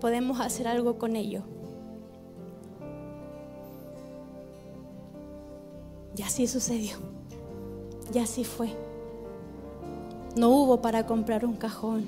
Podemos 0.00 0.40
hacer 0.40 0.66
algo 0.66 0.96
con 0.96 1.16
ello. 1.16 1.42
Y 6.16 6.22
así 6.22 6.46
sucedió. 6.46 6.96
Y 8.14 8.20
así 8.20 8.42
fue. 8.42 8.70
No 10.34 10.48
hubo 10.48 10.80
para 10.80 11.04
comprar 11.04 11.44
un 11.44 11.56
cajón. 11.56 12.06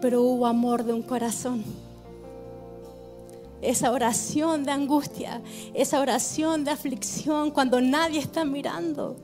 Pero 0.00 0.22
hubo 0.22 0.46
amor 0.46 0.84
de 0.84 0.92
un 0.92 1.02
corazón. 1.02 1.64
Esa 3.60 3.90
oración 3.90 4.64
de 4.64 4.70
angustia, 4.70 5.42
esa 5.74 6.00
oración 6.00 6.64
de 6.64 6.70
aflicción 6.70 7.50
cuando 7.50 7.80
nadie 7.80 8.20
está 8.20 8.44
mirando 8.44 9.16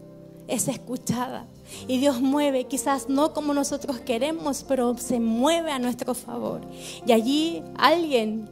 es 0.49 0.69
escuchada. 0.69 1.47
Y 1.89 1.99
Dios 1.99 2.21
mueve, 2.21 2.65
quizás 2.65 3.09
no 3.09 3.33
como 3.33 3.55
nosotros 3.55 3.99
queremos, 4.01 4.65
pero 4.67 4.97
se 4.99 5.21
mueve 5.21 5.71
a 5.71 5.79
nuestro 5.79 6.15
favor. 6.15 6.61
Y 7.07 7.13
allí 7.13 7.63
alguien, 7.77 8.49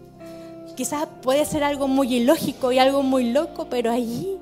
quizás 0.76 1.06
puede 1.22 1.44
ser 1.44 1.64
algo 1.64 1.88
muy 1.88 2.14
ilógico 2.14 2.72
y 2.72 2.78
algo 2.78 3.02
muy 3.02 3.30
loco, 3.32 3.66
pero 3.68 3.90
allí, 3.90 4.38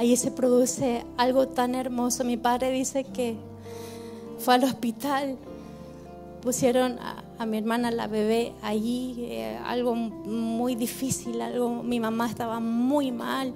allí 0.00 0.16
se 0.16 0.30
produce 0.30 1.04
algo 1.18 1.48
tan 1.48 1.74
hermoso. 1.74 2.24
Mi 2.24 2.38
padre 2.38 2.70
dice 2.70 3.04
que 3.04 3.36
fue 4.38 4.54
al 4.54 4.64
hospital, 4.64 5.36
pusieron 6.40 6.98
a, 7.38 7.44
mi 7.44 7.58
hermana, 7.58 7.90
la 7.90 8.06
bebé, 8.06 8.54
allí, 8.62 9.16
eh, 9.18 9.58
algo 9.62 9.94
muy 9.94 10.74
difícil, 10.74 11.42
algo, 11.42 11.82
mi 11.82 12.00
mamá 12.00 12.30
estaba 12.30 12.60
muy 12.60 13.12
mal. 13.12 13.52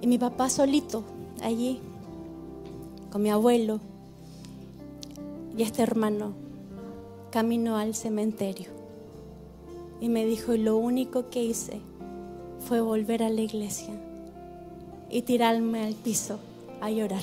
Y 0.00 0.06
mi 0.06 0.16
papá 0.16 0.48
solito, 0.48 1.02
allí, 1.42 1.80
con 3.10 3.20
mi 3.20 3.30
abuelo 3.30 3.80
y 5.56 5.62
este 5.62 5.82
hermano, 5.82 6.34
camino 7.32 7.78
al 7.78 7.96
cementerio. 7.96 8.68
Y 10.00 10.08
me 10.08 10.24
dijo, 10.24 10.52
lo 10.52 10.76
único 10.76 11.30
que 11.30 11.42
hice 11.42 11.80
fue 12.60 12.80
volver 12.80 13.24
a 13.24 13.30
la 13.30 13.40
iglesia 13.40 14.03
y 15.14 15.22
tirarme 15.22 15.86
al 15.86 15.94
piso 15.94 16.40
a 16.80 16.90
llorar, 16.90 17.22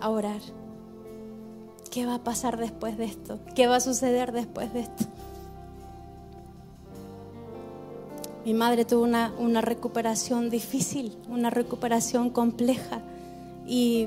a 0.00 0.10
orar. 0.10 0.40
¿Qué 1.90 2.06
va 2.06 2.14
a 2.14 2.18
pasar 2.22 2.56
después 2.56 2.96
de 2.96 3.06
esto? 3.06 3.40
¿Qué 3.56 3.66
va 3.66 3.76
a 3.76 3.80
suceder 3.80 4.30
después 4.30 4.72
de 4.72 4.82
esto? 4.82 5.04
Mi 8.44 8.54
madre 8.54 8.84
tuvo 8.84 9.02
una, 9.02 9.34
una 9.40 9.60
recuperación 9.60 10.50
difícil, 10.50 11.18
una 11.28 11.50
recuperación 11.50 12.30
compleja 12.30 13.00
y, 13.66 14.06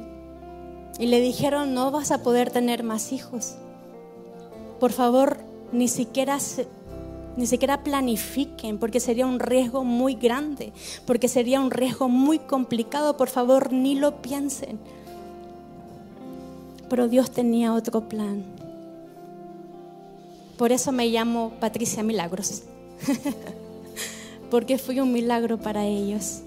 y 0.98 1.08
le 1.08 1.20
dijeron 1.20 1.74
no 1.74 1.92
vas 1.92 2.12
a 2.12 2.24
poder 2.24 2.52
tener 2.52 2.84
más 2.84 3.12
hijos. 3.12 3.56
Por 4.80 4.94
favor, 4.94 5.40
ni 5.74 5.90
siquiera 5.90 6.38
ni 7.38 7.48
siquiera 7.48 7.84
planifiquen, 7.84 8.78
porque 8.78 9.00
sería 9.00 9.26
un 9.26 9.40
riesgo 9.40 9.84
muy 9.84 10.16
grande, 10.16 10.72
porque 11.06 11.28
sería 11.28 11.60
un 11.60 11.72
riesgo 11.72 12.08
muy 12.08 12.40
complicado. 12.40 13.18
Por 13.18 13.30
favor, 13.30 13.74
ni 13.74 13.96
lo 13.96 14.22
piensen. 14.22 14.80
Pero 16.90 17.08
Dios 17.08 17.32
tenía 17.32 17.74
otro 17.74 18.08
plan. 18.08 18.44
Por 20.58 20.72
eso 20.72 20.92
me 20.92 21.08
llamo 21.08 21.52
Patricia 21.60 22.04
Milagros. 22.04 22.64
Porque 24.50 24.78
fui 24.78 25.00
un 25.00 25.12
milagro 25.12 25.58
para 25.58 25.86
ellos. 25.86 26.42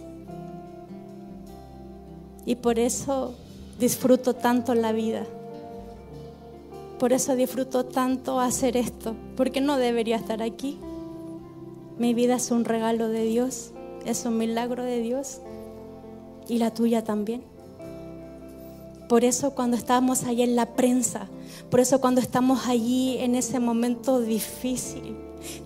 Y 2.46 2.54
por 2.54 2.78
eso 2.78 3.34
disfruto 3.78 4.34
tanto 4.34 4.74
la 4.74 4.92
vida. 4.92 5.26
Por 6.98 7.12
eso 7.12 7.36
disfruto 7.36 7.84
tanto 7.84 8.40
hacer 8.40 8.76
esto. 8.76 9.14
Porque 9.36 9.60
no 9.60 9.76
debería 9.76 10.16
estar 10.16 10.42
aquí. 10.42 10.78
Mi 11.98 12.14
vida 12.14 12.36
es 12.36 12.50
un 12.50 12.64
regalo 12.64 13.08
de 13.08 13.24
Dios. 13.24 13.72
Es 14.04 14.24
un 14.24 14.38
milagro 14.38 14.82
de 14.82 15.00
Dios. 15.00 15.40
Y 16.48 16.58
la 16.58 16.72
tuya 16.72 17.04
también. 17.04 17.42
Por 19.08 19.24
eso 19.24 19.54
cuando 19.54 19.76
estamos 19.76 20.24
ahí 20.24 20.42
en 20.42 20.54
la 20.54 20.74
prensa, 20.74 21.28
por 21.70 21.80
eso 21.80 22.00
cuando 22.00 22.20
estamos 22.20 22.66
allí 22.66 23.16
en 23.18 23.36
ese 23.36 23.58
momento 23.58 24.20
difícil, 24.20 25.16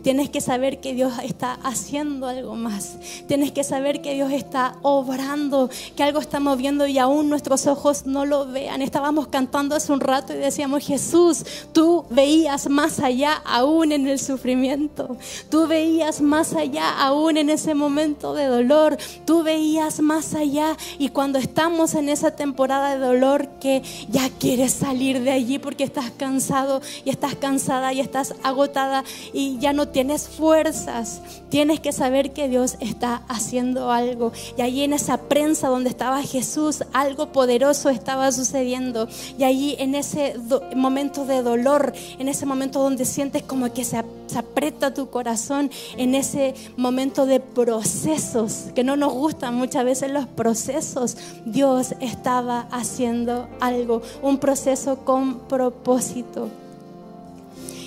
Tienes 0.03 0.31
que 0.31 0.41
saber 0.41 0.81
que 0.81 0.95
Dios 0.95 1.13
está 1.23 1.59
haciendo 1.63 2.27
algo 2.27 2.55
más. 2.55 2.97
Tienes 3.27 3.53
que 3.53 3.65
saber 3.65 4.03
que 4.03 4.15
Dios 4.15 4.33
está 4.33 4.77
obrando, 4.83 5.71
que 5.97 6.03
algo 6.03 6.21
está 6.21 6.41
moviendo 6.41 6.87
y 6.87 6.99
aún 6.99 7.29
nuestros 7.29 7.67
ojos 7.67 8.07
no 8.07 8.25
lo 8.25 8.47
vean. 8.47 8.83
Estábamos 8.83 9.29
cantando 9.29 9.75
hace 9.75 9.93
un 9.93 10.01
rato 10.01 10.33
y 10.33 10.37
decíamos, 10.37 10.85
Jesús, 10.85 11.45
tú 11.73 12.05
veías 12.11 12.69
más 12.69 13.01
allá 13.01 13.35
aún 13.45 13.93
en 13.93 14.07
el 14.07 14.19
sufrimiento. 14.19 15.17
Tú 15.51 15.67
veías 15.67 16.21
más 16.21 16.55
allá 16.55 16.91
aún 16.99 17.37
en 17.37 17.51
ese 17.51 17.75
momento 17.75 18.35
de 18.35 18.47
dolor. 18.47 18.97
Tú 19.25 19.43
veías 19.43 20.01
más 20.01 20.35
allá 20.35 20.77
y 20.99 21.09
cuando 21.09 21.39
estamos 21.39 21.95
en 21.95 22.09
esa 22.09 22.33
temporada 22.33 22.97
de 22.97 23.05
dolor 23.05 23.49
que 23.61 23.83
ya 24.09 24.29
quieres 24.31 24.73
salir 24.73 25.21
de 25.23 25.31
allí 25.31 25.59
porque 25.59 25.85
estás 25.85 26.11
cansado 26.11 26.81
y 27.05 27.11
estás 27.11 27.35
cansada 27.37 27.93
y 27.93 28.01
estás 28.01 28.35
agotada 28.43 29.05
y 29.33 29.59
ya 29.63 29.73
no 29.73 29.87
tienes 29.87 30.29
fuerzas, 30.29 31.23
tienes 31.49 31.79
que 31.79 31.93
saber 31.93 32.33
que 32.33 32.49
Dios 32.49 32.77
está 32.81 33.23
haciendo 33.29 33.93
algo. 33.93 34.33
Y 34.59 34.63
allí 34.63 34.83
en 34.83 34.93
esa 34.93 35.17
prensa 35.19 35.69
donde 35.69 35.89
estaba 35.89 36.21
Jesús, 36.23 36.83
algo 36.93 37.31
poderoso 37.31 37.89
estaba 37.89 38.33
sucediendo. 38.33 39.09
Y 39.39 39.45
allí 39.45 39.77
en 39.79 39.95
ese 39.95 40.35
momento 40.75 41.25
de 41.27 41.43
dolor, 41.43 41.93
en 42.19 42.29
ese 42.29 42.45
momento 42.45 42.81
donde 42.81 43.05
sientes 43.05 43.45
como 43.45 43.73
que 43.73 43.85
se, 43.85 44.03
se 44.27 44.39
aprieta 44.39 44.93
tu 44.93 45.11
corazón, 45.11 45.71
en 45.97 46.17
ese 46.17 46.55
momento 46.77 47.25
de 47.25 47.39
procesos, 47.39 48.67
que 48.75 48.83
no 48.83 48.97
nos 48.97 49.13
gustan 49.13 49.55
muchas 49.55 49.85
veces 49.85 50.11
los 50.11 50.27
procesos, 50.27 51.17
Dios 51.47 51.95
estaba 52.01 52.67
haciendo 52.73 53.49
algo, 53.61 54.03
un 54.23 54.39
proceso 54.39 54.97
con 55.05 55.39
propósito. 55.39 56.51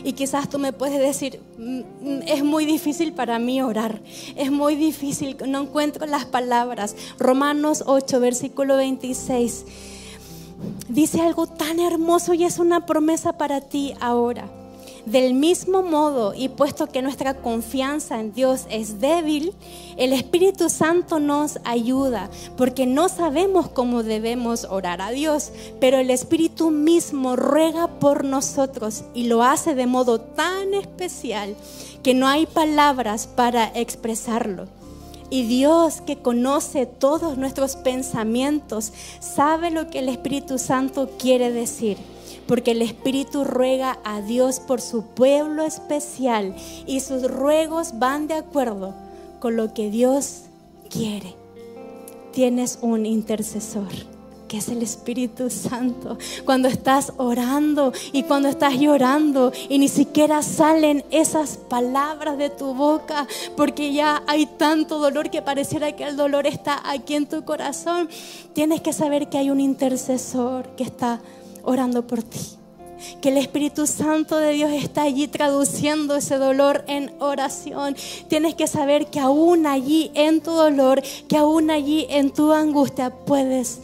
Y 0.05 0.13
quizás 0.13 0.47
tú 0.47 0.59
me 0.59 0.71
puedes 0.71 0.99
decir, 0.99 1.41
mm, 1.57 1.79
mm, 1.79 2.21
es 2.27 2.43
muy 2.43 2.67
difícil 2.67 3.11
para 3.13 3.39
mí 3.39 3.59
orar, 3.63 3.99
es 4.35 4.51
muy 4.51 4.75
difícil, 4.75 5.35
no 5.47 5.63
encuentro 5.63 6.05
las 6.05 6.25
palabras. 6.25 6.95
Romanos 7.17 7.83
8, 7.87 8.19
versículo 8.19 8.77
26, 8.77 9.65
dice 10.89 11.21
algo 11.21 11.47
tan 11.47 11.79
hermoso 11.79 12.35
y 12.35 12.43
es 12.43 12.59
una 12.59 12.85
promesa 12.85 13.39
para 13.39 13.61
ti 13.61 13.95
ahora. 13.99 14.47
Del 15.05 15.35
mismo 15.35 15.83
modo, 15.83 16.33
y 16.33 16.49
puesto 16.49 16.87
que 16.87 17.03
nuestra 17.03 17.35
confianza 17.35 18.19
en 18.19 18.33
Dios 18.33 18.65
es 18.71 18.99
débil, 18.99 19.53
el 19.97 20.13
Espíritu 20.13 20.67
Santo 20.67 21.19
nos 21.19 21.59
ayuda, 21.63 22.31
porque 22.57 22.87
no 22.87 23.07
sabemos 23.07 23.69
cómo 23.69 24.01
debemos 24.01 24.65
orar 24.67 25.01
a 25.01 25.11
Dios, 25.11 25.51
pero 25.79 25.99
el 25.99 26.09
Espíritu 26.09 26.71
mismo 26.71 27.35
ruega 27.35 27.87
por 27.99 28.23
nosotros 28.23 29.03
y 29.13 29.25
lo 29.25 29.43
hace 29.43 29.75
de 29.75 29.85
modo 29.85 30.19
tan 30.19 30.73
especial 30.73 31.55
que 32.01 32.15
no 32.15 32.27
hay 32.27 32.47
palabras 32.47 33.27
para 33.27 33.67
expresarlo. 33.75 34.65
Y 35.29 35.43
Dios 35.45 36.01
que 36.01 36.17
conoce 36.17 36.87
todos 36.87 37.37
nuestros 37.37 37.75
pensamientos, 37.75 38.91
sabe 39.19 39.69
lo 39.69 39.87
que 39.87 39.99
el 39.99 40.09
Espíritu 40.09 40.57
Santo 40.57 41.11
quiere 41.19 41.51
decir 41.51 41.97
porque 42.47 42.71
el 42.71 42.81
Espíritu 42.81 43.43
ruega 43.43 43.99
a 44.03 44.21
Dios 44.21 44.59
por 44.59 44.81
su 44.81 45.03
pueblo 45.03 45.63
especial 45.63 46.55
y 46.85 46.99
sus 46.99 47.29
ruegos 47.29 47.99
van 47.99 48.27
de 48.27 48.35
acuerdo 48.35 48.93
con 49.39 49.55
lo 49.55 49.73
que 49.73 49.89
Dios 49.89 50.43
quiere. 50.89 51.35
Tienes 52.31 52.79
un 52.81 53.05
intercesor 53.05 53.87
que 54.47 54.57
es 54.57 54.69
el 54.69 54.81
Espíritu 54.83 55.49
Santo. 55.49 56.17
Cuando 56.45 56.67
estás 56.67 57.13
orando 57.17 57.91
y 58.11 58.23
cuando 58.23 58.49
estás 58.49 58.75
llorando 58.75 59.51
y 59.69 59.79
ni 59.79 59.87
siquiera 59.87 60.41
salen 60.41 61.03
esas 61.09 61.57
palabras 61.57 62.37
de 62.37 62.49
tu 62.49 62.73
boca 62.73 63.27
porque 63.55 63.93
ya 63.93 64.23
hay 64.27 64.45
tanto 64.45 64.99
dolor 64.99 65.29
que 65.29 65.41
pareciera 65.41 65.95
que 65.95 66.03
el 66.03 66.15
dolor 66.15 66.45
está 66.45 66.81
aquí 66.89 67.15
en 67.15 67.27
tu 67.27 67.43
corazón, 67.43 68.09
tienes 68.53 68.81
que 68.81 68.93
saber 68.93 69.29
que 69.29 69.37
hay 69.37 69.49
un 69.49 69.59
intercesor 69.59 70.67
que 70.75 70.83
está 70.83 71.21
orando 71.65 72.07
por 72.07 72.23
ti. 72.23 72.39
Que 73.21 73.29
el 73.29 73.37
Espíritu 73.37 73.87
Santo 73.87 74.37
de 74.37 74.51
Dios 74.53 74.71
está 74.71 75.03
allí 75.03 75.27
traduciendo 75.27 76.15
ese 76.15 76.37
dolor 76.37 76.85
en 76.87 77.13
oración. 77.19 77.95
Tienes 78.29 78.55
que 78.55 78.67
saber 78.67 79.07
que 79.07 79.19
aún 79.19 79.67
allí 79.67 80.11
en 80.13 80.41
tu 80.41 80.51
dolor, 80.51 81.01
que 81.27 81.37
aún 81.37 81.69
allí 81.69 82.07
en 82.09 82.31
tu 82.31 82.53
angustia 82.53 83.09
puedes 83.09 83.81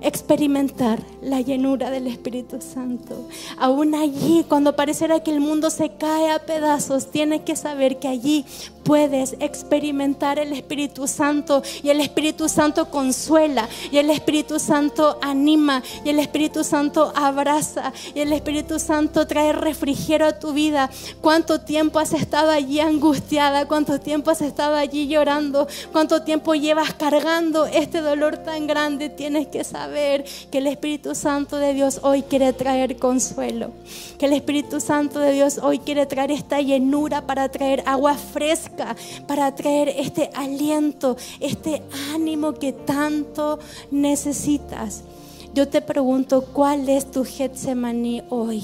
experimentar 0.00 1.00
la 1.22 1.40
llenura 1.40 1.90
del 1.90 2.06
Espíritu 2.06 2.60
Santo. 2.60 3.28
Aún 3.58 3.94
allí, 3.94 4.44
cuando 4.48 4.74
pareciera 4.74 5.20
que 5.20 5.30
el 5.30 5.40
mundo 5.40 5.70
se 5.70 5.90
cae 5.90 6.30
a 6.30 6.38
pedazos, 6.40 7.10
tienes 7.10 7.42
que 7.42 7.56
saber 7.56 7.98
que 7.98 8.08
allí 8.08 8.44
puedes 8.84 9.36
experimentar 9.40 10.38
el 10.38 10.52
Espíritu 10.52 11.06
Santo 11.06 11.62
y 11.82 11.90
el 11.90 12.00
Espíritu 12.00 12.48
Santo 12.48 12.90
consuela 12.90 13.68
y 13.92 13.98
el 13.98 14.08
Espíritu 14.10 14.58
Santo 14.58 15.18
anima 15.20 15.82
y 16.04 16.08
el 16.08 16.18
Espíritu 16.18 16.64
Santo 16.64 17.12
abraza 17.14 17.92
y 18.14 18.20
el 18.20 18.32
Espíritu 18.32 18.78
Santo 18.78 19.26
trae 19.26 19.52
refrigerio 19.52 20.26
a 20.26 20.38
tu 20.38 20.52
vida. 20.52 20.90
¿Cuánto 21.20 21.60
tiempo 21.60 21.98
has 21.98 22.14
estado 22.14 22.50
allí 22.50 22.80
angustiada? 22.80 23.68
¿Cuánto 23.68 24.00
tiempo 24.00 24.30
has 24.30 24.40
estado 24.40 24.76
allí 24.76 25.06
llorando? 25.06 25.68
¿Cuánto 25.92 26.22
tiempo 26.22 26.54
llevas 26.54 26.94
cargando 26.94 27.66
este 27.66 28.00
dolor 28.00 28.38
tan 28.38 28.66
grande? 28.66 29.10
Tienes 29.10 29.48
que 29.48 29.62
saber 29.62 29.89
que 30.50 30.58
el 30.58 30.66
Espíritu 30.66 31.14
Santo 31.14 31.56
de 31.56 31.74
Dios 31.74 32.00
hoy 32.02 32.22
quiere 32.22 32.52
traer 32.52 32.96
consuelo. 32.96 33.72
Que 34.18 34.26
el 34.26 34.32
Espíritu 34.32 34.80
Santo 34.80 35.18
de 35.18 35.32
Dios 35.32 35.58
hoy 35.58 35.78
quiere 35.78 36.06
traer 36.06 36.30
esta 36.30 36.60
llenura 36.60 37.26
para 37.26 37.48
traer 37.48 37.82
agua 37.86 38.14
fresca, 38.14 38.96
para 39.26 39.54
traer 39.54 39.88
este 39.88 40.30
aliento, 40.34 41.16
este 41.40 41.82
ánimo 42.14 42.54
que 42.54 42.72
tanto 42.72 43.58
necesitas. 43.90 45.02
Yo 45.54 45.68
te 45.68 45.80
pregunto, 45.80 46.42
¿cuál 46.52 46.88
es 46.88 47.10
tu 47.10 47.24
Getsemaní 47.24 48.22
hoy? 48.28 48.62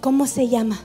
¿Cómo 0.00 0.26
se 0.26 0.48
llama? 0.48 0.80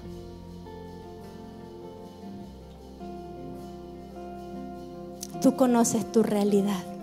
Tú 5.46 5.56
conoces 5.56 6.12
tu 6.12 6.24
realidad. 6.24 6.95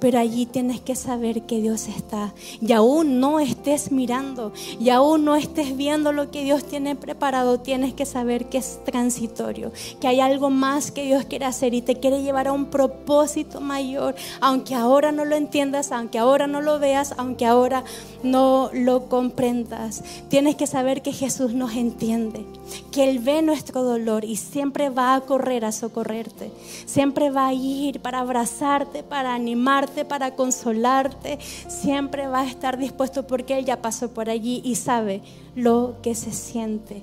Pero 0.00 0.18
allí 0.18 0.46
tienes 0.46 0.80
que 0.80 0.94
saber 0.94 1.42
que 1.42 1.60
Dios 1.60 1.88
está. 1.88 2.32
Y 2.60 2.72
aún 2.72 3.20
no 3.20 3.40
estés 3.40 3.90
mirando, 3.90 4.52
y 4.78 4.90
aún 4.90 5.24
no 5.24 5.34
estés 5.34 5.76
viendo 5.76 6.12
lo 6.12 6.30
que 6.30 6.44
Dios 6.44 6.64
tiene 6.64 6.94
preparado, 6.94 7.60
tienes 7.60 7.94
que 7.94 8.06
saber 8.06 8.48
que 8.48 8.58
es 8.58 8.78
transitorio, 8.84 9.72
que 10.00 10.08
hay 10.08 10.20
algo 10.20 10.50
más 10.50 10.90
que 10.90 11.04
Dios 11.04 11.24
quiere 11.24 11.46
hacer 11.46 11.74
y 11.74 11.82
te 11.82 11.96
quiere 11.96 12.22
llevar 12.22 12.48
a 12.48 12.52
un 12.52 12.66
propósito 12.66 13.60
mayor, 13.60 14.14
aunque 14.40 14.74
ahora 14.74 15.12
no 15.12 15.24
lo 15.24 15.36
entiendas, 15.36 15.92
aunque 15.92 16.18
ahora 16.18 16.46
no 16.46 16.60
lo 16.60 16.78
veas, 16.78 17.14
aunque 17.16 17.46
ahora 17.46 17.84
no 18.22 18.70
lo 18.72 19.08
comprendas. 19.08 20.02
Tienes 20.28 20.56
que 20.56 20.66
saber 20.66 21.02
que 21.02 21.12
Jesús 21.12 21.54
nos 21.54 21.74
entiende, 21.74 22.44
que 22.92 23.08
Él 23.08 23.18
ve 23.18 23.42
nuestro 23.42 23.82
dolor 23.82 24.24
y 24.24 24.36
siempre 24.36 24.90
va 24.90 25.14
a 25.14 25.20
correr 25.22 25.64
a 25.64 25.72
socorrerte, 25.72 26.50
siempre 26.86 27.30
va 27.30 27.48
a 27.48 27.52
ir 27.52 28.00
para 28.00 28.20
abrazarte, 28.20 29.02
para 29.02 29.34
animarte 29.34 29.87
para 30.04 30.34
consolarte, 30.34 31.38
siempre 31.68 32.26
va 32.28 32.40
a 32.40 32.46
estar 32.46 32.78
dispuesto 32.78 33.26
porque 33.26 33.58
Él 33.58 33.64
ya 33.64 33.82
pasó 33.82 34.10
por 34.10 34.30
allí 34.30 34.60
y 34.64 34.76
sabe 34.76 35.22
lo 35.54 35.96
que 36.02 36.14
se 36.14 36.32
siente. 36.32 37.02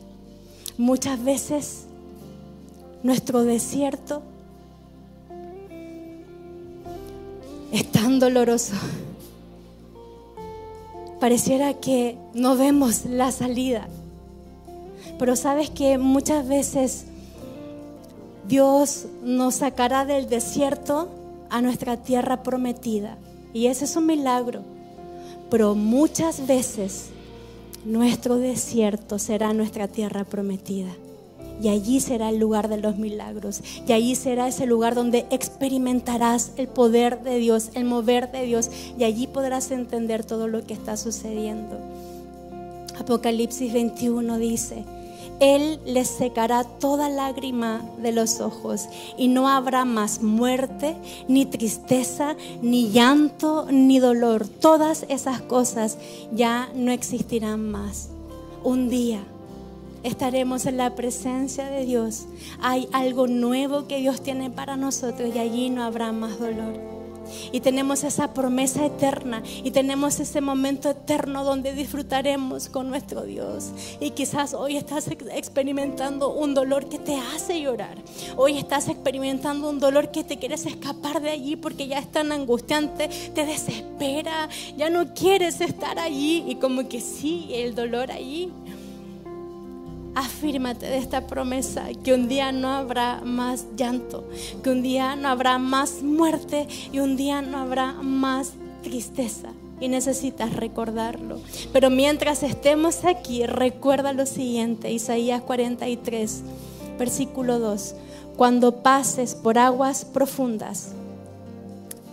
Muchas 0.78 1.24
veces 1.24 1.86
nuestro 3.04 3.44
desierto 3.44 4.22
es 7.72 7.92
tan 7.92 8.20
doloroso. 8.20 8.74
Pareciera 11.20 11.74
que 11.76 12.18
no 12.34 12.56
vemos 12.56 13.06
la 13.06 13.32
salida. 13.32 13.88
Pero 15.18 15.36
sabes 15.36 15.70
que 15.70 15.98
muchas 15.98 16.48
veces 16.48 17.06
Dios 18.48 19.06
nos 19.24 19.56
sacará 19.56 20.06
del 20.06 20.30
desierto 20.30 21.10
a 21.50 21.62
nuestra 21.62 21.98
tierra 21.98 22.43
prometida. 22.43 23.18
Y 23.54 23.68
ese 23.68 23.86
es 23.86 23.96
un 23.96 24.06
milagro. 24.06 24.62
Pero 25.50 25.76
muchas 25.76 26.48
veces 26.48 27.08
nuestro 27.86 28.38
desierto 28.38 29.20
será 29.20 29.54
nuestra 29.54 29.88
tierra 29.88 30.24
prometida. 30.24 30.91
Y 31.62 31.70
allí 31.70 32.02
será 32.02 32.30
el 32.30 32.38
lugar 32.38 32.68
de 32.68 32.78
los 32.78 32.98
milagros. 32.98 33.62
Y 33.88 33.93
allí 33.93 34.16
será 34.16 34.48
ese 34.48 34.66
lugar 34.66 34.93
donde 34.93 35.26
experimentarás 35.30 36.52
el 36.58 36.68
poder 36.68 37.22
de 37.24 37.38
Dios, 37.38 37.70
el 37.76 37.86
mover 37.86 38.32
de 38.32 38.46
Dios. 38.46 38.70
Y 39.00 39.04
allí 39.04 39.28
podrás 39.28 39.72
entender 39.72 40.26
todo 40.26 40.48
lo 40.48 40.66
que 40.66 40.74
está 40.74 40.98
sucediendo. 40.98 41.78
Apocalipsis 43.00 43.72
21 43.72 44.38
dice, 44.38 44.84
él 45.40 45.80
les 45.86 46.08
secará 46.08 46.64
toda 46.64 47.10
lágrima 47.10 47.82
de 48.02 48.12
los 48.12 48.40
ojos 48.40 48.88
y 49.18 49.28
no 49.28 49.50
habrá 49.50 49.86
más 49.86 50.22
muerte, 50.22 50.96
ni 51.28 51.46
tristeza, 51.46 52.36
ni 52.62 52.90
llanto, 52.90 53.68
ni 53.70 54.00
dolor. 54.00 54.48
Todas 54.48 55.06
esas 55.10 55.42
cosas 55.42 55.98
ya 56.32 56.70
no 56.74 56.92
existirán 56.92 57.70
más. 57.70 58.10
Un 58.64 58.90
día 58.90 59.24
estaremos 60.04 60.66
en 60.66 60.78
la 60.78 60.96
presencia 60.96 61.66
de 61.66 61.86
Dios. 61.86 62.26
Hay 62.62 62.88
algo 62.94 63.28
nuevo 63.28 63.88
que 63.88 63.98
Dios 63.98 64.22
tiene 64.22 64.50
para 64.50 64.78
nosotros 64.78 65.32
y 65.36 65.40
allí 65.40 65.70
no 65.70 65.84
habrá 65.84 66.12
más 66.12 66.40
dolor. 66.40 66.95
Y 67.52 67.62
tenemos 67.62 68.04
esa 68.04 68.34
promesa 68.34 68.86
eterna 68.86 69.44
y 69.64 69.72
tenemos 69.72 70.20
ese 70.20 70.42
momento 70.42 70.90
eterno 70.90 71.44
donde 71.44 71.74
disfrutaremos 71.74 72.70
con 72.70 72.90
nuestro 72.90 73.24
Dios. 73.24 73.72
Y 74.00 74.12
quizás 74.12 74.54
hoy 74.54 74.78
estás 74.78 75.08
experimentando 75.08 76.34
un 76.34 76.54
dolor 76.54 76.90
que 76.90 77.00
te 77.00 77.16
hace 77.16 77.62
llorar. 77.62 77.98
Hoy 78.38 78.58
estás 78.58 78.88
experimentando 78.90 79.70
un 79.70 79.80
dolor 79.80 80.12
que 80.12 80.24
te 80.24 80.38
quieres 80.38 80.66
escapar 80.66 81.22
de 81.22 81.32
allí 81.32 81.56
porque 81.56 81.88
ya 81.88 82.00
es 82.00 82.12
tan 82.12 82.32
angustiante, 82.32 83.10
te 83.34 83.46
desespera, 83.46 84.50
ya 84.78 84.90
no 84.90 85.14
quieres 85.14 85.62
estar 85.62 86.00
allí 86.00 86.44
y 86.48 86.56
como 86.56 86.88
que 86.88 87.02
sí, 87.02 87.50
el 87.52 87.76
dolor 87.76 88.12
allí 88.12 88.52
afírmate 90.16 90.86
de 90.88 90.97
esta 90.97 91.28
promesa, 91.28 91.88
que 92.03 92.13
un 92.13 92.28
día 92.28 92.51
no 92.51 92.70
habrá 92.70 93.22
más 93.24 93.66
llanto, 93.76 94.24
que 94.63 94.70
un 94.70 94.82
día 94.82 95.16
no 95.16 95.28
habrá 95.28 95.57
más 95.59 96.01
muerte 96.01 96.68
y 96.91 96.99
un 96.99 97.18
día 97.18 97.41
no 97.41 97.59
habrá 97.59 97.91
más 97.93 98.53
tristeza. 98.82 99.49
Y 99.82 99.89
necesitas 99.89 100.55
recordarlo. 100.55 101.41
Pero 101.74 101.89
mientras 101.89 102.43
estemos 102.43 103.03
aquí, 103.03 103.45
recuerda 103.45 104.13
lo 104.13 104.26
siguiente, 104.26 104.89
Isaías 104.89 105.41
43, 105.41 106.43
versículo 106.97 107.59
2. 107.59 107.95
Cuando 108.38 108.82
pases 108.84 109.36
por 109.36 109.57
aguas 109.57 110.05
profundas, 110.05 110.93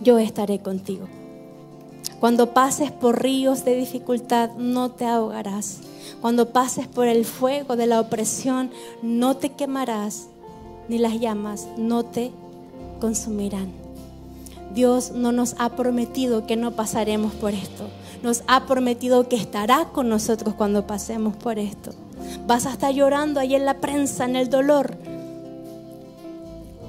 yo 0.01 0.17
estaré 0.19 0.59
contigo. 0.59 1.07
Cuando 2.19 2.53
pases 2.53 2.91
por 2.91 3.21
ríos 3.23 3.63
de 3.63 3.75
dificultad, 3.75 4.49
no 4.57 4.91
te 4.91 5.05
ahogarás 5.05 5.79
cuando 6.21 6.49
pases 6.49 6.87
por 6.87 7.07
el 7.07 7.25
fuego 7.25 7.75
de 7.75 7.87
la 7.87 7.99
opresión, 7.99 8.71
no 9.01 9.37
te 9.37 9.49
quemarás, 9.49 10.27
ni 10.87 10.97
las 10.97 11.19
llamas 11.19 11.67
no 11.77 12.03
te 12.03 12.31
consumirán. 12.99 13.71
Dios 14.73 15.11
no 15.11 15.31
nos 15.31 15.55
ha 15.59 15.69
prometido 15.75 16.47
que 16.47 16.55
no 16.55 16.71
pasaremos 16.71 17.33
por 17.33 17.53
esto. 17.53 17.87
Nos 18.23 18.43
ha 18.47 18.65
prometido 18.65 19.27
que 19.27 19.35
estará 19.35 19.89
con 19.91 20.09
nosotros 20.09 20.55
cuando 20.55 20.87
pasemos 20.87 21.35
por 21.35 21.59
esto. 21.59 21.91
Vas 22.47 22.65
a 22.65 22.71
estar 22.71 22.93
llorando 22.93 23.39
ahí 23.39 23.55
en 23.55 23.65
la 23.65 23.75
prensa, 23.75 24.25
en 24.25 24.35
el 24.35 24.49
dolor, 24.49 24.97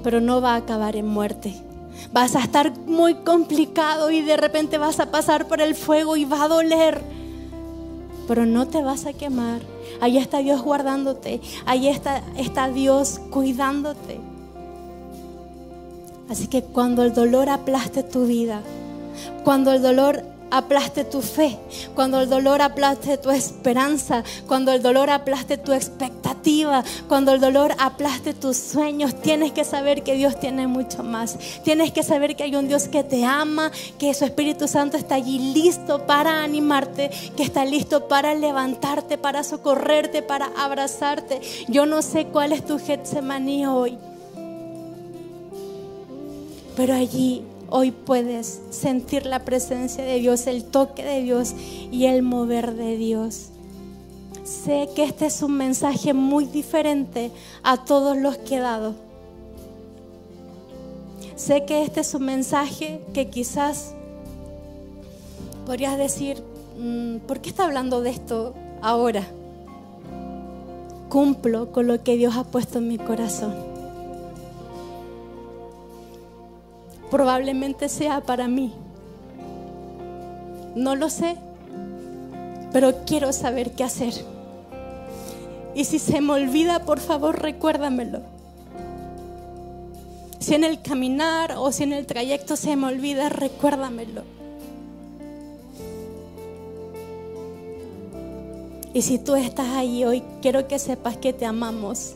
pero 0.03 0.21
no 0.21 0.41
va 0.41 0.53
a 0.53 0.57
acabar 0.57 0.95
en 0.95 1.07
muerte. 1.07 1.53
Vas 2.11 2.35
a 2.35 2.41
estar 2.41 2.77
muy 2.85 3.15
complicado 3.15 4.11
y 4.11 4.21
de 4.21 4.37
repente 4.37 4.77
vas 4.77 4.99
a 4.99 5.11
pasar 5.11 5.47
por 5.47 5.61
el 5.61 5.75
fuego 5.75 6.15
y 6.15 6.25
va 6.25 6.43
a 6.43 6.47
doler 6.47 7.01
pero 8.27 8.45
no 8.45 8.67
te 8.67 8.81
vas 8.81 9.05
a 9.05 9.13
quemar. 9.13 9.61
Ahí 10.01 10.17
está 10.17 10.39
Dios 10.39 10.61
guardándote, 10.61 11.41
ahí 11.65 11.87
está, 11.87 12.21
está 12.37 12.69
Dios 12.69 13.19
cuidándote. 13.29 14.19
Así 16.29 16.47
que 16.47 16.63
cuando 16.63 17.03
el 17.03 17.13
dolor 17.13 17.49
aplaste 17.49 18.03
tu 18.03 18.25
vida, 18.25 18.61
cuando 19.43 19.71
el 19.71 19.81
dolor 19.81 20.23
aplaste 20.51 21.03
tu 21.03 21.21
fe, 21.21 21.57
cuando 21.95 22.21
el 22.21 22.29
dolor 22.29 22.61
aplaste 22.61 23.17
tu 23.17 23.31
esperanza, 23.31 24.23
cuando 24.47 24.71
el 24.71 24.81
dolor 24.81 25.09
aplaste 25.09 25.57
tu 25.57 25.73
expectativa, 25.73 26.83
cuando 27.07 27.33
el 27.33 27.41
dolor 27.41 27.73
aplaste 27.79 28.33
tus 28.33 28.57
sueños, 28.57 29.19
tienes 29.21 29.51
que 29.51 29.63
saber 29.63 30.03
que 30.03 30.15
Dios 30.15 30.39
tiene 30.39 30.67
mucho 30.67 31.03
más. 31.03 31.37
Tienes 31.63 31.91
que 31.91 32.03
saber 32.03 32.35
que 32.35 32.43
hay 32.43 32.55
un 32.55 32.67
Dios 32.67 32.87
que 32.87 33.03
te 33.03 33.25
ama, 33.25 33.71
que 33.97 34.13
su 34.13 34.25
Espíritu 34.25 34.67
Santo 34.67 34.97
está 34.97 35.15
allí 35.15 35.53
listo 35.53 36.05
para 36.05 36.43
animarte, 36.43 37.09
que 37.35 37.43
está 37.43 37.65
listo 37.65 38.07
para 38.07 38.33
levantarte, 38.33 39.17
para 39.17 39.43
socorrerte, 39.43 40.21
para 40.21 40.51
abrazarte. 40.57 41.41
Yo 41.67 41.85
no 41.85 42.01
sé 42.01 42.25
cuál 42.25 42.51
es 42.51 42.65
tu 42.65 42.79
Getsemaní 42.79 43.65
hoy, 43.65 43.97
pero 46.75 46.93
allí 46.93 47.43
hoy 47.77 47.91
puedes 47.91 48.61
sentir 48.69 49.25
la 49.25 49.43
presencia 49.43 50.01
de 50.01 50.17
Dios, 50.17 50.47
el 50.47 50.63
toque 50.63 51.03
de 51.03 51.21
Dios 51.21 51.53
y 51.91 52.05
el 52.05 52.21
mover 52.21 52.73
de 52.73 52.95
Dios. 52.95 53.49
Sé 54.45 54.87
que 54.95 55.03
este 55.03 55.25
es 55.25 55.41
un 55.41 55.57
mensaje 55.57 56.13
muy 56.13 56.45
diferente 56.45 57.31
a 57.63 57.83
todos 57.83 58.15
los 58.15 58.37
que 58.37 58.55
he 58.55 58.59
dado. 58.59 58.95
Sé 61.35 61.65
que 61.65 61.83
este 61.83 61.99
es 61.99 62.13
un 62.13 62.23
mensaje 62.23 63.01
que 63.13 63.29
quizás 63.29 63.93
podrías 65.65 65.97
decir, 65.97 66.41
mm, 66.79 67.17
¿por 67.27 67.41
qué 67.41 67.49
está 67.49 67.65
hablando 67.65 67.99
de 67.99 68.11
esto 68.11 68.53
ahora? 68.81 69.27
Cumplo 71.09 71.73
con 71.73 71.87
lo 71.87 72.01
que 72.01 72.15
Dios 72.15 72.37
ha 72.37 72.45
puesto 72.45 72.77
en 72.77 72.87
mi 72.87 72.97
corazón. 72.97 73.64
Probablemente 77.09 77.89
sea 77.89 78.21
para 78.21 78.47
mí. 78.47 78.73
No 80.75 80.95
lo 80.95 81.09
sé, 81.09 81.37
pero 82.73 83.05
quiero 83.05 83.31
saber 83.31 83.71
qué 83.71 83.83
hacer. 83.83 84.13
Y 85.73 85.85
si 85.85 85.99
se 85.99 86.21
me 86.21 86.33
olvida, 86.33 86.79
por 86.79 86.99
favor, 86.99 87.41
recuérdamelo. 87.41 88.21
Si 90.39 90.53
en 90.53 90.63
el 90.63 90.81
caminar 90.81 91.55
o 91.57 91.71
si 91.71 91.83
en 91.83 91.93
el 91.93 92.05
trayecto 92.05 92.55
se 92.55 92.75
me 92.75 92.87
olvida, 92.87 93.29
recuérdamelo. 93.29 94.23
Y 98.93 99.01
si 99.01 99.19
tú 99.19 99.35
estás 99.35 99.67
ahí 99.69 100.05
hoy, 100.05 100.23
quiero 100.41 100.67
que 100.67 100.79
sepas 100.79 101.17
que 101.17 101.33
te 101.33 101.45
amamos. 101.45 102.15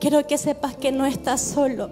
Quiero 0.00 0.26
que 0.26 0.36
sepas 0.36 0.76
que 0.76 0.92
no 0.92 1.06
estás 1.06 1.40
solo 1.40 1.90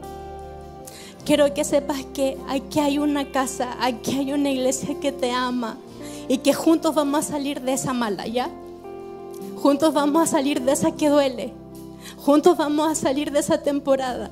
quiero 1.28 1.52
que 1.52 1.62
sepas 1.62 2.06
que 2.14 2.38
aquí 2.48 2.80
hay 2.80 2.98
una 2.98 3.30
casa, 3.30 3.76
aquí 3.82 4.16
hay 4.16 4.32
una 4.32 4.50
iglesia 4.50 4.98
que 4.98 5.12
te 5.12 5.30
ama 5.30 5.76
y 6.26 6.38
que 6.38 6.54
juntos 6.54 6.94
vamos 6.94 7.26
a 7.26 7.32
salir 7.32 7.60
de 7.60 7.74
esa 7.74 7.92
mala, 7.92 8.26
¿ya? 8.26 8.48
Juntos 9.56 9.92
vamos 9.92 10.22
a 10.22 10.26
salir 10.26 10.62
de 10.62 10.72
esa 10.72 10.92
que 10.92 11.10
duele. 11.10 11.52
Juntos 12.16 12.56
vamos 12.56 12.90
a 12.90 12.94
salir 12.94 13.30
de 13.30 13.40
esa 13.40 13.62
temporada. 13.62 14.30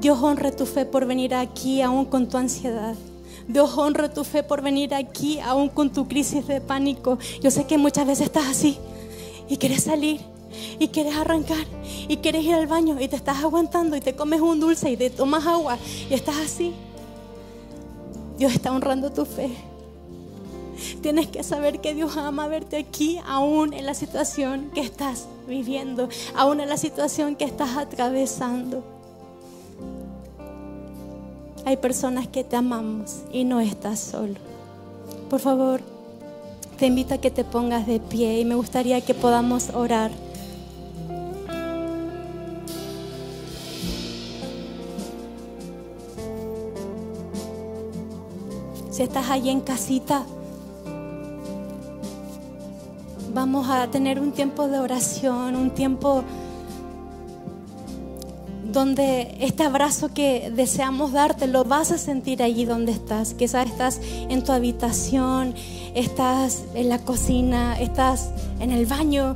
Dios 0.00 0.20
honre 0.20 0.50
tu 0.50 0.66
fe 0.66 0.84
por 0.84 1.06
venir 1.06 1.36
aquí 1.36 1.82
aún 1.82 2.06
con 2.06 2.28
tu 2.28 2.36
ansiedad. 2.36 2.96
Dios 3.46 3.78
honre 3.78 4.08
tu 4.08 4.24
fe 4.24 4.42
por 4.42 4.60
venir 4.60 4.92
aquí 4.92 5.38
aún 5.38 5.68
con 5.68 5.92
tu 5.92 6.08
crisis 6.08 6.48
de 6.48 6.60
pánico. 6.60 7.16
Yo 7.40 7.52
sé 7.52 7.64
que 7.64 7.78
muchas 7.78 8.08
veces 8.08 8.26
estás 8.26 8.48
así 8.48 8.76
y 9.48 9.56
quieres 9.56 9.84
salir 9.84 10.33
y 10.78 10.88
quieres 10.88 11.16
arrancar 11.16 11.66
y 12.08 12.18
quieres 12.18 12.44
ir 12.44 12.54
al 12.54 12.66
baño 12.66 13.00
y 13.00 13.08
te 13.08 13.16
estás 13.16 13.42
aguantando 13.42 13.96
y 13.96 14.00
te 14.00 14.14
comes 14.14 14.40
un 14.40 14.60
dulce 14.60 14.90
y 14.90 14.96
te 14.96 15.10
tomas 15.10 15.46
agua 15.46 15.78
y 16.10 16.14
estás 16.14 16.36
así. 16.36 16.72
Dios 18.38 18.52
está 18.52 18.72
honrando 18.72 19.12
tu 19.12 19.24
fe. 19.24 19.50
Tienes 21.02 21.28
que 21.28 21.42
saber 21.42 21.80
que 21.80 21.94
Dios 21.94 22.16
ama 22.16 22.48
verte 22.48 22.76
aquí, 22.76 23.20
aún 23.26 23.72
en 23.72 23.86
la 23.86 23.94
situación 23.94 24.70
que 24.74 24.80
estás 24.80 25.28
viviendo, 25.46 26.08
aún 26.34 26.60
en 26.60 26.68
la 26.68 26.76
situación 26.76 27.36
que 27.36 27.44
estás 27.44 27.76
atravesando. 27.76 28.82
Hay 31.64 31.76
personas 31.76 32.28
que 32.28 32.44
te 32.44 32.56
amamos 32.56 33.22
y 33.32 33.44
no 33.44 33.60
estás 33.60 34.00
solo. 34.00 34.34
Por 35.30 35.40
favor, 35.40 35.80
te 36.78 36.86
invito 36.86 37.14
a 37.14 37.18
que 37.18 37.30
te 37.30 37.44
pongas 37.44 37.86
de 37.86 38.00
pie 38.00 38.40
y 38.40 38.44
me 38.44 38.54
gustaría 38.54 39.00
que 39.00 39.14
podamos 39.14 39.70
orar. 39.70 40.10
Si 48.94 49.02
estás 49.02 49.28
allí 49.28 49.50
en 49.50 49.60
casita, 49.60 50.22
vamos 53.34 53.68
a 53.68 53.88
tener 53.88 54.20
un 54.20 54.30
tiempo 54.30 54.68
de 54.68 54.78
oración, 54.78 55.56
un 55.56 55.70
tiempo 55.70 56.22
donde 58.70 59.36
este 59.40 59.64
abrazo 59.64 60.14
que 60.14 60.52
deseamos 60.54 61.10
darte 61.10 61.48
lo 61.48 61.64
vas 61.64 61.90
a 61.90 61.98
sentir 61.98 62.40
allí 62.40 62.66
donde 62.66 62.92
estás. 62.92 63.34
Quizás 63.34 63.66
estás 63.66 64.00
en 64.28 64.44
tu 64.44 64.52
habitación, 64.52 65.56
estás 65.96 66.62
en 66.74 66.88
la 66.88 67.00
cocina, 67.00 67.76
estás 67.80 68.30
en 68.60 68.70
el 68.70 68.86
baño, 68.86 69.34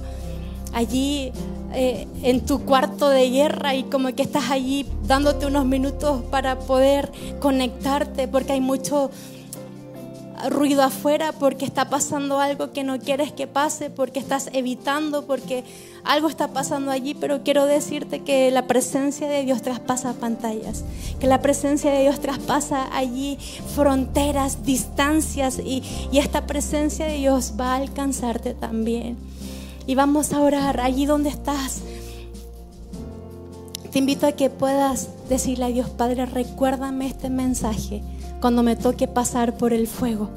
allí 0.72 1.32
eh, 1.72 2.06
en 2.22 2.46
tu 2.46 2.60
cuarto 2.60 3.08
de 3.08 3.28
guerra 3.28 3.74
y 3.74 3.82
como 3.82 4.14
que 4.14 4.22
estás 4.22 4.52
allí 4.52 4.86
dándote 5.08 5.46
unos 5.46 5.66
minutos 5.66 6.22
para 6.30 6.60
poder 6.60 7.10
conectarte 7.40 8.28
porque 8.28 8.52
hay 8.52 8.60
mucho 8.60 9.10
ruido 10.48 10.82
afuera 10.82 11.32
porque 11.32 11.64
está 11.64 11.88
pasando 11.90 12.40
algo 12.40 12.72
que 12.72 12.84
no 12.84 12.98
quieres 12.98 13.32
que 13.32 13.46
pase, 13.46 13.90
porque 13.90 14.18
estás 14.18 14.50
evitando, 14.52 15.26
porque 15.26 15.64
algo 16.04 16.28
está 16.28 16.48
pasando 16.48 16.90
allí, 16.90 17.14
pero 17.14 17.42
quiero 17.42 17.66
decirte 17.66 18.20
que 18.20 18.50
la 18.50 18.66
presencia 18.66 19.28
de 19.28 19.44
Dios 19.44 19.62
traspasa 19.62 20.14
pantallas, 20.14 20.84
que 21.20 21.26
la 21.26 21.40
presencia 21.40 21.90
de 21.90 22.02
Dios 22.02 22.20
traspasa 22.20 22.88
allí 22.96 23.38
fronteras, 23.74 24.64
distancias 24.64 25.58
y, 25.58 25.82
y 26.12 26.18
esta 26.18 26.46
presencia 26.46 27.06
de 27.06 27.14
Dios 27.18 27.54
va 27.58 27.74
a 27.74 27.76
alcanzarte 27.76 28.54
también. 28.54 29.16
Y 29.86 29.94
vamos 29.94 30.32
a 30.32 30.40
orar 30.40 30.80
allí 30.80 31.06
donde 31.06 31.30
estás. 31.30 31.80
Te 33.90 33.98
invito 33.98 34.26
a 34.26 34.32
que 34.32 34.50
puedas 34.50 35.08
decirle 35.28 35.64
a 35.64 35.68
Dios 35.68 35.88
Padre, 35.88 36.26
recuérdame 36.26 37.06
este 37.06 37.30
mensaje 37.30 38.02
cuando 38.40 38.62
me 38.62 38.76
toque 38.76 39.08
pasar 39.08 39.56
por 39.56 39.72
el 39.72 39.86
fuego. 39.86 40.30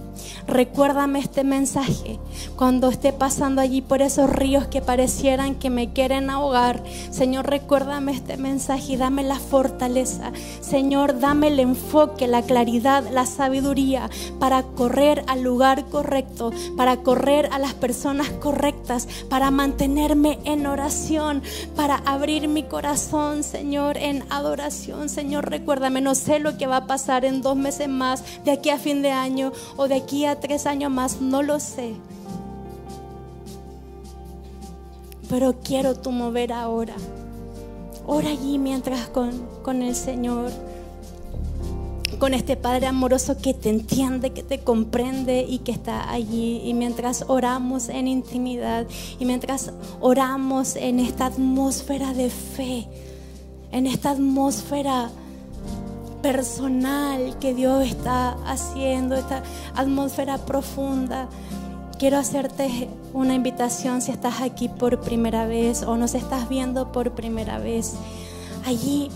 Recuérdame 0.47 1.19
este 1.19 1.43
mensaje 1.43 2.19
cuando 2.55 2.89
esté 2.89 3.13
pasando 3.13 3.61
allí 3.61 3.81
por 3.81 4.01
esos 4.01 4.29
ríos 4.29 4.67
que 4.67 4.81
parecieran 4.81 5.55
que 5.55 5.69
me 5.69 5.93
quieren 5.93 6.29
ahogar. 6.29 6.83
Señor, 7.11 7.49
recuérdame 7.49 8.11
este 8.11 8.37
mensaje 8.37 8.93
y 8.93 8.97
dame 8.97 9.23
la 9.23 9.39
fortaleza. 9.39 10.31
Señor, 10.61 11.19
dame 11.19 11.47
el 11.47 11.59
enfoque, 11.59 12.27
la 12.27 12.41
claridad, 12.41 13.03
la 13.11 13.25
sabiduría 13.25 14.09
para 14.39 14.63
correr 14.63 15.23
al 15.27 15.41
lugar 15.41 15.85
correcto, 15.85 16.51
para 16.77 16.97
correr 16.97 17.49
a 17.51 17.59
las 17.59 17.73
personas 17.73 18.29
correctas, 18.29 19.07
para 19.29 19.51
mantenerme 19.51 20.39
en 20.43 20.65
oración, 20.65 21.41
para 21.75 21.95
abrir 21.95 22.47
mi 22.47 22.63
corazón, 22.63 23.43
Señor, 23.43 23.97
en 23.97 24.23
adoración. 24.29 25.09
Señor, 25.09 25.49
recuérdame, 25.49 26.01
no 26.01 26.15
sé 26.15 26.39
lo 26.39 26.57
que 26.57 26.67
va 26.67 26.77
a 26.77 26.87
pasar 26.87 27.25
en 27.25 27.41
dos 27.41 27.55
meses 27.55 27.87
más, 27.91 28.23
de 28.43 28.51
aquí 28.51 28.69
a 28.69 28.77
fin 28.77 29.01
de 29.01 29.11
año 29.11 29.51
o 29.77 29.87
de 29.87 29.95
aquí 29.95 30.25
a 30.25 30.39
tres 30.39 30.65
años 30.65 30.91
más, 30.91 31.21
no 31.21 31.43
lo 31.43 31.59
sé. 31.59 31.93
Pero 35.29 35.55
quiero 35.63 35.95
tu 35.95 36.11
mover 36.11 36.51
ahora. 36.51 36.95
Ora 38.05 38.29
allí 38.29 38.57
mientras 38.57 39.07
con, 39.07 39.47
con 39.63 39.81
el 39.81 39.95
Señor, 39.95 40.51
con 42.19 42.33
este 42.33 42.55
Padre 42.55 42.87
amoroso 42.87 43.37
que 43.37 43.53
te 43.53 43.69
entiende, 43.69 44.31
que 44.31 44.43
te 44.43 44.59
comprende 44.59 45.45
y 45.47 45.59
que 45.59 45.71
está 45.71 46.11
allí. 46.11 46.61
Y 46.65 46.73
mientras 46.73 47.25
oramos 47.27 47.89
en 47.89 48.07
intimidad 48.07 48.85
y 49.19 49.25
mientras 49.25 49.71
oramos 49.99 50.75
en 50.75 50.99
esta 50.99 51.27
atmósfera 51.27 52.13
de 52.13 52.29
fe, 52.29 52.87
en 53.71 53.87
esta 53.87 54.11
atmósfera 54.11 55.09
personal 56.22 57.38
que 57.39 57.53
Dios 57.53 57.86
está 57.86 58.32
haciendo, 58.45 59.15
esta 59.15 59.43
atmósfera 59.76 60.38
profunda. 60.38 61.28
Quiero 61.97 62.17
hacerte 62.17 62.89
una 63.13 63.34
invitación 63.36 64.01
si 64.01 64.11
estás 64.11 64.41
aquí 64.41 64.69
por 64.69 65.01
primera 65.01 65.45
vez 65.45 65.84
o 65.84 65.97
nos 65.97 66.15
estás 66.15 66.49
viendo 66.49 66.91
por 66.91 67.11
primera 67.11 67.59
vez. 67.59 67.93
Allí, 68.65 69.09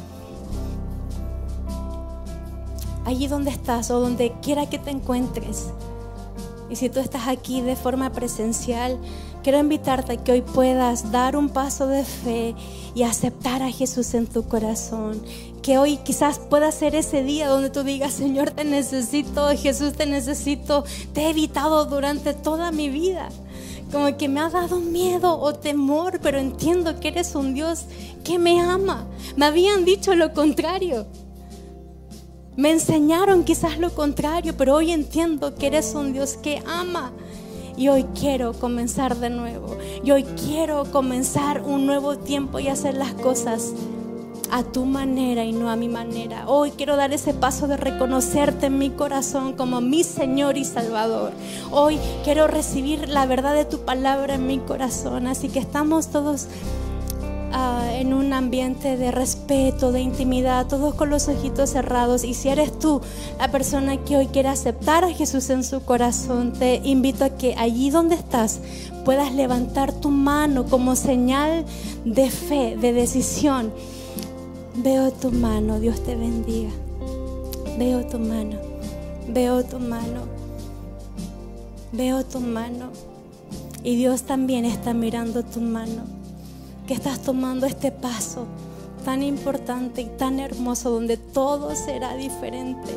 allí 3.06 3.28
donde 3.28 3.52
estás 3.52 3.90
o 3.92 4.00
donde 4.00 4.34
quiera 4.42 4.68
que 4.68 4.80
te 4.80 4.92
encuentres. 4.92 5.72
Y 6.70 6.76
si 6.76 6.90
tú 6.90 7.00
estás 7.00 7.28
aquí 7.28 7.62
de 7.62 7.76
forma 7.76 8.12
presencial, 8.12 8.98
quiero 9.44 9.60
invitarte 9.60 10.14
a 10.14 10.24
que 10.24 10.32
hoy 10.32 10.42
puedas 10.42 11.12
dar 11.12 11.36
un 11.36 11.50
paso 11.50 11.88
de 11.88 12.04
fe 12.04 12.56
y 12.96 13.04
aceptar 13.04 13.62
a 13.62 13.72
Jesús 13.72 14.14
en 14.14 14.28
tu 14.28 14.48
corazón 14.48 15.22
que 15.66 15.80
hoy 15.80 15.98
quizás 15.98 16.38
pueda 16.38 16.72
ser 16.72 16.94
ese 16.94 17.24
día 17.24 17.48
donde 17.48 17.72
tú 17.72 17.82
digas, 17.82 18.14
Señor, 18.14 18.52
te 18.52 18.64
necesito, 18.64 19.50
Jesús, 19.58 19.94
te 19.94 20.06
necesito, 20.06 20.84
te 21.12 21.22
he 21.22 21.30
evitado 21.32 21.86
durante 21.86 22.36
toda 22.36 22.72
mi 22.72 22.88
vida. 22.88 23.30
Como 23.92 24.16
que 24.16 24.30
me 24.30 24.42
ha 24.42 24.50
dado 24.52 24.80
miedo 24.80 25.40
o 25.40 25.56
temor, 25.56 26.20
pero 26.22 26.38
entiendo 26.38 27.00
que 27.00 27.08
eres 27.08 27.34
un 27.34 27.56
Dios 27.56 27.86
que 28.24 28.38
me 28.38 28.62
ama. 28.62 29.08
Me 29.38 29.48
habían 29.48 29.86
dicho 29.86 30.14
lo 30.14 30.34
contrario. 30.34 31.08
Me 32.56 32.72
enseñaron 32.72 33.44
quizás 33.44 33.80
lo 33.80 33.94
contrario, 33.94 34.54
pero 34.58 34.76
hoy 34.76 34.92
entiendo 34.92 35.56
que 35.56 35.68
eres 35.68 35.94
un 35.94 36.14
Dios 36.14 36.38
que 36.38 36.64
ama. 36.66 37.12
Y 37.76 37.90
hoy 37.90 38.06
quiero 38.18 38.54
comenzar 38.54 39.18
de 39.18 39.30
nuevo. 39.30 39.76
Y 40.04 40.12
hoy 40.12 40.24
quiero 40.24 40.86
comenzar 40.90 41.62
un 41.64 41.86
nuevo 41.86 42.18
tiempo 42.18 42.60
y 42.60 42.70
hacer 42.70 42.96
las 42.96 43.14
cosas 43.16 43.74
a 44.52 44.64
tu 44.64 44.86
manera 44.86 45.44
y 45.44 45.52
no 45.52 45.70
a 45.70 45.76
mi 45.76 45.90
manera. 45.90 46.48
Hoy 46.48 46.72
quiero 46.72 46.96
dar 46.96 47.12
ese 47.12 47.34
paso 47.34 47.68
de 47.68 47.76
reconocerte 47.76 48.68
en 48.68 48.78
mi 48.78 48.90
corazón 48.90 49.54
como 49.54 49.82
mi 49.82 50.06
Señor 50.06 50.58
y 50.58 50.64
Salvador. 50.64 51.34
Hoy 51.72 52.00
quiero 52.24 52.48
recibir 52.48 53.10
la 53.10 53.26
verdad 53.26 53.54
de 53.54 53.66
tu 53.66 53.80
palabra 53.80 54.36
en 54.36 54.48
mi 54.48 54.60
corazón. 54.60 55.28
Así 55.28 55.50
que 55.50 55.60
estamos 55.60 56.08
todos 56.08 56.48
ah, 57.52 57.88
en 57.94 58.14
un 58.14 58.34
ambiente 58.34 58.98
de 58.98 59.12
respeto, 59.12 59.92
de 59.92 60.02
intimidad, 60.02 60.68
todos 60.68 60.96
con 60.96 61.10
los 61.10 61.28
ojitos 61.28 61.72
cerrados. 61.72 62.24
Y 62.24 62.34
si 62.34 62.50
eres 62.50 62.78
tú 62.78 63.02
la 63.40 63.50
persona 63.50 63.98
que 63.98 64.18
hoy 64.18 64.28
quiere 64.28 64.50
aceptar 64.50 65.04
a 65.04 65.10
Jesús 65.12 65.50
en 65.50 65.64
su 65.64 65.84
corazón, 65.84 66.54
te 66.54 66.82
invito 66.84 67.26
a 67.26 67.30
que 67.30 67.56
allí 67.56 67.90
donde 67.90 68.16
estás 68.16 68.60
puedas 69.04 69.34
levantar 69.34 69.94
tu 69.94 70.10
mano 70.10 70.66
como 70.66 70.96
señal 70.96 71.66
de 72.04 72.30
fe, 72.30 72.76
de 72.76 72.94
decisión 72.94 73.72
Veo 74.78 75.10
tu 75.10 75.32
mano, 75.32 75.80
Dios 75.80 76.04
te 76.04 76.16
bendiga. 76.16 76.70
Veo 77.80 78.06
tu 78.06 78.20
mano, 78.20 78.58
veo 79.30 79.64
tu 79.64 79.80
mano, 79.80 80.24
veo 81.94 82.26
tu 82.26 82.42
mano. 82.42 82.90
Y 83.84 83.96
Dios 83.96 84.24
también 84.24 84.66
está 84.66 84.94
mirando 84.94 85.44
tu 85.44 85.62
mano, 85.62 86.04
que 86.88 86.94
estás 86.94 87.22
tomando 87.22 87.66
este 87.66 87.92
paso 87.92 88.46
tan 89.04 89.24
importante 89.24 90.02
y 90.02 90.06
tan 90.06 90.40
hermoso 90.40 90.90
donde 90.90 91.18
todo 91.18 91.76
será 91.76 92.16
diferente. 92.16 92.92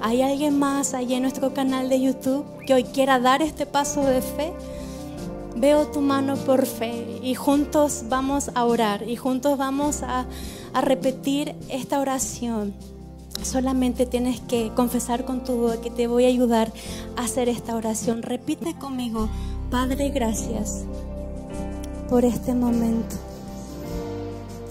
¿Hay 0.00 0.22
alguien 0.22 0.58
más 0.58 0.94
allá 0.94 1.16
en 1.16 1.22
nuestro 1.22 1.54
canal 1.54 1.88
de 1.88 2.00
YouTube 2.00 2.44
que 2.66 2.74
hoy 2.74 2.84
quiera 2.84 3.20
dar 3.20 3.42
este 3.42 3.66
paso 3.66 4.04
de 4.04 4.22
fe? 4.22 4.52
Veo 5.54 5.86
tu 5.88 6.00
mano 6.00 6.36
por 6.36 6.66
fe 6.66 7.20
y 7.22 7.34
juntos 7.34 8.04
vamos 8.08 8.50
a 8.54 8.64
orar 8.64 9.06
y 9.08 9.16
juntos 9.16 9.58
vamos 9.58 10.02
a 10.02 10.26
a 10.72 10.80
repetir 10.80 11.54
esta 11.68 12.00
oración, 12.00 12.72
solamente 13.42 14.06
tienes 14.06 14.40
que 14.40 14.70
confesar 14.74 15.24
con 15.24 15.44
tu 15.44 15.56
voz 15.56 15.76
que 15.78 15.90
te 15.90 16.06
voy 16.06 16.24
a 16.24 16.28
ayudar 16.28 16.72
a 17.16 17.24
hacer 17.24 17.48
esta 17.48 17.76
oración. 17.76 18.22
Repite 18.22 18.74
conmigo, 18.74 19.28
Padre, 19.70 20.10
gracias 20.10 20.84
por 22.12 22.26
este 22.26 22.54
momento. 22.54 23.16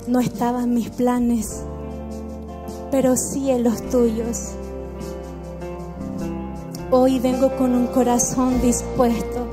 No 0.07 0.19
estaban 0.19 0.75
mis 0.75 0.91
planes, 0.91 1.63
pero 2.91 3.17
sí 3.17 3.49
en 3.49 3.63
los 3.63 3.81
tuyos. 3.89 4.51
Hoy 6.91 7.17
vengo 7.17 7.57
con 7.57 7.73
un 7.73 7.87
corazón 7.87 8.61
dispuesto. 8.61 9.47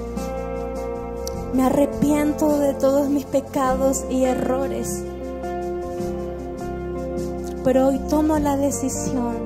Me 1.54 1.62
arrepiento 1.62 2.58
de 2.58 2.74
todos 2.74 3.08
mis 3.08 3.24
pecados 3.24 4.04
y 4.10 4.24
errores 4.24 5.02
pero 7.64 7.88
hoy 7.88 7.98
tomo 8.08 8.38
la 8.38 8.56
decisión 8.56 9.36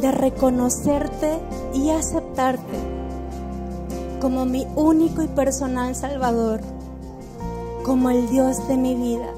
de 0.00 0.10
reconocerte 0.10 1.38
y 1.72 1.90
aceptarte 1.90 2.78
como 4.20 4.44
mi 4.44 4.66
único 4.74 5.22
y 5.22 5.28
personal 5.28 5.94
Salvador, 5.94 6.60
como 7.88 8.10
el 8.10 8.28
Dios 8.28 8.68
de 8.68 8.76
mi 8.76 8.94
vida. 8.94 9.32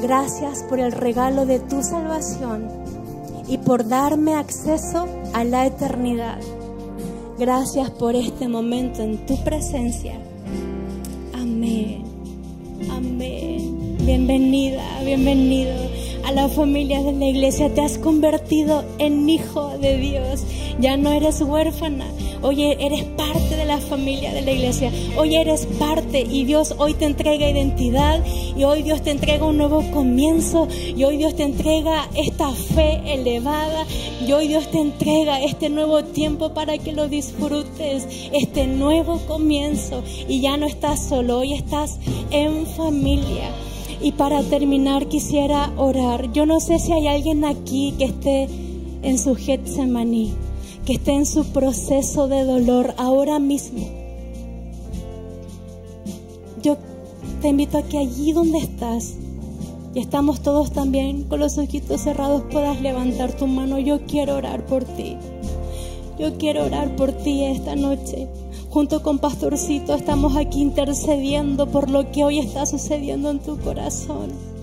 Gracias 0.00 0.62
por 0.62 0.78
el 0.78 0.92
regalo 0.92 1.44
de 1.44 1.58
tu 1.58 1.82
salvación 1.82 2.68
y 3.48 3.58
por 3.58 3.88
darme 3.88 4.34
acceso 4.34 5.04
a 5.32 5.42
la 5.42 5.66
eternidad. 5.66 6.38
Gracias 7.36 7.90
por 7.90 8.14
este 8.14 8.46
momento 8.46 9.02
en 9.02 9.26
tu 9.26 9.42
presencia. 9.42 10.20
Amén. 11.32 12.04
Amén. 12.88 13.96
Bienvenida, 14.00 14.84
bienvenido 15.04 15.74
a 16.24 16.30
la 16.30 16.48
familia 16.48 17.02
de 17.02 17.12
la 17.12 17.24
iglesia. 17.24 17.74
Te 17.74 17.80
has 17.80 17.98
convertido 17.98 18.84
en 18.98 19.28
hijo 19.28 19.76
de 19.78 19.98
Dios. 19.98 20.44
Ya 20.78 20.96
no 20.96 21.10
eres 21.10 21.40
huérfana. 21.40 22.06
Oye, 22.42 22.76
eres 22.78 23.02
parte 23.16 23.43
la 23.74 23.80
familia 23.80 24.32
de 24.32 24.42
la 24.42 24.52
iglesia. 24.52 24.92
Hoy 25.16 25.34
eres 25.34 25.66
parte 25.80 26.20
y 26.20 26.44
Dios 26.44 26.76
hoy 26.78 26.94
te 26.94 27.06
entrega 27.06 27.50
identidad 27.50 28.22
y 28.56 28.62
hoy 28.62 28.82
Dios 28.84 29.02
te 29.02 29.10
entrega 29.10 29.44
un 29.46 29.58
nuevo 29.58 29.82
comienzo 29.90 30.68
y 30.96 31.02
hoy 31.02 31.16
Dios 31.16 31.34
te 31.34 31.42
entrega 31.42 32.08
esta 32.14 32.50
fe 32.52 33.02
elevada 33.04 33.84
y 34.24 34.30
hoy 34.30 34.46
Dios 34.46 34.70
te 34.70 34.80
entrega 34.80 35.42
este 35.42 35.70
nuevo 35.70 36.04
tiempo 36.04 36.54
para 36.54 36.78
que 36.78 36.92
lo 36.92 37.08
disfrutes, 37.08 38.06
este 38.32 38.68
nuevo 38.68 39.18
comienzo 39.26 40.04
y 40.28 40.40
ya 40.40 40.56
no 40.56 40.66
estás 40.66 41.08
solo, 41.08 41.38
hoy 41.38 41.54
estás 41.54 41.98
en 42.30 42.66
familia. 42.66 43.50
Y 44.00 44.12
para 44.12 44.42
terminar 44.42 45.08
quisiera 45.08 45.72
orar. 45.76 46.30
Yo 46.32 46.46
no 46.46 46.60
sé 46.60 46.78
si 46.78 46.92
hay 46.92 47.08
alguien 47.08 47.44
aquí 47.44 47.94
que 47.98 48.04
esté 48.04 48.48
en 49.02 49.18
su 49.18 49.34
Getsemaní, 49.34 50.32
que 50.84 50.94
esté 50.94 51.12
en 51.12 51.26
su 51.26 51.44
proceso 51.46 52.28
de 52.28 52.44
dolor 52.44 52.94
ahora 52.96 53.38
mismo. 53.38 53.86
Yo 56.62 56.76
te 57.40 57.48
invito 57.48 57.78
a 57.78 57.82
que 57.82 57.98
allí 57.98 58.32
donde 58.32 58.58
estás, 58.58 59.14
y 59.94 60.00
estamos 60.00 60.42
todos 60.42 60.72
también 60.72 61.24
con 61.24 61.40
los 61.40 61.56
ojitos 61.58 62.00
cerrados, 62.00 62.42
puedas 62.50 62.80
levantar 62.80 63.32
tu 63.32 63.46
mano. 63.46 63.78
Yo 63.78 64.06
quiero 64.06 64.36
orar 64.36 64.66
por 64.66 64.84
ti. 64.84 65.16
Yo 66.18 66.36
quiero 66.36 66.64
orar 66.64 66.96
por 66.96 67.12
ti 67.12 67.44
esta 67.44 67.76
noche 67.76 68.28
junto 68.74 69.04
con 69.04 69.20
Pastorcito 69.20 69.94
estamos 69.94 70.36
aquí 70.36 70.60
intercediendo 70.60 71.68
por 71.68 71.88
lo 71.88 72.10
que 72.10 72.24
hoy 72.24 72.40
está 72.40 72.66
sucediendo 72.66 73.30
en 73.30 73.38
tu 73.38 73.56
corazón. 73.60 74.53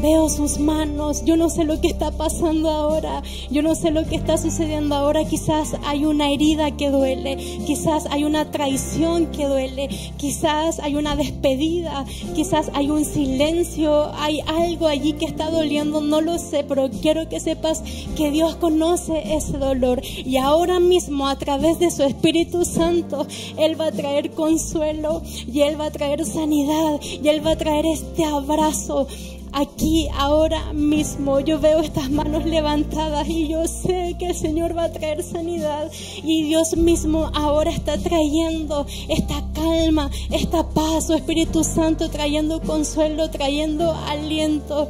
Veo 0.00 0.28
sus 0.28 0.58
manos, 0.58 1.24
yo 1.24 1.36
no 1.36 1.48
sé 1.48 1.64
lo 1.64 1.80
que 1.80 1.88
está 1.88 2.10
pasando 2.10 2.70
ahora, 2.70 3.22
yo 3.50 3.62
no 3.62 3.74
sé 3.74 3.90
lo 3.90 4.04
que 4.06 4.16
está 4.16 4.36
sucediendo 4.36 4.94
ahora, 4.94 5.24
quizás 5.24 5.76
hay 5.84 6.04
una 6.04 6.30
herida 6.30 6.76
que 6.76 6.90
duele, 6.90 7.36
quizás 7.66 8.06
hay 8.10 8.24
una 8.24 8.50
traición 8.50 9.26
que 9.26 9.46
duele, 9.46 9.88
quizás 10.16 10.78
hay 10.80 10.96
una 10.96 11.16
despedida, 11.16 12.04
quizás 12.34 12.70
hay 12.74 12.90
un 12.90 13.04
silencio, 13.04 14.12
hay 14.14 14.40
algo 14.46 14.86
allí 14.86 15.14
que 15.14 15.24
está 15.24 15.50
doliendo, 15.50 16.00
no 16.00 16.20
lo 16.20 16.38
sé, 16.38 16.64
pero 16.64 16.90
quiero 16.90 17.28
que 17.28 17.40
sepas 17.40 17.82
que 18.16 18.30
Dios 18.30 18.56
conoce 18.56 19.34
ese 19.34 19.58
dolor 19.58 20.00
y 20.04 20.36
ahora 20.36 20.80
mismo 20.80 21.28
a 21.28 21.36
través 21.36 21.78
de 21.78 21.90
su 21.90 22.02
Espíritu 22.02 22.64
Santo, 22.64 23.26
Él 23.56 23.80
va 23.80 23.86
a 23.86 23.92
traer 23.92 24.30
consuelo 24.30 25.22
y 25.24 25.62
Él 25.62 25.80
va 25.80 25.86
a 25.86 25.90
traer 25.90 26.24
sanidad 26.24 27.00
y 27.02 27.26
Él 27.28 27.44
va 27.44 27.52
a 27.52 27.56
traer 27.56 27.86
este 27.86 28.24
abrazo 28.24 29.06
aquí, 29.52 30.08
ahora 30.14 30.72
mismo. 30.72 31.40
Yo 31.40 31.58
veo 31.60 31.80
estas 31.80 32.10
manos 32.10 32.44
levantadas 32.44 33.28
y 33.28 33.48
yo 33.48 33.66
sé 33.66 34.16
que 34.18 34.26
el 34.26 34.34
Señor 34.34 34.76
va 34.76 34.84
a 34.84 34.92
traer 34.92 35.22
sanidad. 35.22 35.90
Y 36.22 36.44
Dios 36.44 36.76
mismo 36.76 37.30
ahora 37.34 37.70
está 37.70 37.98
trayendo 37.98 38.86
esta 39.08 39.42
calma, 39.54 40.10
esta 40.30 40.68
paz, 40.68 41.06
su 41.06 41.14
Espíritu 41.14 41.64
Santo 41.64 42.10
trayendo 42.10 42.60
consuelo, 42.60 43.30
trayendo 43.30 43.92
aliento. 44.06 44.88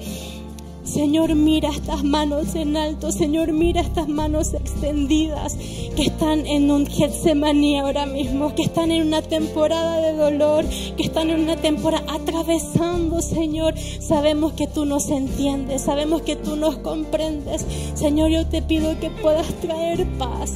Señor, 0.88 1.34
mira 1.34 1.68
estas 1.68 2.02
manos 2.02 2.54
en 2.54 2.76
alto. 2.76 3.12
Señor, 3.12 3.52
mira 3.52 3.82
estas 3.82 4.08
manos 4.08 4.54
extendidas 4.54 5.56
que 5.94 6.04
están 6.04 6.46
en 6.46 6.70
un 6.70 6.86
Getsemaní 6.86 7.78
ahora 7.78 8.06
mismo, 8.06 8.54
que 8.54 8.62
están 8.62 8.90
en 8.90 9.06
una 9.06 9.20
temporada 9.20 10.00
de 10.00 10.14
dolor, 10.16 10.64
que 10.96 11.02
están 11.02 11.28
en 11.28 11.40
una 11.40 11.56
temporada 11.56 12.04
atravesando, 12.08 13.20
Señor. 13.20 13.74
Sabemos 14.00 14.54
que 14.54 14.66
tú 14.66 14.86
nos 14.86 15.10
entiendes, 15.10 15.82
sabemos 15.82 16.22
que 16.22 16.36
tú 16.36 16.56
nos 16.56 16.78
comprendes. 16.78 17.66
Señor, 17.94 18.30
yo 18.30 18.46
te 18.46 18.62
pido 18.62 18.98
que 18.98 19.10
puedas 19.10 19.48
traer 19.60 20.06
paz 20.18 20.54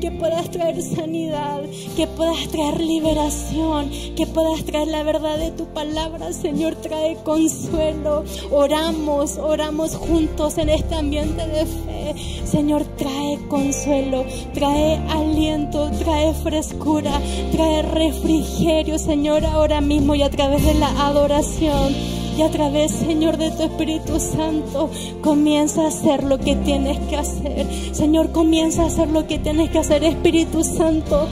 que 0.00 0.10
puedas 0.10 0.50
traer 0.50 0.82
sanidad, 0.82 1.60
que 1.96 2.06
puedas 2.06 2.48
traer 2.48 2.80
liberación, 2.80 3.90
que 4.16 4.26
puedas 4.26 4.64
traer 4.64 4.88
la 4.88 5.02
verdad 5.02 5.38
de 5.38 5.50
tu 5.50 5.66
palabra, 5.66 6.32
Señor, 6.32 6.76
trae 6.76 7.16
consuelo. 7.22 8.24
Oramos, 8.50 9.36
oramos 9.38 9.94
juntos 9.94 10.58
en 10.58 10.70
este 10.70 10.94
ambiente 10.94 11.46
de 11.46 11.66
fe. 11.66 12.14
Señor, 12.44 12.84
trae 12.96 13.38
consuelo, 13.48 14.24
trae 14.54 14.96
aliento, 15.08 15.90
trae 15.98 16.32
frescura, 16.34 17.20
trae 17.52 17.82
refrigerio, 17.82 18.98
Señor, 18.98 19.44
ahora 19.44 19.80
mismo 19.80 20.14
y 20.14 20.22
a 20.22 20.30
través 20.30 20.64
de 20.64 20.74
la 20.74 20.88
adoración. 21.06 22.19
Y 22.36 22.42
a 22.42 22.50
través, 22.50 22.92
Señor, 22.92 23.36
de 23.36 23.50
tu 23.50 23.62
Espíritu 23.64 24.18
Santo, 24.18 24.90
comienza 25.20 25.82
a 25.82 25.88
hacer 25.88 26.24
lo 26.24 26.38
que 26.38 26.56
tienes 26.56 26.98
que 27.08 27.16
hacer. 27.16 27.66
Señor, 27.92 28.32
comienza 28.32 28.82
a 28.82 28.86
hacer 28.86 29.08
lo 29.08 29.26
que 29.26 29.38
tienes 29.38 29.70
que 29.70 29.78
hacer. 29.78 30.04
Espíritu 30.04 30.64
Santo, 30.64 31.28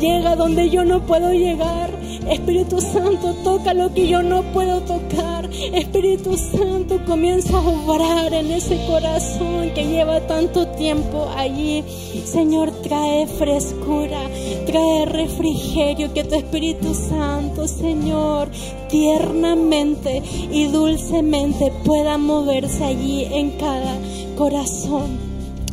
llega 0.00 0.36
donde 0.36 0.70
yo 0.70 0.84
no 0.84 1.00
puedo 1.06 1.32
llegar. 1.32 1.90
Espíritu 2.30 2.80
Santo, 2.80 3.34
toca 3.42 3.74
lo 3.74 3.92
que 3.92 4.06
yo 4.06 4.22
no 4.22 4.42
puedo 4.52 4.80
tocar. 4.82 5.50
Espíritu 5.52 6.36
Santo, 6.36 7.04
comienza 7.04 7.58
a 7.58 7.68
obrar 7.68 8.32
en 8.32 8.52
ese 8.52 8.76
corazón 8.86 9.70
que 9.74 9.84
lleva 9.84 10.20
tanto 10.28 10.68
tiempo 10.68 11.28
allí. 11.36 11.82
Señor, 12.24 12.70
trae 12.82 13.26
frescura, 13.26 14.20
trae 14.64 15.06
refrigerio, 15.06 16.14
que 16.14 16.22
tu 16.22 16.36
Espíritu 16.36 16.94
Santo, 16.94 17.66
Señor, 17.66 18.48
tiernamente 18.88 20.22
y 20.52 20.66
dulcemente 20.66 21.72
pueda 21.84 22.16
moverse 22.16 22.84
allí 22.84 23.24
en 23.24 23.50
cada 23.52 23.96
corazón. 24.38 25.30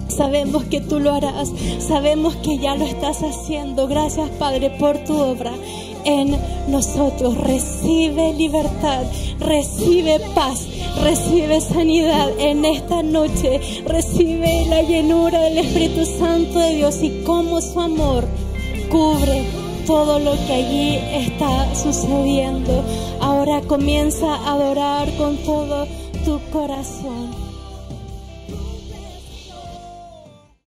Sabemos 0.07 0.63
que 0.63 0.81
tú 0.81 0.99
lo 0.99 1.13
harás, 1.13 1.51
sabemos 1.79 2.35
que 2.37 2.57
ya 2.57 2.75
lo 2.75 2.85
estás 2.85 3.21
haciendo. 3.21 3.87
Gracias 3.87 4.31
Padre 4.31 4.71
por 4.71 4.97
tu 4.99 5.15
obra 5.15 5.53
en 6.07 6.39
nosotros. 6.69 7.37
Recibe 7.37 8.33
libertad, 8.33 9.03
recibe 9.39 10.19
paz, 10.33 10.65
recibe 11.03 11.61
sanidad 11.61 12.29
en 12.39 12.65
esta 12.65 13.03
noche. 13.03 13.59
Recibe 13.85 14.65
la 14.69 14.81
llenura 14.81 15.41
del 15.41 15.59
Espíritu 15.59 16.05
Santo 16.05 16.59
de 16.59 16.75
Dios 16.75 17.03
y 17.03 17.21
como 17.23 17.61
su 17.61 17.79
amor 17.79 18.25
cubre 18.89 19.43
todo 19.85 20.19
lo 20.19 20.31
que 20.47 20.53
allí 20.53 20.95
está 21.25 21.75
sucediendo. 21.75 22.83
Ahora 23.19 23.61
comienza 23.61 24.33
a 24.33 24.53
adorar 24.53 25.11
con 25.17 25.37
todo 25.37 25.87
tu 26.25 26.39
corazón. 26.51 27.46